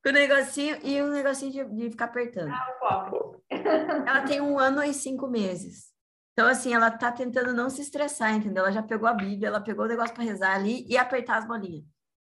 com 0.04 0.10
o 0.10 0.12
negocinho 0.12 0.78
e 0.84 1.02
um 1.02 1.10
negocinho 1.10 1.52
de, 1.52 1.66
de 1.76 1.90
ficar 1.92 2.06
apertando. 2.06 2.52
Ah, 2.52 3.10
o. 3.12 3.42
Ela 3.50 4.22
tem 4.22 4.42
um 4.42 4.58
ano 4.58 4.84
e 4.84 4.94
cinco 4.94 5.28
meses. 5.28 5.92
Então, 6.34 6.48
assim, 6.48 6.74
ela 6.74 6.92
tá 6.92 7.12
tentando 7.12 7.52
não 7.52 7.70
se 7.70 7.82
estressar, 7.82 8.34
entendeu? 8.34 8.64
Ela 8.64 8.72
já 8.72 8.84
pegou 8.84 9.08
a 9.10 9.14
Bíblia, 9.14 9.48
ela 9.48 9.60
pegou 9.60 9.86
o 9.86 9.88
negócio 9.88 10.14
para 10.14 10.24
rezar 10.24 10.54
ali 10.54 10.86
e 10.88 10.96
apertar 10.96 11.40
as 11.40 11.48
bolinhas. 11.48 11.84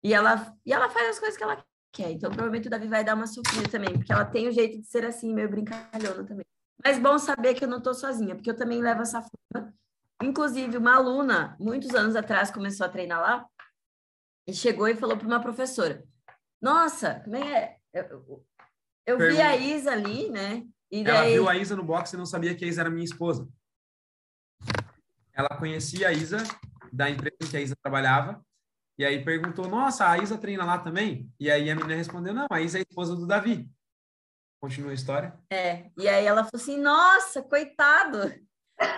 E 0.04 0.14
ela, 0.14 0.54
e 0.64 0.72
ela 0.72 0.88
faz 0.88 1.10
as 1.10 1.18
coisas 1.18 1.36
que 1.36 1.42
ela 1.42 1.64
quer. 1.92 2.12
Então, 2.12 2.30
provavelmente 2.30 2.68
o 2.68 2.70
Davi 2.70 2.86
vai 2.86 3.02
dar 3.02 3.14
uma 3.14 3.26
sofrida 3.26 3.68
também, 3.68 3.92
porque 3.94 4.12
ela 4.12 4.24
tem 4.24 4.46
o 4.46 4.52
jeito 4.52 4.78
de 4.78 4.86
ser 4.86 5.04
assim, 5.04 5.34
meio 5.34 5.50
brincalhona 5.50 6.24
também. 6.24 6.46
Mas 6.84 6.96
bom 6.98 7.18
saber 7.18 7.54
que 7.54 7.64
eu 7.64 7.68
não 7.68 7.82
tô 7.82 7.92
sozinha, 7.92 8.36
porque 8.36 8.50
eu 8.50 8.56
também 8.56 8.80
levo 8.80 9.02
essa 9.02 9.20
fama. 9.20 9.74
Inclusive, 10.22 10.76
uma 10.76 10.96
aluna, 10.96 11.56
muitos 11.60 11.94
anos 11.94 12.16
atrás, 12.16 12.50
começou 12.50 12.86
a 12.86 12.88
treinar 12.88 13.20
lá 13.20 13.46
e 14.46 14.52
chegou 14.52 14.88
e 14.88 14.96
falou 14.96 15.16
para 15.16 15.26
uma 15.26 15.40
professora: 15.40 16.04
Nossa, 16.60 17.20
como 17.20 17.36
é 17.36 17.78
é? 17.94 18.02
Eu, 18.10 18.44
eu 19.06 19.18
vi 19.18 19.40
a 19.40 19.56
Isa 19.56 19.92
ali, 19.92 20.28
né? 20.30 20.64
E 20.90 21.00
Ela 21.00 21.20
daí... 21.20 21.34
viu 21.34 21.48
a 21.48 21.56
Isa 21.56 21.76
no 21.76 21.84
boxe 21.84 22.14
e 22.14 22.18
não 22.18 22.26
sabia 22.26 22.54
que 22.54 22.64
a 22.64 22.68
Isa 22.68 22.80
era 22.80 22.90
minha 22.90 23.04
esposa. 23.04 23.48
Ela 25.32 25.56
conhecia 25.56 26.08
a 26.08 26.12
Isa 26.12 26.38
da 26.92 27.08
empresa 27.08 27.36
em 27.42 27.46
que 27.48 27.56
a 27.56 27.60
Isa 27.60 27.76
trabalhava 27.82 28.44
e 28.98 29.04
aí 29.04 29.24
perguntou: 29.24 29.68
Nossa, 29.68 30.10
a 30.10 30.18
Isa 30.18 30.36
treina 30.36 30.64
lá 30.64 30.78
também? 30.78 31.32
E 31.38 31.50
aí 31.50 31.70
a 31.70 31.74
menina 31.76 31.94
respondeu: 31.94 32.34
Não, 32.34 32.46
a 32.50 32.60
Isa 32.60 32.78
é 32.78 32.80
a 32.80 32.86
esposa 32.88 33.14
do 33.14 33.26
Davi. 33.26 33.70
Continua 34.60 34.90
a 34.90 34.94
história. 34.94 35.38
É, 35.50 35.88
e 35.96 36.08
aí 36.08 36.26
ela 36.26 36.42
falou 36.42 36.60
assim, 36.60 36.78
nossa, 36.78 37.42
coitado. 37.42 38.18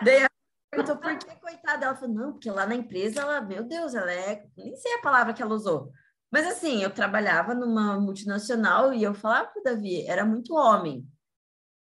Daí 0.02 0.16
ela 0.16 0.30
perguntou 0.70 0.96
por 0.96 1.18
que 1.18 1.40
coitado. 1.40 1.84
Ela 1.84 1.94
falou, 1.96 2.14
não, 2.14 2.32
porque 2.32 2.50
lá 2.50 2.66
na 2.66 2.74
empresa, 2.74 3.20
ela, 3.20 3.40
meu 3.40 3.64
Deus, 3.64 3.94
ela 3.94 4.12
é, 4.12 4.44
nem 4.56 4.74
sei 4.76 4.94
a 4.94 5.02
palavra 5.02 5.32
que 5.34 5.42
ela 5.42 5.54
usou. 5.54 5.90
Mas 6.32 6.46
assim, 6.46 6.82
eu 6.82 6.90
trabalhava 6.90 7.54
numa 7.54 7.98
multinacional 7.98 8.92
e 8.94 9.02
eu 9.02 9.12
falava 9.12 9.48
pro 9.48 9.62
Davi, 9.62 10.06
era 10.06 10.24
muito 10.24 10.54
homem. 10.54 11.04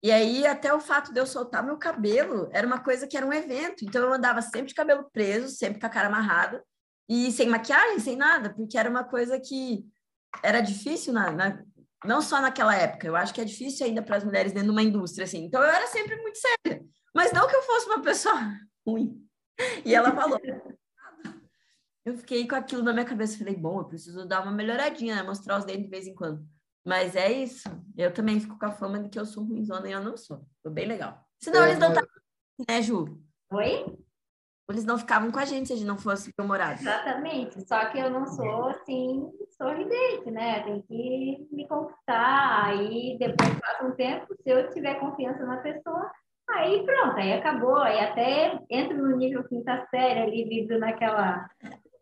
E 0.03 0.13
aí, 0.13 0.47
até 0.47 0.73
o 0.73 0.79
fato 0.79 1.13
de 1.13 1.19
eu 1.19 1.27
soltar 1.27 1.65
meu 1.65 1.77
cabelo 1.79 2.49
era 2.53 2.67
uma 2.67 2.79
coisa 2.79 3.09
que 3.09 3.17
era 3.17 3.27
um 3.27 3.33
evento. 3.33 3.85
Então, 3.85 4.03
eu 4.03 4.13
andava 4.13 4.41
sempre 4.41 4.67
de 4.67 4.75
cabelo 4.75 5.11
preso, 5.13 5.49
sempre 5.57 5.81
com 5.81 5.87
a 5.87 5.91
cara 5.91 6.07
amarrada, 6.09 6.63
e 7.09 7.33
sem 7.33 7.49
maquiagem, 7.49 7.99
sem 7.99 8.15
nada, 8.17 8.55
porque 8.55 8.79
era 8.79 8.89
uma 8.91 9.03
coisa 9.03 9.41
que 9.41 9.85
era 10.43 10.61
difícil 10.61 11.13
na, 11.13 11.31
na- 11.33 11.63
não 12.05 12.21
só 12.21 12.41
naquela 12.41 12.75
época, 12.77 13.07
eu 13.07 13.17
acho 13.17 13.33
que 13.35 13.41
é 13.41 13.45
difícil 13.45 13.87
ainda 13.87 14.03
para 14.03 14.17
as 14.17 14.25
mulheres 14.25 14.53
dentro 14.53 14.67
de 14.69 14.73
uma 14.73 14.83
indústria, 14.83 15.25
assim. 15.25 15.45
Então 15.45 15.61
eu 15.63 15.69
era 15.69 15.87
sempre 15.89 16.17
muito 16.17 16.39
séria, 16.39 16.85
mas 17.15 17.33
não 17.33 17.49
que 17.49 17.57
eu 17.57 17.63
fosse 17.63 17.87
uma 17.87 18.03
pessoa 18.03 18.35
ruim. 18.87 19.27
E 19.85 19.95
ela 19.95 20.13
falou. 20.13 20.39
Eu 22.05 22.17
fiquei 22.17 22.47
com 22.47 22.55
aquilo 22.55 22.83
na 22.83 22.93
minha 22.93 23.05
cabeça, 23.05 23.39
falei, 23.39 23.57
bom, 23.57 23.81
eu 23.81 23.85
preciso 23.85 24.27
dar 24.27 24.43
uma 24.43 24.53
melhoradinha, 24.53 25.17
né? 25.17 25.23
mostrar 25.23 25.59
os 25.59 25.65
dentes 25.65 25.85
de 25.85 25.91
vez 25.91 26.07
em 26.07 26.15
quando. 26.15 26.47
Mas 26.87 27.17
é 27.17 27.33
isso. 27.33 27.69
Eu 27.97 28.15
também 28.15 28.39
fico 28.39 28.57
com 28.57 28.67
a 28.67 28.71
fama 28.71 29.01
de 29.01 29.09
que 29.09 29.19
eu 29.19 29.27
sou 29.27 29.43
ruimzona 29.43 29.89
e 29.89 29.93
eu 29.93 30.03
não 30.03 30.17
sou. 30.17 30.47
Foi 30.63 30.71
bem 30.71 30.87
legal. 30.87 31.21
Senão 31.43 31.65
É, 31.65 31.71
eles 31.71 31.81
não 31.81 31.89
estavam, 31.89 32.11
né, 32.69 32.81
Ju? 32.81 33.21
Oi? 33.53 33.99
Eles 34.69 34.85
não 34.85 34.99
ficavam 34.99 35.31
com 35.33 35.39
a 35.39 35.45
gente 35.45 35.67
se 35.67 35.73
a 35.73 35.77
gente 35.77 35.87
não 35.87 35.99
fosse 35.99 36.33
bem-humorado. 36.37 36.81
Exatamente. 36.81 37.67
Só 37.67 37.87
que 37.87 37.99
eu 37.99 38.11
não 38.11 38.27
sou 38.27 38.69
assim, 38.69 39.31
sorridente, 39.57 40.31
né? 40.31 40.63
Tem 40.63 40.83
que 40.83 41.49
me 41.51 41.67
conquistar. 41.67 42.67
Aí 42.67 43.17
depois 43.19 43.61
passa 43.61 43.85
um 43.85 43.93
tempo, 43.93 44.35
se 44.43 44.49
eu 44.49 44.71
tiver 44.71 45.01
confiança 45.01 45.45
na 45.45 45.57
pessoa, 45.59 46.11
aí 46.51 46.85
pronto, 46.85 47.17
aí 47.17 47.33
acabou. 47.33 47.77
Aí 47.77 47.99
até 48.01 48.59
entro 48.71 48.97
no 48.97 49.17
nível 49.17 49.45
quinta 49.45 49.87
série 49.91 50.21
ali, 50.21 50.45
vivo 50.45 50.79
naquela, 50.79 51.49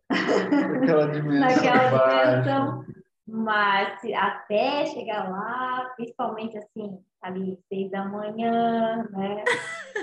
Aquela 0.09 1.07
dimensão 1.13 1.41
naquela 1.41 2.41
dimensão. 2.41 2.85
Mas 3.27 3.99
até 4.15 4.85
chegar 4.87 5.31
lá, 5.31 5.93
principalmente 5.97 6.59
assim, 6.59 7.03
ali 7.23 7.59
seis 7.69 7.91
da 7.91 8.05
manhã, 8.05 9.09
né? 9.11 9.43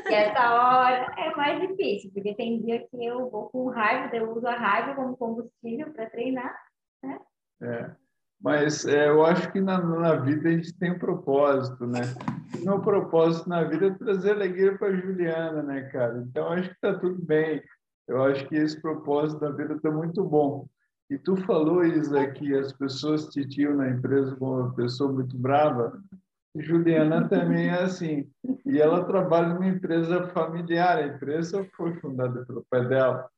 E 0.09 0.13
essa 0.13 0.53
hora 0.53 1.13
é 1.17 1.35
mais 1.35 1.61
difícil, 1.61 2.11
porque 2.13 2.33
tem 2.33 2.61
dia 2.61 2.79
que 2.79 3.05
eu 3.05 3.29
vou 3.29 3.47
com 3.49 3.69
raiva, 3.69 4.13
eu 4.15 4.35
uso 4.35 4.47
a 4.47 4.55
raiva 4.55 4.95
como 4.95 5.15
combustível 5.15 5.93
para 5.93 6.09
treinar. 6.09 6.55
É. 7.05 7.91
Mas 8.43 8.85
é, 8.85 9.09
eu 9.09 9.23
acho 9.23 9.51
que 9.51 9.61
na, 9.61 9.79
na 9.79 10.15
vida 10.15 10.49
a 10.49 10.51
gente 10.51 10.73
tem 10.73 10.91
um 10.91 10.99
propósito, 10.99 11.85
né? 11.85 12.01
Meu 12.63 12.79
propósito 12.79 13.47
na 13.47 13.63
vida 13.63 13.87
é 13.87 13.91
trazer 13.91 14.31
alegria 14.31 14.77
para 14.77 14.95
Juliana, 14.95 15.61
né, 15.61 15.83
cara? 15.83 16.17
Então 16.27 16.47
acho 16.47 16.69
que 16.69 16.75
está 16.75 16.97
tudo 16.97 17.23
bem. 17.23 17.61
Eu 18.07 18.23
acho 18.23 18.47
que 18.47 18.55
esse 18.55 18.81
propósito 18.81 19.39
da 19.39 19.51
vida 19.51 19.75
está 19.75 19.91
muito 19.91 20.23
bom. 20.23 20.67
E 21.09 21.17
tu 21.17 21.35
falou, 21.37 21.83
Isa, 21.85 22.25
que 22.31 22.55
as 22.55 22.73
pessoas 22.73 23.27
te 23.27 23.47
tinham 23.47 23.75
na 23.75 23.89
empresa 23.89 24.35
como 24.35 24.59
uma 24.59 24.73
pessoa 24.73 25.11
muito 25.11 25.37
brava. 25.37 26.01
Juliana 26.55 27.27
também 27.27 27.67
é 27.67 27.83
assim. 27.83 28.29
E 28.65 28.81
ela 28.81 29.05
trabalha 29.05 29.53
numa 29.53 29.67
empresa 29.67 30.27
familiar. 30.29 30.97
A 30.97 31.07
empresa 31.07 31.67
foi 31.75 31.93
fundada 31.95 32.45
pelo 32.45 32.65
pai 32.69 32.87
dela. 32.87 33.29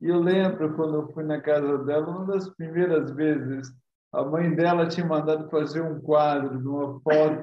E 0.00 0.08
eu 0.08 0.18
lembro 0.18 0.74
quando 0.74 0.94
eu 0.94 1.08
fui 1.12 1.22
na 1.22 1.40
casa 1.40 1.78
dela, 1.84 2.08
uma 2.08 2.24
das 2.24 2.48
primeiras 2.48 3.10
vezes, 3.10 3.70
a 4.12 4.24
mãe 4.24 4.54
dela 4.54 4.88
tinha 4.88 5.06
mandado 5.06 5.48
fazer 5.50 5.82
um 5.82 6.00
quadro 6.00 6.58
de 6.58 6.66
uma 6.66 7.00
foto 7.00 7.42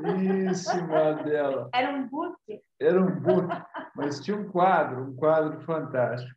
lindíssima 0.00 1.14
dela. 1.22 1.68
Era 1.72 1.92
um 1.92 2.08
boot. 2.08 2.36
Era 2.80 3.00
um 3.00 3.20
book, 3.20 3.48
mas 3.94 4.20
tinha 4.20 4.36
um 4.36 4.48
quadro, 4.48 5.04
um 5.04 5.14
quadro 5.14 5.60
fantástico. 5.60 6.34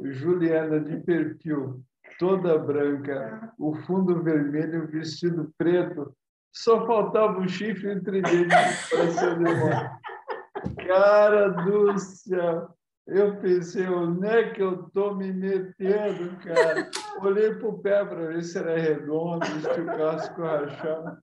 Juliana 0.00 0.80
de 0.80 0.98
perfil, 0.98 1.80
toda 2.18 2.58
branca, 2.58 3.52
o 3.58 3.74
fundo 3.74 4.22
vermelho, 4.22 4.84
o 4.84 4.88
vestido 4.88 5.52
preto, 5.56 6.12
só 6.52 6.86
faltava 6.86 7.38
um 7.38 7.48
chifre 7.48 7.92
entre 7.92 8.22
dedos 8.22 8.88
para 8.90 9.10
ser. 9.10 10.86
Cara 10.86 11.48
do 11.48 11.98
céu! 11.98 12.77
Eu 13.08 13.40
pensei, 13.40 13.88
onde 13.88 14.26
é 14.26 14.50
que 14.50 14.60
eu 14.60 14.84
estou 14.84 15.16
me 15.16 15.32
metendo, 15.32 16.36
cara? 16.44 16.90
Olhei 17.22 17.54
para 17.54 17.68
o 17.68 17.78
pé 17.78 18.04
para 18.04 18.26
ver 18.26 18.44
se 18.44 18.58
era 18.58 18.76
redondo, 18.76 19.46
se 19.46 19.80
o 19.80 19.86
casco 19.86 20.42
rachava. 20.42 21.22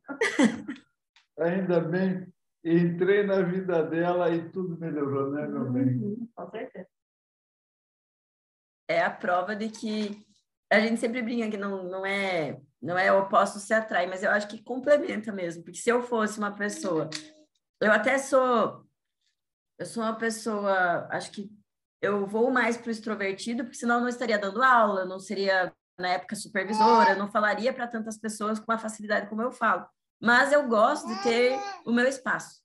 Ainda 1.38 1.80
bem, 1.80 2.28
entrei 2.64 3.24
na 3.24 3.44
vida 3.44 3.84
dela 3.84 4.32
e 4.32 4.50
tudo 4.50 4.80
melhorou, 4.80 5.30
né, 5.30 5.46
meu 5.46 5.72
bem? 5.72 5.84
Uhum, 5.84 6.28
com 6.34 6.50
certeza. 6.50 6.88
é 8.88 9.04
a 9.04 9.12
prova 9.12 9.56
de 9.56 9.70
que 9.70 10.26
a 10.72 10.80
gente 10.80 11.00
sempre 11.00 11.22
brinca 11.22 11.52
que 11.52 11.58
não, 11.58 11.84
não 11.84 12.04
é 12.04 12.60
não 12.82 12.98
é 12.98 13.12
oposto 13.12 13.60
se 13.60 13.74
atrai, 13.74 14.08
mas 14.08 14.24
eu 14.24 14.32
acho 14.32 14.48
que 14.48 14.64
complementa 14.64 15.32
mesmo, 15.32 15.64
porque 15.64 15.80
se 15.80 15.90
eu 15.90 16.02
fosse 16.02 16.40
uma 16.40 16.56
pessoa, 16.56 17.10
eu 17.80 17.92
até 17.92 18.18
sou 18.18 18.84
eu 19.78 19.86
sou 19.86 20.02
uma 20.02 20.18
pessoa, 20.18 21.08
acho 21.12 21.32
que 21.32 21.52
eu 22.06 22.26
vou 22.26 22.52
mais 22.52 22.78
para 22.78 22.90
o 22.90 22.92
extrovertido, 22.92 23.64
porque 23.64 23.78
senão 23.78 23.96
eu 23.96 24.02
não 24.02 24.10
estaria 24.10 24.38
dando 24.38 24.64
aula, 24.64 25.06
não 25.06 25.20
seria 25.20 25.74
na 25.98 26.10
época 26.10 26.36
supervisora, 26.36 27.16
não 27.16 27.32
falaria 27.32 27.74
para 27.74 27.88
tantas 27.88 28.18
pessoas 28.18 28.60
com 28.60 28.72
a 28.72 28.78
facilidade 28.78 29.30
como 29.30 29.42
eu 29.42 29.52
falo. 29.52 29.86
Mas 30.22 30.52
eu 30.52 30.68
gosto 30.68 31.08
de 31.08 31.24
ter 31.24 31.60
o 31.86 31.92
meu 31.92 32.08
espaço. 32.08 32.62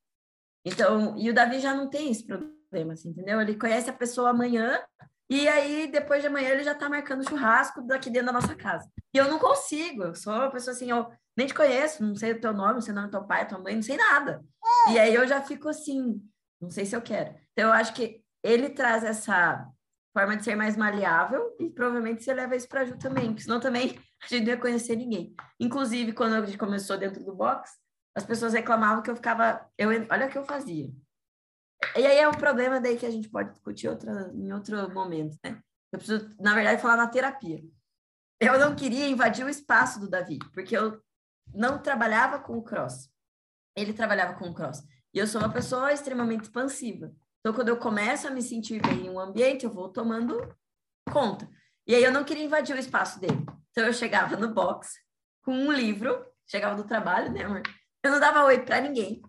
Então, 0.65 1.17
e 1.17 1.31
o 1.31 1.35
Davi 1.35 1.59
já 1.61 1.75
não 1.75 1.89
tem 1.89 2.11
esse 2.11 2.27
problema, 2.27 2.93
assim, 2.93 3.11
entendeu? 3.11 3.41
Ele 3.41 3.57
conhece 3.57 3.89
a 3.89 3.95
pessoa 3.95 4.31
amanhã 4.31 4.81
E 5.31 5.47
aí, 5.47 5.87
depois 5.87 6.21
de 6.21 6.27
amanhã, 6.27 6.49
ele 6.49 6.65
já 6.65 6.75
tá 6.75 6.89
marcando 6.89 7.27
churrasco 7.27 7.81
daqui 7.83 8.11
dentro 8.11 8.27
da 8.27 8.33
nossa 8.33 8.53
casa. 8.57 8.91
E 9.15 9.17
eu 9.17 9.29
não 9.29 9.39
consigo, 9.39 10.03
eu 10.03 10.15
sou 10.15 10.33
uma 10.33 10.51
pessoa 10.51 10.75
assim, 10.75 10.91
eu 10.91 11.09
nem 11.37 11.47
te 11.47 11.55
conheço, 11.55 12.03
não 12.03 12.17
sei 12.17 12.33
o 12.33 12.41
teu 12.41 12.53
nome, 12.53 12.75
não 12.75 12.81
sei 12.81 12.93
o 12.93 12.97
nome 12.97 13.07
do 13.07 13.13
teu 13.13 13.25
pai, 13.25 13.47
tua 13.47 13.61
mãe, 13.61 13.77
não 13.77 13.83
sei 13.83 13.97
nada. 13.97 14.45
E 14.91 14.99
aí 14.99 15.15
eu 15.15 15.29
já 15.29 15.41
fico 15.41 15.69
assim, 15.69 16.21
não 16.61 16.69
sei 16.69 16.85
se 16.85 16.97
eu 16.97 17.01
quero. 17.01 17.33
Então, 17.53 17.69
eu 17.69 17.73
acho 17.73 17.95
que 17.95 18.20
ele 18.43 18.71
traz 18.71 19.05
essa 19.05 19.69
forma 20.13 20.37
de 20.37 20.45
ser 20.45 20.57
mais 20.57 20.77
maleável 20.77 21.55
e 21.59 21.71
provavelmente 21.71 22.23
você 22.23 22.35
leva 22.35 22.57
isso 22.57 22.69
para 22.69 22.85
Ju 22.85 22.99
também, 22.99 23.29
porque 23.29 23.43
senão 23.43 23.61
também 23.61 23.99
a 24.23 24.27
gente 24.27 24.45
não 24.45 24.53
ia 24.53 24.61
conhecer 24.61 24.97
ninguém. 24.97 25.35
Inclusive, 25.59 26.13
quando 26.13 26.35
a 26.35 26.45
gente 26.45 26.59
começou 26.59 26.99
dentro 26.99 27.25
do 27.25 27.35
box, 27.35 27.71
as 28.17 28.25
pessoas 28.25 28.53
reclamavam 28.53 29.03
que 29.03 29.11
eu 29.11 29.17
ficava. 29.17 29.65
Eu, 29.79 29.91
olha 30.11 30.27
o 30.27 30.31
que 30.31 30.39
eu 30.39 30.45
fazia. 30.45 30.91
E 31.97 32.07
aí 32.07 32.19
é 32.19 32.29
um 32.29 32.33
problema 32.33 32.81
daí 32.81 32.97
que 32.97 33.07
a 33.07 33.11
gente 33.11 33.29
pode 33.29 33.51
discutir 33.51 33.89
outra, 33.89 34.31
em 34.35 34.53
outro 34.53 34.93
momento, 34.93 35.39
né? 35.43 35.63
Eu 35.93 35.99
preciso, 35.99 36.35
na 36.39 36.55
verdade, 36.55 36.83
falar 36.83 36.97
na 36.97 37.09
terapia. 37.09 37.63
Eu 38.41 38.59
não 38.59 38.75
queria 38.75 39.09
invadir 39.09 39.45
o 39.45 39.49
espaço 39.49 40.01
do 40.01 40.09
Davi, 40.09 40.39
porque 40.53 40.77
eu 40.77 41.01
não 41.53 41.81
trabalhava 41.81 42.39
com 42.39 42.57
o 42.59 42.63
cross. 42.63 43.11
Ele 43.77 43.93
trabalhava 43.93 44.35
com 44.35 44.49
o 44.49 44.55
cross. 44.55 44.83
E 45.13 45.19
eu 45.19 45.27
sou 45.27 45.41
uma 45.41 45.53
pessoa 45.53 45.93
extremamente 45.93 46.45
expansiva. 46.45 47.13
Então, 47.41 47.55
quando 47.55 47.69
eu 47.69 47.77
começo 47.79 48.29
a 48.29 48.31
me 48.31 48.43
sentir 48.43 48.81
bem 48.83 49.07
em 49.07 49.11
um 49.11 49.19
ambiente, 49.19 49.65
eu 49.65 49.73
vou 49.73 49.89
tomando 49.89 50.55
conta. 51.11 51.49
E 51.87 51.95
aí 51.95 52.05
eu 52.05 52.13
não 52.13 52.25
queria 52.25 52.45
invadir 52.45 52.77
o 52.77 52.79
espaço 52.79 53.19
dele. 53.19 53.45
Então, 53.71 53.85
eu 53.85 53.93
chegava 53.93 54.37
no 54.37 54.53
box 54.53 54.93
com 55.43 55.53
um 55.53 55.73
livro, 55.73 56.25
chegava 56.47 56.77
do 56.77 56.85
trabalho, 56.85 57.33
né, 57.33 57.45
amor? 57.45 57.63
Eu 58.05 58.11
não 58.13 58.21
dava 58.21 58.45
oi 58.45 58.61
para 58.61 58.81
ninguém 58.81 59.23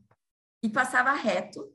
e 0.63 0.69
passava 0.69 1.11
reto 1.13 1.73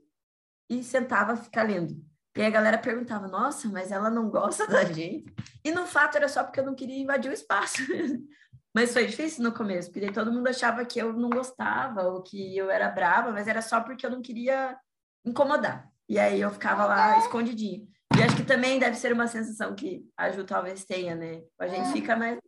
e 0.69 0.83
sentava 0.83 1.33
a 1.33 1.37
ficar 1.37 1.63
lendo. 1.63 1.95
E 2.35 2.43
a 2.43 2.49
galera 2.49 2.77
perguntava: 2.77 3.27
Nossa, 3.27 3.67
mas 3.67 3.91
ela 3.91 4.09
não 4.09 4.29
gosta 4.29 4.67
da 4.67 4.83
gente? 4.83 5.33
E 5.65 5.71
no 5.71 5.87
fato 5.87 6.17
era 6.17 6.29
só 6.29 6.43
porque 6.43 6.59
eu 6.59 6.65
não 6.65 6.75
queria 6.75 7.01
invadir 7.01 7.31
o 7.31 7.33
espaço. 7.33 7.77
mas 8.75 8.93
foi 8.93 9.07
difícil 9.07 9.43
no 9.43 9.51
começo, 9.51 9.91
porque 9.91 10.11
todo 10.11 10.31
mundo 10.31 10.47
achava 10.47 10.85
que 10.85 10.99
eu 10.99 11.11
não 11.13 11.29
gostava 11.29 12.03
ou 12.03 12.21
que 12.21 12.55
eu 12.55 12.69
era 12.69 12.89
brava, 12.89 13.31
mas 13.31 13.47
era 13.47 13.61
só 13.61 13.81
porque 13.81 14.05
eu 14.05 14.11
não 14.11 14.21
queria 14.21 14.77
incomodar. 15.25 15.91
E 16.09 16.17
aí 16.17 16.39
eu 16.39 16.49
ficava 16.51 16.85
lá 16.85 17.17
escondidinho. 17.19 17.87
E 18.17 18.23
acho 18.23 18.35
que 18.35 18.43
também 18.43 18.79
deve 18.79 18.95
ser 18.95 19.11
uma 19.11 19.27
sensação 19.27 19.75
que 19.75 20.03
a 20.17 20.31
Ju 20.31 20.43
talvez 20.43 20.85
tenha, 20.85 21.15
né? 21.15 21.41
A 21.59 21.67
gente 21.67 21.91
fica 21.91 22.15
mais 22.15 22.39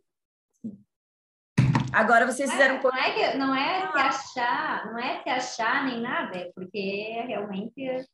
Agora 1.92 2.24
vocês 2.24 2.50
fizeram 2.50 2.76
um 2.76 2.80
pouco. 2.80 2.96
Não 2.96 3.02
é, 3.02 3.12
que, 3.12 3.36
não 3.36 3.54
é 3.54 3.90
se 3.90 3.98
achar, 3.98 4.86
não 4.86 4.98
é 4.98 5.22
se 5.22 5.28
achar 5.28 5.84
nem 5.86 6.00
nada, 6.00 6.36
é 6.36 6.50
porque 6.54 7.22
realmente 7.26 7.82
é 7.82 8.04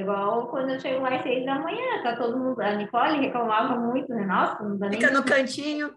igual 0.00 0.48
quando 0.48 0.70
eu 0.70 0.80
chego 0.80 1.02
lá 1.02 1.16
às 1.16 1.22
seis 1.22 1.44
da 1.44 1.58
manhã, 1.58 2.02
tá 2.02 2.16
todo 2.16 2.38
mundo. 2.38 2.60
A 2.60 2.74
Nicole 2.74 3.20
reclamava 3.20 3.76
muito, 3.76 4.08
né? 4.14 4.24
Nossa, 4.24 4.62
não 4.62 4.78
dá 4.78 4.88
nem. 4.88 5.00
Fica 5.00 5.12
no 5.12 5.24
cantinho. 5.24 5.92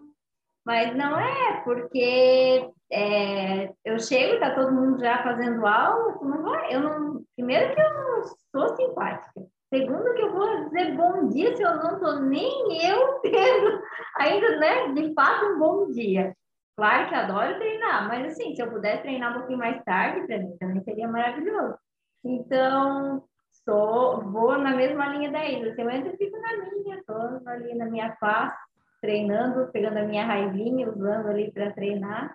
Mas 0.64 0.96
não 0.96 1.18
é, 1.18 1.62
porque 1.62 2.68
é, 2.92 3.72
eu 3.84 3.98
chego, 3.98 4.38
tá 4.38 4.54
todo 4.54 4.72
mundo 4.72 5.00
já 5.00 5.22
fazendo 5.22 5.66
aula, 5.66 6.18
não 6.22 6.42
vai, 6.42 6.74
eu 6.74 6.80
não. 6.80 7.22
Primeiro 7.34 7.74
que 7.74 7.80
eu 7.80 7.94
não 7.94 8.22
sou 8.52 8.76
simpática. 8.76 9.42
Segundo 9.68 10.14
que 10.14 10.22
eu 10.22 10.32
vou 10.32 10.64
dizer 10.64 10.96
bom 10.96 11.28
dia 11.28 11.56
se 11.56 11.62
eu 11.62 11.76
não 11.76 11.98
tô 11.98 12.20
nem 12.20 12.86
eu 12.86 13.18
tendo 13.22 13.82
ainda, 14.16 14.56
né, 14.58 14.92
de 14.92 15.12
fato, 15.12 15.46
um 15.46 15.58
bom 15.58 15.90
dia. 15.90 16.34
Claro 16.76 17.08
que 17.08 17.14
adoro 17.14 17.58
treinar, 17.58 18.06
mas 18.06 18.32
assim, 18.32 18.54
se 18.54 18.62
eu 18.62 18.70
pudesse 18.70 19.02
treinar 19.02 19.32
um 19.32 19.38
pouquinho 19.38 19.58
mais 19.58 19.82
tarde, 19.82 20.26
para 20.26 20.38
mim 20.38 20.56
também 20.58 20.82
seria 20.84 21.08
maravilhoso. 21.08 21.76
Então, 22.22 23.24
sou, 23.64 24.20
vou 24.22 24.58
na 24.58 24.76
mesma 24.76 25.08
linha 25.08 25.32
da 25.32 25.44
Isa. 25.44 25.74
Se 25.74 25.80
eu 25.80 25.90
entro, 25.90 26.16
fico 26.16 26.38
na 26.38 26.56
minha, 26.56 26.96
estou 26.98 27.40
ali 27.46 27.74
na 27.74 27.86
minha 27.86 28.14
paz, 28.20 28.52
treinando, 29.00 29.70
pegando 29.72 29.98
a 29.98 30.04
minha 30.04 30.24
raivinha, 30.24 30.88
usando 30.90 31.28
ali 31.28 31.50
para 31.50 31.72
treinar. 31.72 32.34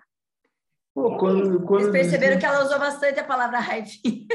Pô, 0.94 1.16
quando, 1.16 1.62
quando 1.62 1.82
Vocês 1.84 1.92
perceberam 1.92 2.38
que 2.38 2.44
ela 2.44 2.64
usou 2.64 2.78
bastante 2.78 3.18
a 3.18 3.24
palavra 3.24 3.58
raivinha. 3.58 4.26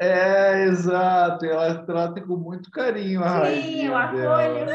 É, 0.00 0.64
exato. 0.64 1.44
Ela 1.44 1.84
trata 1.84 2.20
com 2.20 2.36
muito 2.36 2.70
carinho 2.70 3.22
a 3.22 3.28
raivinha. 3.28 3.62
Sim, 3.62 3.86
eu 3.86 3.96
acolho. 3.96 4.70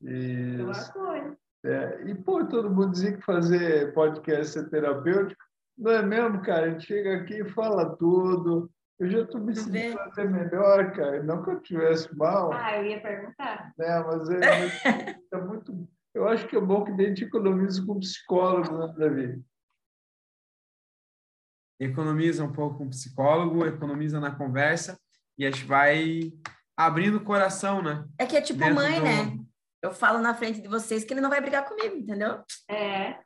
Eu 0.00 0.70
acolho. 0.70 1.36
É, 1.64 2.02
e, 2.06 2.14
pô, 2.14 2.44
todo 2.44 2.70
mundo 2.70 2.92
dizia 2.92 3.12
que 3.12 3.24
fazer 3.24 3.92
podcast 3.92 4.58
é 4.58 4.62
terapêutico. 4.62 5.42
Não 5.76 5.92
é 5.92 6.02
mesmo, 6.02 6.40
cara? 6.42 6.66
A 6.66 6.70
gente 6.70 6.86
chega 6.86 7.16
aqui 7.16 7.40
e 7.40 7.50
fala 7.50 7.96
tudo. 7.96 8.70
Eu 8.98 9.08
já 9.08 9.20
estou 9.20 9.40
me 9.40 9.54
sentindo 9.54 9.98
até 10.00 10.24
melhor, 10.24 10.92
cara. 10.92 11.22
Não 11.22 11.42
que 11.42 11.50
eu 11.50 11.58
estivesse 11.58 12.16
mal. 12.16 12.52
Ah, 12.52 12.78
eu 12.78 12.86
ia 12.86 13.00
perguntar. 13.00 13.72
Né? 13.76 14.04
Mas 14.04 14.28
é, 14.30 14.40
é 15.32 15.40
muito. 15.40 15.88
Eu 16.14 16.26
acho 16.26 16.48
que 16.48 16.56
é 16.56 16.60
bom 16.60 16.84
que 16.84 16.92
a 16.92 16.96
gente 16.96 17.24
economize 17.24 17.84
com 17.84 18.00
psicólogo, 18.00 18.76
né, 18.78 18.94
Davi? 18.96 19.42
Economiza 21.80 22.44
um 22.44 22.52
pouco 22.52 22.78
com 22.78 22.88
psicólogo, 22.88 23.64
economiza 23.66 24.20
na 24.20 24.30
conversa 24.30 24.98
e 25.36 25.46
a 25.46 25.50
gente 25.50 25.64
vai 25.64 26.32
abrindo 26.76 27.18
o 27.18 27.24
coração, 27.24 27.82
né? 27.82 28.04
É 28.18 28.26
que 28.26 28.36
é 28.36 28.40
tipo 28.40 28.58
Dentro 28.58 28.74
mãe, 28.74 28.98
do... 28.98 29.04
né? 29.04 29.38
eu 29.82 29.92
falo 29.92 30.18
na 30.18 30.34
frente 30.34 30.60
de 30.60 30.68
vocês 30.68 31.04
que 31.04 31.12
ele 31.12 31.20
não 31.20 31.30
vai 31.30 31.40
brigar 31.40 31.64
comigo, 31.64 31.96
entendeu? 31.96 32.42
É. 32.68 33.18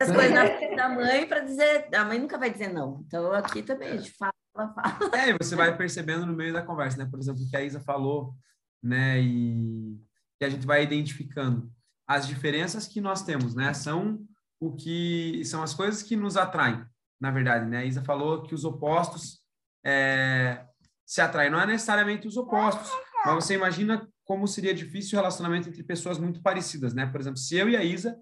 As 0.00 0.10
coisas 0.10 0.32
na 0.32 0.46
frente 0.46 0.76
da 0.76 0.88
mãe 0.88 1.26
para 1.26 1.40
dizer, 1.40 1.94
a 1.94 2.04
mãe 2.04 2.18
nunca 2.18 2.38
vai 2.38 2.50
dizer 2.50 2.72
não. 2.72 3.04
Então 3.06 3.32
aqui 3.32 3.62
também 3.62 3.90
a 3.90 3.96
gente 3.96 4.12
fala, 4.12 4.32
fala. 4.54 4.98
É, 5.14 5.28
e 5.28 5.36
você 5.38 5.54
vai 5.54 5.76
percebendo 5.76 6.24
no 6.24 6.32
meio 6.32 6.52
da 6.52 6.62
conversa, 6.62 6.96
né? 6.96 7.08
Por 7.10 7.20
exemplo, 7.20 7.42
o 7.42 7.48
que 7.48 7.56
a 7.56 7.62
Isa 7.62 7.80
falou, 7.80 8.34
né? 8.82 9.20
E, 9.20 10.00
e 10.40 10.44
a 10.44 10.48
gente 10.48 10.66
vai 10.66 10.82
identificando 10.82 11.70
as 12.08 12.26
diferenças 12.26 12.88
que 12.88 13.00
nós 13.00 13.22
temos, 13.22 13.54
né? 13.54 13.74
São 13.74 14.24
o 14.58 14.74
que 14.74 15.42
são 15.44 15.62
as 15.62 15.74
coisas 15.74 16.02
que 16.02 16.16
nos 16.16 16.36
atraem, 16.36 16.84
na 17.20 17.30
verdade, 17.30 17.66
né? 17.66 17.78
A 17.78 17.84
Isa 17.84 18.02
falou 18.02 18.42
que 18.42 18.54
os 18.54 18.64
opostos 18.64 19.40
é, 19.84 20.64
se 21.06 21.20
atraem, 21.20 21.50
não 21.50 21.60
é 21.60 21.66
necessariamente 21.66 22.26
os 22.26 22.36
opostos, 22.36 22.90
mas 23.24 23.34
você 23.34 23.54
imagina 23.54 24.08
como 24.24 24.46
seria 24.46 24.72
difícil 24.72 25.18
o 25.18 25.20
relacionamento 25.20 25.68
entre 25.68 25.82
pessoas 25.82 26.18
muito 26.18 26.40
parecidas, 26.40 26.94
né? 26.94 27.06
Por 27.06 27.20
exemplo, 27.20 27.38
se 27.38 27.56
eu 27.56 27.68
e 27.68 27.76
a 27.76 27.84
Isa 27.84 28.16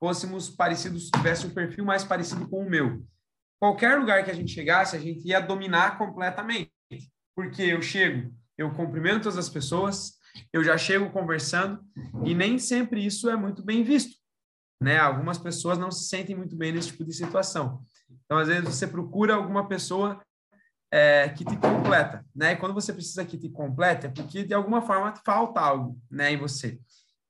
fôssemos 0.00 0.50
parecidos, 0.50 1.10
tivesse 1.10 1.46
um 1.46 1.50
perfil 1.50 1.84
mais 1.84 2.02
parecido 2.02 2.48
com 2.48 2.64
o 2.64 2.68
meu, 2.68 3.06
qualquer 3.60 3.96
lugar 3.98 4.24
que 4.24 4.30
a 4.30 4.34
gente 4.34 4.50
chegasse, 4.50 4.96
a 4.96 4.98
gente 4.98 5.24
ia 5.28 5.38
dominar 5.38 5.96
completamente, 5.96 6.72
porque 7.36 7.62
eu 7.62 7.80
chego, 7.80 8.34
eu 8.58 8.72
cumprimento 8.72 9.28
as 9.28 9.48
pessoas, 9.48 10.14
eu 10.52 10.64
já 10.64 10.76
chego 10.76 11.10
conversando 11.10 11.80
e 12.24 12.34
nem 12.34 12.58
sempre 12.58 13.04
isso 13.04 13.30
é 13.30 13.36
muito 13.36 13.62
bem 13.62 13.84
visto, 13.84 14.16
né? 14.80 14.98
Algumas 14.98 15.38
pessoas 15.38 15.78
não 15.78 15.90
se 15.90 16.08
sentem 16.08 16.34
muito 16.34 16.56
bem 16.56 16.72
nesse 16.72 16.88
tipo 16.88 17.04
de 17.04 17.12
situação. 17.12 17.84
Então, 18.24 18.38
às 18.38 18.48
vezes 18.48 18.64
você 18.64 18.86
procura 18.86 19.34
alguma 19.34 19.68
pessoa 19.68 20.20
é, 20.90 21.28
que 21.30 21.44
te 21.44 21.56
completa, 21.56 22.24
né? 22.34 22.52
E 22.52 22.56
quando 22.56 22.74
você 22.74 22.92
precisa 22.92 23.24
que 23.24 23.38
te 23.38 23.48
completa, 23.48 24.06
é 24.06 24.10
porque 24.10 24.44
de 24.44 24.52
alguma 24.52 24.82
forma 24.82 25.14
falta 25.24 25.60
algo, 25.60 25.98
né, 26.10 26.32
em 26.32 26.36
você. 26.36 26.78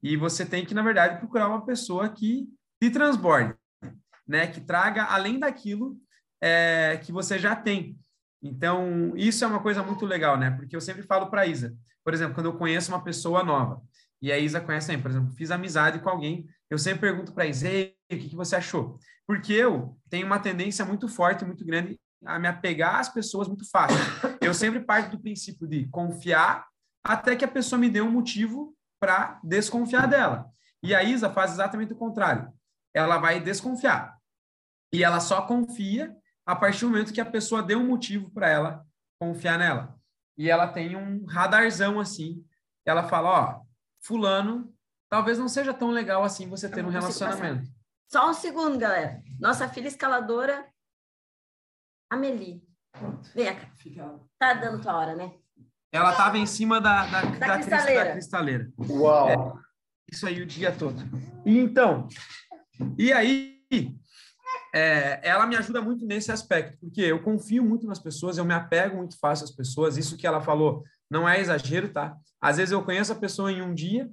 E 0.03 0.17
você 0.17 0.45
tem 0.45 0.65
que, 0.65 0.75
na 0.75 0.83
verdade, 0.83 1.19
procurar 1.19 1.49
uma 1.49 1.65
pessoa 1.65 2.09
que 2.09 2.49
te 2.81 2.91
transborde, 2.91 3.55
né? 4.27 4.49
Que 4.49 4.61
traga 4.61 5.05
além 5.05 5.39
daquilo 5.39 5.97
é, 6.41 7.01
que 7.03 7.13
você 7.13 7.39
já 7.39 7.55
tem. 7.55 7.97
Então, 8.43 9.13
isso 9.17 9.45
é 9.45 9.47
uma 9.47 9.63
coisa 9.63 9.83
muito 9.85 10.05
legal, 10.05 10.37
né? 10.37 10.51
Porque 10.51 10.75
eu 10.75 10.81
sempre 10.81 11.05
falo 11.05 11.31
para 11.31 11.47
Isa, 11.47 11.77
por 12.05 12.13
exemplo, 12.13 12.35
quando 12.35 12.47
eu 12.47 12.59
conheço 12.59 12.91
uma 12.91 13.05
pessoa 13.05 13.45
nova, 13.45 13.81
e 14.21 14.33
a 14.33 14.39
Isa 14.39 14.61
conhece 14.61 14.89
também, 14.89 15.03
por 15.03 15.11
exemplo, 15.11 15.33
fiz 15.35 15.53
amizade 15.53 16.01
com 16.01 16.09
alguém, 16.09 16.49
eu 16.73 16.79
sempre 16.79 17.01
pergunto 17.01 17.35
para 17.35 17.45
a 17.45 17.47
o 17.47 17.51
que, 17.51 18.31
que 18.31 18.35
você 18.35 18.57
achou? 18.57 18.99
Porque 19.27 19.53
eu 19.53 19.95
tenho 20.09 20.27
uma 20.27 20.39
tendência 20.39 20.87
muito 20.87 21.07
forte, 21.07 21.45
muito 21.45 21.67
grande 21.67 22.01
a 22.25 22.39
me 22.39 22.49
apegar 22.49 22.99
às 22.99 23.11
pessoas 23.11 23.47
muito 23.47 23.69
fácil. 23.71 23.99
Eu 24.41 24.55
sempre 24.55 24.81
parto 24.81 25.11
do 25.11 25.23
princípio 25.23 25.69
de 25.69 25.87
confiar 25.89 26.67
até 27.05 27.37
que 27.37 27.45
a 27.45 27.49
pessoa 27.49 27.79
me 27.79 27.91
dê 27.91 28.01
um 28.01 28.11
motivo 28.11 28.75
para 28.99 29.39
desconfiar 29.45 30.07
dela. 30.09 30.51
E 30.83 30.95
a 30.95 31.03
Isa 31.03 31.29
faz 31.29 31.53
exatamente 31.53 31.93
o 31.93 31.97
contrário. 31.97 32.51
Ela 32.95 33.19
vai 33.19 33.39
desconfiar. 33.39 34.17
E 34.95 35.05
ela 35.05 35.21
só 35.21 35.43
confia 35.43 36.17
a 36.47 36.57
partir 36.57 36.87
do 36.87 36.91
momento 36.91 37.13
que 37.13 37.21
a 37.21 37.31
pessoa 37.31 37.63
deu 37.63 37.81
um 37.81 37.87
motivo 37.87 38.31
para 38.31 38.49
ela 38.49 38.87
confiar 39.21 39.59
nela. 39.59 39.95
E 40.39 40.49
ela 40.49 40.67
tem 40.69 40.97
um 40.97 41.27
radarzão 41.27 42.01
assim. 42.01 42.43
Ela 42.87 43.07
fala, 43.07 43.29
ó, 43.29 43.61
fulano, 44.01 44.73
talvez 45.13 45.39
não 45.39 45.47
seja 45.47 45.75
tão 45.75 45.91
legal 45.91 46.25
assim 46.25 46.49
você 46.49 46.71
ter 46.71 46.83
um 46.83 46.89
relacionamento. 46.89 47.71
Só 48.11 48.31
um 48.31 48.33
segundo, 48.33 48.79
galera. 48.79 49.23
Nossa 49.39 49.69
filha 49.69 49.87
escaladora 49.87 50.67
Amelie. 52.09 52.63
Vem 53.35 53.55
cá. 53.55 53.71
Fica... 53.77 54.19
Tá 54.39 54.55
dando 54.55 54.81
tua 54.81 54.97
hora, 54.97 55.15
né? 55.15 55.35
Ela 55.93 56.13
estava 56.13 56.39
em 56.39 56.47
cima 56.47 56.81
da, 56.81 57.05
da, 57.05 57.21
da, 57.21 57.47
da, 57.47 57.55
cristaleira. 57.57 58.05
da 58.07 58.13
cristaleira. 58.13 58.73
Uau! 58.89 59.29
É, 59.29 59.37
isso 60.11 60.27
aí 60.27 60.41
o 60.41 60.47
dia 60.47 60.73
todo. 60.73 60.97
E 61.45 61.59
então, 61.59 62.09
e 62.97 63.13
aí, 63.13 63.61
é, 64.75 65.21
ela 65.23 65.47
me 65.47 65.57
ajuda 65.57 65.83
muito 65.83 66.07
nesse 66.07 66.33
aspecto, 66.33 66.79
porque 66.81 67.03
eu 67.03 67.23
confio 67.23 67.63
muito 67.63 67.87
nas 67.87 67.99
pessoas, 67.99 68.39
eu 68.39 68.47
me 68.47 68.55
apego 68.55 68.97
muito 68.97 69.19
fácil 69.19 69.45
às 69.45 69.51
pessoas. 69.51 69.99
Isso 69.99 70.17
que 70.17 70.27
ela 70.27 70.41
falou 70.41 70.83
não 71.11 71.29
é 71.29 71.39
exagero, 71.39 71.93
tá? 71.93 72.17
Às 72.41 72.57
vezes 72.57 72.73
eu 72.73 72.83
conheço 72.83 73.13
a 73.13 73.17
pessoa 73.17 73.53
em 73.53 73.61
um 73.61 73.75
dia 73.75 74.11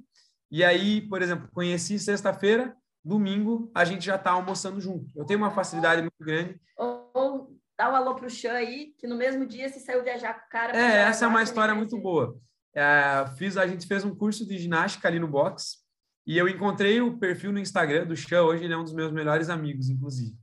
E 0.52 0.64
aí, 0.64 1.02
por 1.02 1.22
exemplo, 1.22 1.50
conheci 1.54 2.00
sexta-feira, 2.00 2.76
domingo 3.04 3.72
a 3.74 3.86
gente 3.86 4.06
já 4.06 4.16
está 4.16 4.32
almoçando 4.32 4.82
junto. 4.82 5.12
Eu 5.16 5.26
tenho 5.26 5.39
uma 5.39 5.52
facilidade 5.52 6.02
muito 6.02 6.20
grande. 6.20 6.60
Ou, 6.78 7.12
ou 7.14 7.60
dá 7.78 7.91
um 7.91 7.95
alô 7.95 8.16
pro 8.16 8.30
Xan 8.30 8.54
aí, 8.54 8.93
que 8.97 9.08
no 9.08 9.16
mesmo 9.16 9.45
dia 9.45 9.70
se 9.70 9.80
saiu 9.80 10.04
viajar 10.04 10.34
com 10.34 10.45
o 10.45 10.50
cara. 10.50 10.78
É, 10.78 11.02
essa 11.04 11.26
é 11.26 11.28
uma 11.28 11.43
história 11.43 11.74
muito 11.76 11.97
boa. 11.97 12.38
É, 12.74 13.26
fiz, 13.38 13.58
a 13.58 13.68
gente 13.68 13.88
fez 13.88 14.04
um 14.04 14.16
curso 14.16 14.45
de 14.45 14.58
ginástica 14.58 15.08
ali 15.08 15.20
no 15.20 15.28
box 15.28 15.78
e 16.26 16.38
eu 16.38 16.47
encontrei 16.47 17.02
o 17.02 17.18
perfil 17.18 17.52
no 17.52 17.60
Instagram 17.60 18.06
do 18.06 18.16
Xan. 18.16 18.43
Hoje 18.43 18.64
ele 18.64 18.74
é 18.74 18.78
um 18.78 18.84
dos 18.84 18.93
meus 18.93 19.12
melhores 19.12 19.50
amigos, 19.50 19.89
inclusive. 19.89 20.36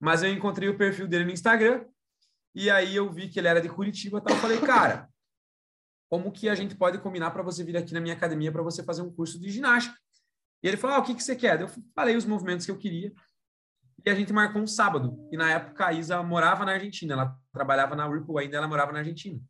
Mas 0.00 0.22
eu 0.22 0.32
encontrei 0.32 0.68
o 0.68 0.76
perfil 0.76 1.08
dele 1.08 1.24
no 1.24 1.32
Instagram 1.32 1.84
e 2.54 2.70
aí 2.70 2.94
eu 2.94 3.10
vi 3.10 3.28
que 3.28 3.38
ele 3.38 3.48
era 3.48 3.60
de 3.60 3.68
Curitiba. 3.68 4.18
Então 4.18 4.34
eu 4.34 4.40
falei, 4.40 4.60
cara, 4.60 5.08
como 6.14 6.30
que 6.30 6.48
a 6.48 6.54
gente 6.54 6.76
pode 6.76 6.98
combinar 6.98 7.32
para 7.32 7.42
você 7.42 7.64
vir 7.64 7.76
aqui 7.76 7.92
na 7.92 8.00
minha 8.00 8.14
academia 8.14 8.52
para 8.52 8.62
você 8.62 8.84
fazer 8.84 9.02
um 9.02 9.10
curso 9.10 9.36
de 9.36 9.50
ginástica? 9.50 9.98
E 10.62 10.68
ele 10.68 10.76
falou, 10.76 10.94
ah, 10.94 11.00
o 11.00 11.02
que, 11.02 11.12
que 11.12 11.20
você 11.20 11.34
quer? 11.34 11.60
Eu 11.60 11.68
falei 11.92 12.14
os 12.14 12.24
movimentos 12.24 12.64
que 12.64 12.70
eu 12.70 12.78
queria. 12.78 13.12
E 14.06 14.08
a 14.08 14.14
gente 14.14 14.32
marcou 14.32 14.62
um 14.62 14.66
sábado. 14.66 15.18
E 15.32 15.36
na 15.36 15.50
época 15.50 15.86
a 15.86 15.92
Isa 15.92 16.22
morava 16.22 16.64
na 16.64 16.70
Argentina. 16.70 17.14
Ela 17.14 17.36
trabalhava 17.52 17.96
na 17.96 18.06
Whirlpool 18.06 18.38
ainda, 18.38 18.56
ela 18.56 18.68
morava 18.68 18.92
na 18.92 19.00
Argentina. 19.00 19.40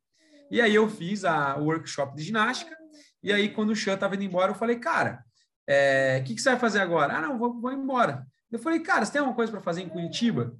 E 0.50 0.58
aí 0.58 0.74
eu 0.74 0.88
fiz 0.88 1.26
a, 1.26 1.54
o 1.58 1.64
workshop 1.64 2.16
de 2.16 2.22
ginástica. 2.22 2.74
E 3.22 3.30
aí 3.30 3.50
quando 3.50 3.68
o 3.68 3.76
Chan 3.76 3.92
estava 3.92 4.14
indo 4.14 4.24
embora, 4.24 4.52
eu 4.52 4.56
falei, 4.56 4.78
cara, 4.78 5.22
o 5.22 5.22
é, 5.66 6.22
que, 6.22 6.34
que 6.34 6.40
você 6.40 6.48
vai 6.48 6.58
fazer 6.58 6.80
agora? 6.80 7.18
Ah, 7.18 7.20
não, 7.20 7.38
vou, 7.38 7.60
vou 7.60 7.72
embora. 7.72 8.26
Eu 8.50 8.58
falei, 8.58 8.80
cara, 8.80 9.04
você 9.04 9.12
tem 9.12 9.18
alguma 9.18 9.36
coisa 9.36 9.52
para 9.52 9.60
fazer 9.60 9.82
em 9.82 9.88
Curitiba? 9.90 10.56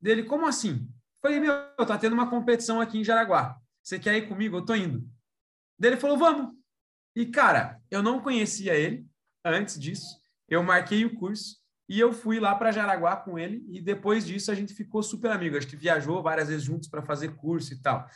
Dele, 0.00 0.22
como 0.22 0.46
assim? 0.46 0.88
Eu 0.88 1.20
falei, 1.20 1.38
meu, 1.38 1.54
tá 1.86 1.98
tendo 1.98 2.14
uma 2.14 2.30
competição 2.30 2.80
aqui 2.80 2.98
em 2.98 3.04
Jaraguá. 3.04 3.58
Você 3.82 3.98
quer 3.98 4.16
ir 4.16 4.26
comigo? 4.26 4.56
Eu 4.56 4.64
tô 4.64 4.74
indo. 4.74 5.06
Dele 5.78 5.96
falou, 5.96 6.16
vamos. 6.16 6.54
E, 7.16 7.26
cara, 7.26 7.80
eu 7.90 8.02
não 8.02 8.20
conhecia 8.20 8.74
ele 8.74 9.06
antes 9.44 9.78
disso. 9.78 10.20
Eu 10.48 10.62
marquei 10.62 11.04
o 11.04 11.14
curso 11.14 11.56
e 11.88 11.98
eu 12.00 12.12
fui 12.12 12.40
lá 12.40 12.54
para 12.54 12.72
Jaraguá 12.72 13.16
com 13.16 13.38
ele. 13.38 13.64
E 13.70 13.80
depois 13.80 14.26
disso 14.26 14.50
a 14.50 14.54
gente 14.54 14.74
ficou 14.74 15.02
super 15.02 15.30
amigo. 15.30 15.56
A 15.56 15.60
gente 15.60 15.76
viajou 15.76 16.22
várias 16.22 16.48
vezes 16.48 16.64
juntos 16.64 16.88
para 16.88 17.02
fazer 17.02 17.36
curso 17.36 17.72
e 17.72 17.80
tal. 17.80 18.06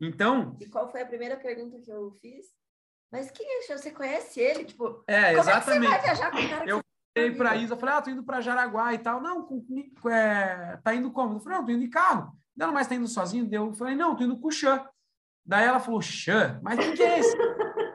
Então. 0.00 0.56
E 0.60 0.66
qual 0.66 0.90
foi 0.90 1.02
a 1.02 1.06
primeira 1.06 1.36
pergunta 1.36 1.80
que 1.80 1.90
eu 1.90 2.12
fiz? 2.20 2.46
Mas 3.10 3.30
quem 3.30 3.46
é? 3.46 3.76
Você 3.76 3.90
conhece 3.90 4.40
ele? 4.40 4.64
Tipo, 4.64 5.02
é, 5.06 5.32
exatamente. 5.32 5.86
É 5.86 5.90
você 5.90 5.96
vai 5.96 6.02
viajar 6.02 6.30
com 6.30 6.38
o 6.38 6.48
cara 6.48 6.68
eu 6.68 6.80
falei 7.14 7.34
para 7.34 7.56
Isa, 7.56 7.76
falei, 7.76 7.94
ah, 7.94 8.02
tô 8.02 8.10
indo 8.10 8.22
para 8.22 8.40
Jaraguá 8.40 8.94
e 8.94 8.98
tal. 8.98 9.20
Não, 9.20 9.48
é, 10.10 10.78
tá 10.82 10.94
indo 10.94 11.10
como? 11.10 11.36
Eu 11.36 11.40
falei, 11.40 11.58
não, 11.58 11.64
tô 11.64 11.72
indo 11.72 11.80
de 11.80 11.88
carro. 11.88 12.32
Não, 12.56 12.72
mas 12.72 12.86
tá 12.86 12.94
indo 12.94 13.08
sozinho? 13.08 13.48
Eu 13.50 13.72
falei, 13.74 13.96
não, 13.96 14.14
tô 14.14 14.24
indo 14.24 14.38
com 14.38 14.48
o 14.48 14.52
Xan. 14.52 14.84
Daí 15.48 15.64
ela 15.64 15.80
falou, 15.80 16.02
Xan? 16.02 16.60
Mas 16.62 16.78
quem 16.78 16.92
que 16.94 17.02
é 17.02 17.18
esse? 17.18 17.36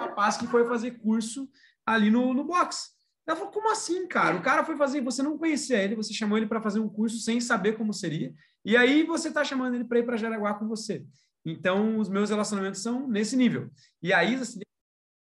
rapaz 0.00 0.36
que 0.36 0.46
foi 0.46 0.64
fazer 0.64 0.92
curso 0.92 1.48
ali 1.84 2.08
no, 2.08 2.32
no 2.32 2.44
box. 2.44 2.90
Ela 3.26 3.36
falou, 3.36 3.52
como 3.52 3.70
assim, 3.70 4.06
cara? 4.06 4.36
O 4.36 4.42
cara 4.42 4.64
foi 4.64 4.76
fazer, 4.76 5.00
você 5.00 5.22
não 5.22 5.36
conhecia 5.36 5.76
ele, 5.76 5.96
você 5.96 6.12
chamou 6.12 6.38
ele 6.38 6.46
para 6.46 6.60
fazer 6.60 6.78
um 6.78 6.88
curso 6.88 7.18
sem 7.18 7.40
saber 7.40 7.76
como 7.76 7.92
seria, 7.92 8.32
e 8.64 8.76
aí 8.76 9.02
você 9.02 9.28
está 9.28 9.44
chamando 9.44 9.74
ele 9.74 9.84
para 9.84 9.98
ir 9.98 10.04
para 10.04 10.16
Jaraguá 10.16 10.54
com 10.54 10.68
você. 10.68 11.04
Então, 11.44 11.98
os 11.98 12.08
meus 12.08 12.30
relacionamentos 12.30 12.82
são 12.82 13.08
nesse 13.08 13.36
nível. 13.36 13.70
E 14.02 14.12
a 14.12 14.22
Isa, 14.22 14.60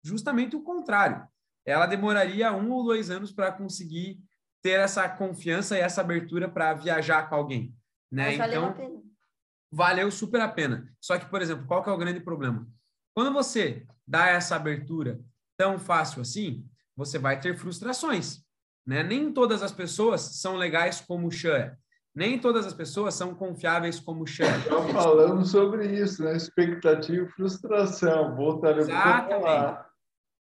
justamente 0.04 0.56
o 0.56 0.64
contrário. 0.64 1.26
Ela 1.66 1.86
demoraria 1.86 2.52
um 2.54 2.72
ou 2.72 2.84
dois 2.84 3.10
anos 3.10 3.32
para 3.32 3.52
conseguir 3.52 4.20
ter 4.62 4.80
essa 4.80 5.08
confiança 5.08 5.78
e 5.78 5.82
essa 5.82 6.02
abertura 6.02 6.50
para 6.50 6.74
viajar 6.74 7.30
com 7.30 7.36
alguém. 7.36 7.74
Né? 8.12 8.38
Mas 8.38 8.50
então. 8.52 9.04
Valeu 9.72 10.10
super 10.12 10.42
a 10.42 10.48
pena. 10.48 10.90
Só 11.00 11.18
que, 11.18 11.26
por 11.26 11.42
exemplo, 11.42 11.66
qual 11.66 11.84
que 11.84 11.90
é 11.90 11.94
o 11.94 11.98
grande 11.98 12.20
problema? 12.20 12.68
Quando 13.14 13.34
você 13.34 13.86
dá 14.06 14.28
essa 14.28 14.56
abertura 14.56 15.20
tão 15.58 15.80
fácil 15.80 16.22
assim, 16.22 16.66
você 16.96 17.18
vai 17.18 17.40
ter 17.40 17.58
frustrações. 17.58 18.44
Né? 18.86 19.04
Nem 19.04 19.34
todas 19.34 19.62
as 19.62 19.72
pessoas 19.72 20.22
são 20.22 20.56
legais 20.56 21.02
como 21.02 21.28
o 21.28 21.32
Xan 21.32 21.76
Nem 22.16 22.40
todas 22.40 22.66
as 22.66 22.74
pessoas 22.74 23.16
são 23.16 23.36
confiáveis 23.36 24.00
como 24.00 24.24
o 24.24 24.28
Xan 24.28 24.58
Estamos 24.60 24.92
falando 24.94 25.46
sobre 25.46 26.00
isso, 26.00 26.24
né? 26.24 26.38
Expectativa 26.38 27.26
e 27.26 27.30
frustração. 27.30 28.34
Voltaremos 28.36 28.90
a 28.90 29.28
falar. 29.28 29.90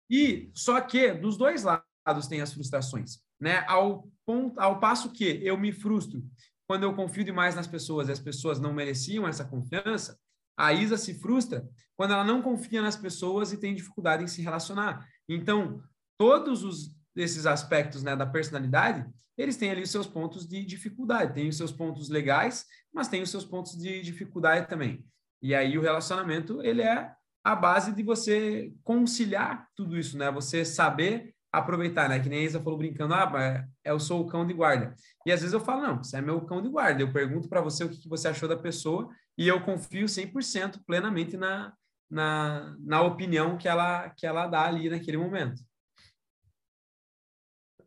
E 0.09 0.49
só 0.53 0.81
que 0.81 1.13
dos 1.13 1.37
dois 1.37 1.63
lados 1.63 2.27
tem 2.27 2.41
as 2.41 2.51
frustrações, 2.51 3.19
né? 3.39 3.63
Ao 3.67 4.09
ponto, 4.25 4.59
ao 4.59 4.79
passo 4.79 5.11
que 5.11 5.39
eu 5.43 5.57
me 5.57 5.71
frustro 5.71 6.23
quando 6.71 6.83
eu 6.83 6.93
confio 6.93 7.25
demais 7.25 7.53
nas 7.53 7.67
pessoas 7.67 8.07
e 8.07 8.13
as 8.13 8.19
pessoas 8.21 8.57
não 8.57 8.71
mereciam 8.71 9.27
essa 9.27 9.43
confiança, 9.43 10.17
a 10.55 10.71
Isa 10.71 10.95
se 10.95 11.15
frustra 11.15 11.67
quando 11.97 12.13
ela 12.13 12.23
não 12.23 12.41
confia 12.41 12.81
nas 12.81 12.95
pessoas 12.95 13.51
e 13.51 13.57
tem 13.57 13.75
dificuldade 13.75 14.23
em 14.23 14.27
se 14.27 14.41
relacionar. 14.41 15.05
Então, 15.27 15.83
todos 16.17 16.63
os, 16.63 16.95
esses 17.13 17.45
aspectos 17.45 18.03
né, 18.03 18.15
da 18.15 18.25
personalidade, 18.25 19.05
eles 19.37 19.57
têm 19.57 19.69
ali 19.69 19.81
os 19.81 19.91
seus 19.91 20.07
pontos 20.07 20.47
de 20.47 20.63
dificuldade, 20.63 21.33
tem 21.33 21.49
os 21.49 21.57
seus 21.57 21.73
pontos 21.73 22.07
legais, 22.07 22.65
mas 22.93 23.09
tem 23.09 23.21
os 23.21 23.29
seus 23.29 23.43
pontos 23.43 23.77
de 23.77 24.01
dificuldade 24.01 24.69
também. 24.69 25.05
E 25.41 25.53
aí 25.53 25.77
o 25.77 25.81
relacionamento, 25.81 26.63
ele 26.63 26.83
é 26.83 27.13
a 27.43 27.53
base 27.53 27.91
de 27.91 28.01
você 28.01 28.71
conciliar 28.81 29.67
tudo 29.75 29.97
isso, 29.97 30.17
né? 30.17 30.31
Você 30.31 30.63
saber 30.63 31.35
aproveitar, 31.51 32.07
né? 32.07 32.19
Que 32.19 32.29
nem 32.29 32.39
a 32.39 32.43
Isa 32.43 32.61
falou 32.61 32.77
brincando, 32.77 33.13
ah, 33.13 33.65
eu 33.83 33.99
sou 33.99 34.21
o 34.21 34.27
cão 34.27 34.45
de 34.45 34.53
guarda. 34.53 34.95
E 35.25 35.31
às 35.31 35.41
vezes 35.41 35.53
eu 35.53 35.59
falo, 35.59 35.81
não, 35.81 35.97
você 35.97 36.17
é 36.17 36.21
meu 36.21 36.41
cão 36.41 36.61
de 36.61 36.69
guarda. 36.69 37.01
Eu 37.01 37.11
pergunto 37.11 37.49
para 37.49 37.61
você 37.61 37.83
o 37.83 37.89
que 37.89 38.07
você 38.07 38.29
achou 38.29 38.47
da 38.47 38.55
pessoa 38.55 39.09
e 39.37 39.47
eu 39.47 39.61
confio 39.61 40.05
100% 40.05 40.79
plenamente 40.85 41.35
na, 41.35 41.73
na, 42.09 42.75
na 42.79 43.01
opinião 43.01 43.57
que 43.57 43.67
ela, 43.67 44.09
que 44.09 44.25
ela 44.25 44.47
dá 44.47 44.65
ali 44.65 44.89
naquele 44.89 45.17
momento. 45.17 45.61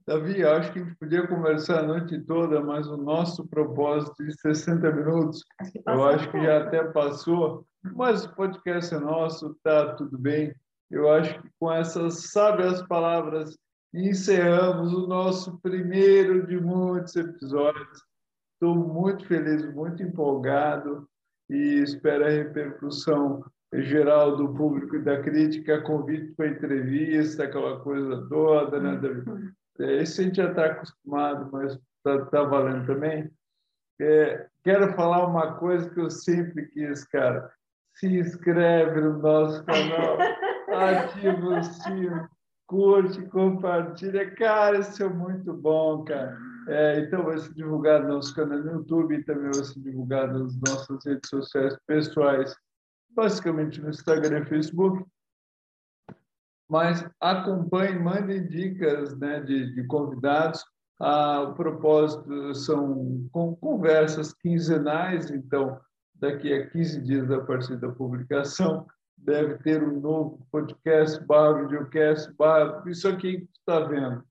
Davi, 0.06 0.44
acho 0.44 0.70
que 0.70 0.80
a 0.80 0.84
gente 0.84 0.96
podia 0.96 1.26
conversar 1.26 1.80
a 1.80 1.86
noite 1.86 2.20
toda, 2.20 2.60
mas 2.60 2.86
o 2.86 2.96
nosso 2.96 3.46
propósito 3.48 4.22
de 4.22 4.38
60 4.38 4.92
minutos, 4.92 5.42
eu 5.86 6.04
acho 6.04 6.30
que 6.30 6.42
já 6.42 6.58
até 6.58 6.84
passou, 6.84 7.66
mas 7.82 8.26
o 8.26 8.34
podcast 8.34 8.94
é 8.94 8.98
nosso, 8.98 9.58
tá 9.62 9.94
tudo 9.94 10.18
bem. 10.18 10.54
Eu 10.90 11.10
acho 11.10 11.40
que 11.40 11.48
com 11.58 11.72
essas 11.72 12.30
sábias 12.30 12.82
palavras 12.86 13.56
encerramos 13.92 14.92
o 14.92 15.06
nosso 15.06 15.58
primeiro 15.60 16.46
de 16.46 16.60
muitos 16.60 17.14
episódios. 17.16 18.02
Estou 18.54 18.74
muito 18.76 19.26
feliz, 19.26 19.72
muito 19.74 20.02
empolgado 20.02 21.08
e 21.48 21.82
espero 21.82 22.24
a 22.24 22.30
repercussão 22.30 23.44
geral 23.72 24.36
do 24.36 24.54
público 24.54 24.96
e 24.96 25.02
da 25.02 25.20
crítica, 25.20 25.82
convite 25.82 26.32
para 26.34 26.48
entrevista, 26.48 27.44
aquela 27.44 27.80
coisa 27.80 28.26
toda, 28.28 28.78
né, 28.80 28.96
David? 28.96 29.52
Esse 29.78 30.20
a 30.20 30.24
gente 30.24 30.36
já 30.36 30.50
está 30.50 30.66
acostumado, 30.66 31.50
mas 31.50 31.78
está 31.96 32.24
tá 32.26 32.42
valendo 32.44 32.86
também. 32.86 33.30
É, 34.00 34.46
quero 34.62 34.92
falar 34.94 35.26
uma 35.26 35.54
coisa 35.54 35.88
que 35.90 36.00
eu 36.00 36.10
sempre 36.10 36.66
quis, 36.66 37.04
cara. 37.04 37.50
Se 37.94 38.06
inscreve 38.06 39.00
no 39.00 39.18
nosso 39.18 39.64
canal, 39.64 40.18
ativa 40.68 41.58
o 41.58 41.62
sino, 41.62 42.28
curte, 42.66 43.22
compartilha. 43.26 44.34
Cara, 44.34 44.78
isso 44.78 45.02
é 45.02 45.08
muito 45.08 45.52
bom, 45.52 46.04
cara. 46.04 46.36
É, 46.68 47.00
então, 47.00 47.24
vai 47.24 47.38
ser 47.38 47.52
divulgado 47.54 48.08
no 48.08 48.14
nosso 48.14 48.34
canal 48.34 48.58
no 48.58 48.72
YouTube 48.72 49.14
e 49.14 49.24
também 49.24 49.50
vai 49.52 49.64
ser 49.64 49.80
divulgado 49.80 50.38
nas 50.38 50.56
nossas 50.66 51.04
redes 51.04 51.28
sociais 51.28 51.76
pessoais, 51.86 52.56
basicamente 53.10 53.80
no 53.80 53.90
Instagram 53.90 54.40
e 54.40 54.46
Facebook 54.46 55.04
mas 56.68 57.08
acompanhe, 57.20 57.98
mandem 57.98 58.46
dicas 58.46 59.16
né, 59.18 59.40
de, 59.40 59.74
de 59.74 59.84
convidados. 59.86 60.64
Ah, 61.00 61.42
o 61.42 61.54
propósito 61.54 62.54
são 62.54 63.28
conversas 63.60 64.32
quinzenais, 64.32 65.30
então, 65.30 65.78
daqui 66.14 66.52
a 66.52 66.68
15 66.68 67.00
dias 67.02 67.30
a 67.30 67.40
partir 67.40 67.76
da 67.76 67.88
publicação, 67.88 68.86
deve 69.16 69.58
ter 69.58 69.82
um 69.82 70.00
novo 70.00 70.46
podcast, 70.50 71.24
bar, 71.24 71.62
videocast, 71.62 72.32
bar, 72.36 72.82
isso 72.86 73.08
aqui 73.08 73.40
que 73.40 73.58
está 73.58 73.80
vendo. 73.80 74.24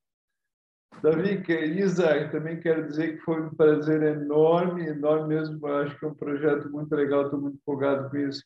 Davi, 1.02 1.42
que 1.42 1.54
Isa, 1.54 2.30
também 2.30 2.60
quero 2.60 2.88
dizer 2.88 3.18
que 3.18 3.24
foi 3.24 3.42
um 3.42 3.50
prazer 3.50 4.04
enorme, 4.04 4.88
enorme 4.88 5.36
mesmo, 5.36 5.66
acho 5.68 5.98
que 5.98 6.06
é 6.06 6.08
um 6.08 6.14
projeto 6.14 6.70
muito 6.70 6.94
legal, 6.96 7.24
estou 7.24 7.42
muito 7.42 7.58
empolgado 7.58 8.10
com 8.10 8.18
isso. 8.18 8.44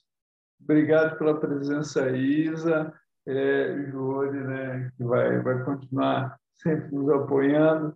Obrigado 0.62 1.18
pela 1.18 1.40
presença, 1.40 2.10
Isa 2.10 2.92
é, 3.28 3.84
Júlio, 3.92 4.48
né, 4.48 4.92
que 4.96 5.04
vai, 5.04 5.40
vai 5.42 5.64
continuar 5.64 6.40
sempre 6.56 6.96
nos 6.96 7.10
apoiando. 7.10 7.96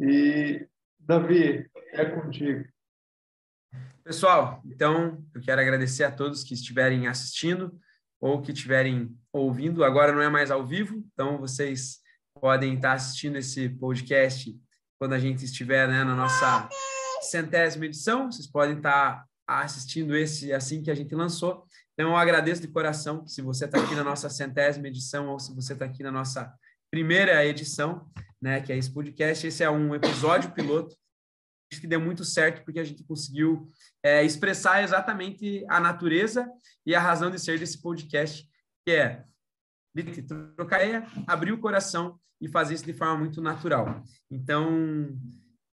E, 0.00 0.66
Davi, 0.98 1.70
é 1.92 2.04
contigo. 2.06 2.64
Pessoal, 4.04 4.60
então 4.66 5.24
eu 5.34 5.40
quero 5.40 5.60
agradecer 5.60 6.04
a 6.04 6.10
todos 6.10 6.44
que 6.44 6.52
estiverem 6.52 7.06
assistindo 7.06 7.74
ou 8.20 8.42
que 8.42 8.52
estiverem 8.52 9.16
ouvindo. 9.32 9.82
Agora 9.82 10.12
não 10.12 10.20
é 10.20 10.28
mais 10.28 10.50
ao 10.50 10.66
vivo, 10.66 11.02
então 11.12 11.38
vocês 11.38 12.00
podem 12.40 12.74
estar 12.74 12.92
assistindo 12.92 13.36
esse 13.36 13.68
podcast 13.68 14.54
quando 14.98 15.14
a 15.14 15.18
gente 15.18 15.44
estiver 15.44 15.88
né, 15.88 16.04
na 16.04 16.14
nossa 16.14 16.68
centésima 17.22 17.86
edição. 17.86 18.30
Vocês 18.30 18.46
podem 18.46 18.76
estar 18.76 19.24
assistindo 19.46 20.16
esse 20.16 20.52
assim 20.52 20.82
que 20.82 20.90
a 20.90 20.94
gente 20.94 21.14
lançou. 21.14 21.66
Então, 21.94 22.10
eu 22.10 22.16
agradeço 22.16 22.60
de 22.60 22.68
coração 22.68 23.26
se 23.26 23.40
você 23.40 23.66
está 23.66 23.80
aqui 23.80 23.94
na 23.94 24.04
nossa 24.04 24.28
centésima 24.28 24.88
edição 24.88 25.28
ou 25.28 25.38
se 25.38 25.54
você 25.54 25.72
está 25.74 25.84
aqui 25.84 26.02
na 26.02 26.10
nossa 26.10 26.52
primeira 26.90 27.44
edição, 27.46 28.06
né, 28.40 28.60
que 28.60 28.72
é 28.72 28.76
esse 28.76 28.92
podcast. 28.92 29.46
Esse 29.46 29.62
é 29.62 29.70
um 29.70 29.94
episódio 29.94 30.50
piloto 30.50 30.96
que 31.68 31.86
deu 31.86 32.00
muito 32.00 32.24
certo 32.24 32.64
porque 32.64 32.80
a 32.80 32.84
gente 32.84 33.04
conseguiu 33.04 33.70
é, 34.02 34.24
expressar 34.24 34.82
exatamente 34.82 35.64
a 35.68 35.80
natureza 35.80 36.48
e 36.86 36.94
a 36.94 37.00
razão 37.00 37.30
de 37.30 37.38
ser 37.38 37.58
desse 37.58 37.80
podcast, 37.80 38.48
que 38.84 38.92
é 38.92 39.24
trocar 40.56 40.80
abrir 41.26 41.52
o 41.52 41.58
coração 41.58 42.18
e 42.40 42.48
fazer 42.48 42.74
isso 42.74 42.84
de 42.84 42.92
forma 42.92 43.16
muito 43.16 43.40
natural. 43.40 44.02
Então, 44.30 45.16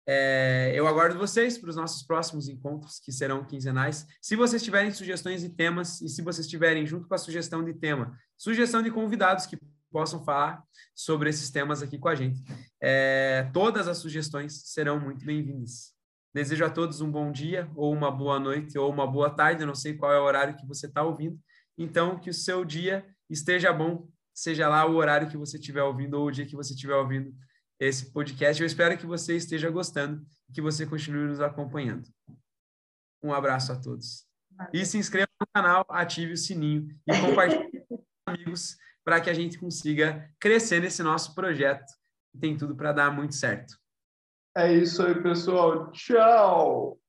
é, 0.07 0.73
eu 0.75 0.87
aguardo 0.87 1.19
vocês 1.19 1.57
para 1.57 1.71
os 1.71 1.77
nossos 1.77 2.03
próximos 2.03 2.49
encontros, 2.49 2.99
que 2.99 3.13
serão 3.13 3.45
quinzenais. 3.45 4.07
Se 4.21 4.37
vocês 4.37 4.63
tiverem 4.63 4.91
sugestões 4.91 5.43
de 5.43 5.49
temas 5.49 6.01
e 6.01 6.09
se 6.09 6.23
vocês 6.23 6.47
tiverem, 6.47 6.87
junto 6.87 7.09
com 7.09 7.15
a 7.15 7.19
sugestão 7.19 7.65
de 7.65 7.75
tema, 7.75 8.19
sugestão 8.37 8.83
de 8.83 8.91
convidados 8.91 9.47
que 9.47 9.59
possam 9.91 10.25
falar 10.25 10.63
sobre 10.95 11.29
esses 11.31 11.51
temas 11.51 11.83
aqui 11.83 11.99
com 11.99 12.09
a 12.09 12.15
gente, 12.15 12.43
é, 12.81 13.49
todas 13.53 13.89
as 13.89 13.99
sugestões 13.99 14.63
serão 14.67 14.99
muito 14.99 15.25
bem-vindas. 15.25 15.95
Desejo 16.33 16.65
a 16.65 16.71
todos 16.71 17.01
um 17.01 17.11
bom 17.11 17.33
dia, 17.33 17.69
ou 17.75 17.93
uma 17.93 18.11
boa 18.11 18.39
noite, 18.39 18.79
ou 18.79 18.91
uma 18.91 19.07
boa 19.07 19.31
tarde. 19.31 19.63
Eu 19.63 19.67
não 19.67 19.75
sei 19.75 19.95
qual 19.95 20.13
é 20.13 20.21
o 20.21 20.25
horário 20.25 20.57
que 20.57 20.67
você 20.67 20.87
está 20.87 21.03
ouvindo. 21.03 21.39
Então, 21.77 22.19
que 22.21 22.31
o 22.31 22.35
seu 22.35 22.65
dia 22.65 23.05
esteja 23.29 23.73
bom, 23.73 24.09
seja 24.33 24.69
lá 24.69 24.87
o 24.87 24.95
horário 24.95 25.29
que 25.29 25.37
você 25.37 25.59
estiver 25.59 25.83
ouvindo 25.83 26.15
ou 26.15 26.27
o 26.27 26.31
dia 26.31 26.47
que 26.47 26.55
você 26.55 26.73
estiver 26.73 26.95
ouvindo 26.95 27.35
esse 27.81 28.13
podcast. 28.13 28.63
Eu 28.63 28.67
espero 28.67 28.97
que 28.97 29.07
você 29.07 29.35
esteja 29.35 29.69
gostando 29.71 30.25
e 30.49 30.53
que 30.53 30.61
você 30.61 30.87
continue 30.87 31.27
nos 31.27 31.41
acompanhando. 31.41 32.09
Um 33.23 33.33
abraço 33.33 33.73
a 33.73 33.77
todos. 33.77 34.25
E 34.73 34.85
se 34.85 34.99
inscreva 34.99 35.31
no 35.41 35.47
canal, 35.53 35.85
ative 35.89 36.33
o 36.33 36.37
sininho 36.37 36.89
e 37.07 37.21
compartilhe 37.21 37.85
com 37.89 38.05
amigos 38.27 38.77
para 39.05 39.21
que 39.21 39.31
a 39.31 39.35
gente 39.35 39.59
consiga 39.59 40.31
crescer 40.39 40.81
nesse 40.81 41.03
nosso 41.03 41.35
projeto. 41.35 41.93
Tem 42.39 42.57
tudo 42.57 42.77
para 42.77 42.93
dar 42.93 43.11
muito 43.11 43.35
certo. 43.35 43.75
É 44.57 44.73
isso 44.73 45.03
aí, 45.03 45.21
pessoal. 45.23 45.91
Tchau! 45.93 47.00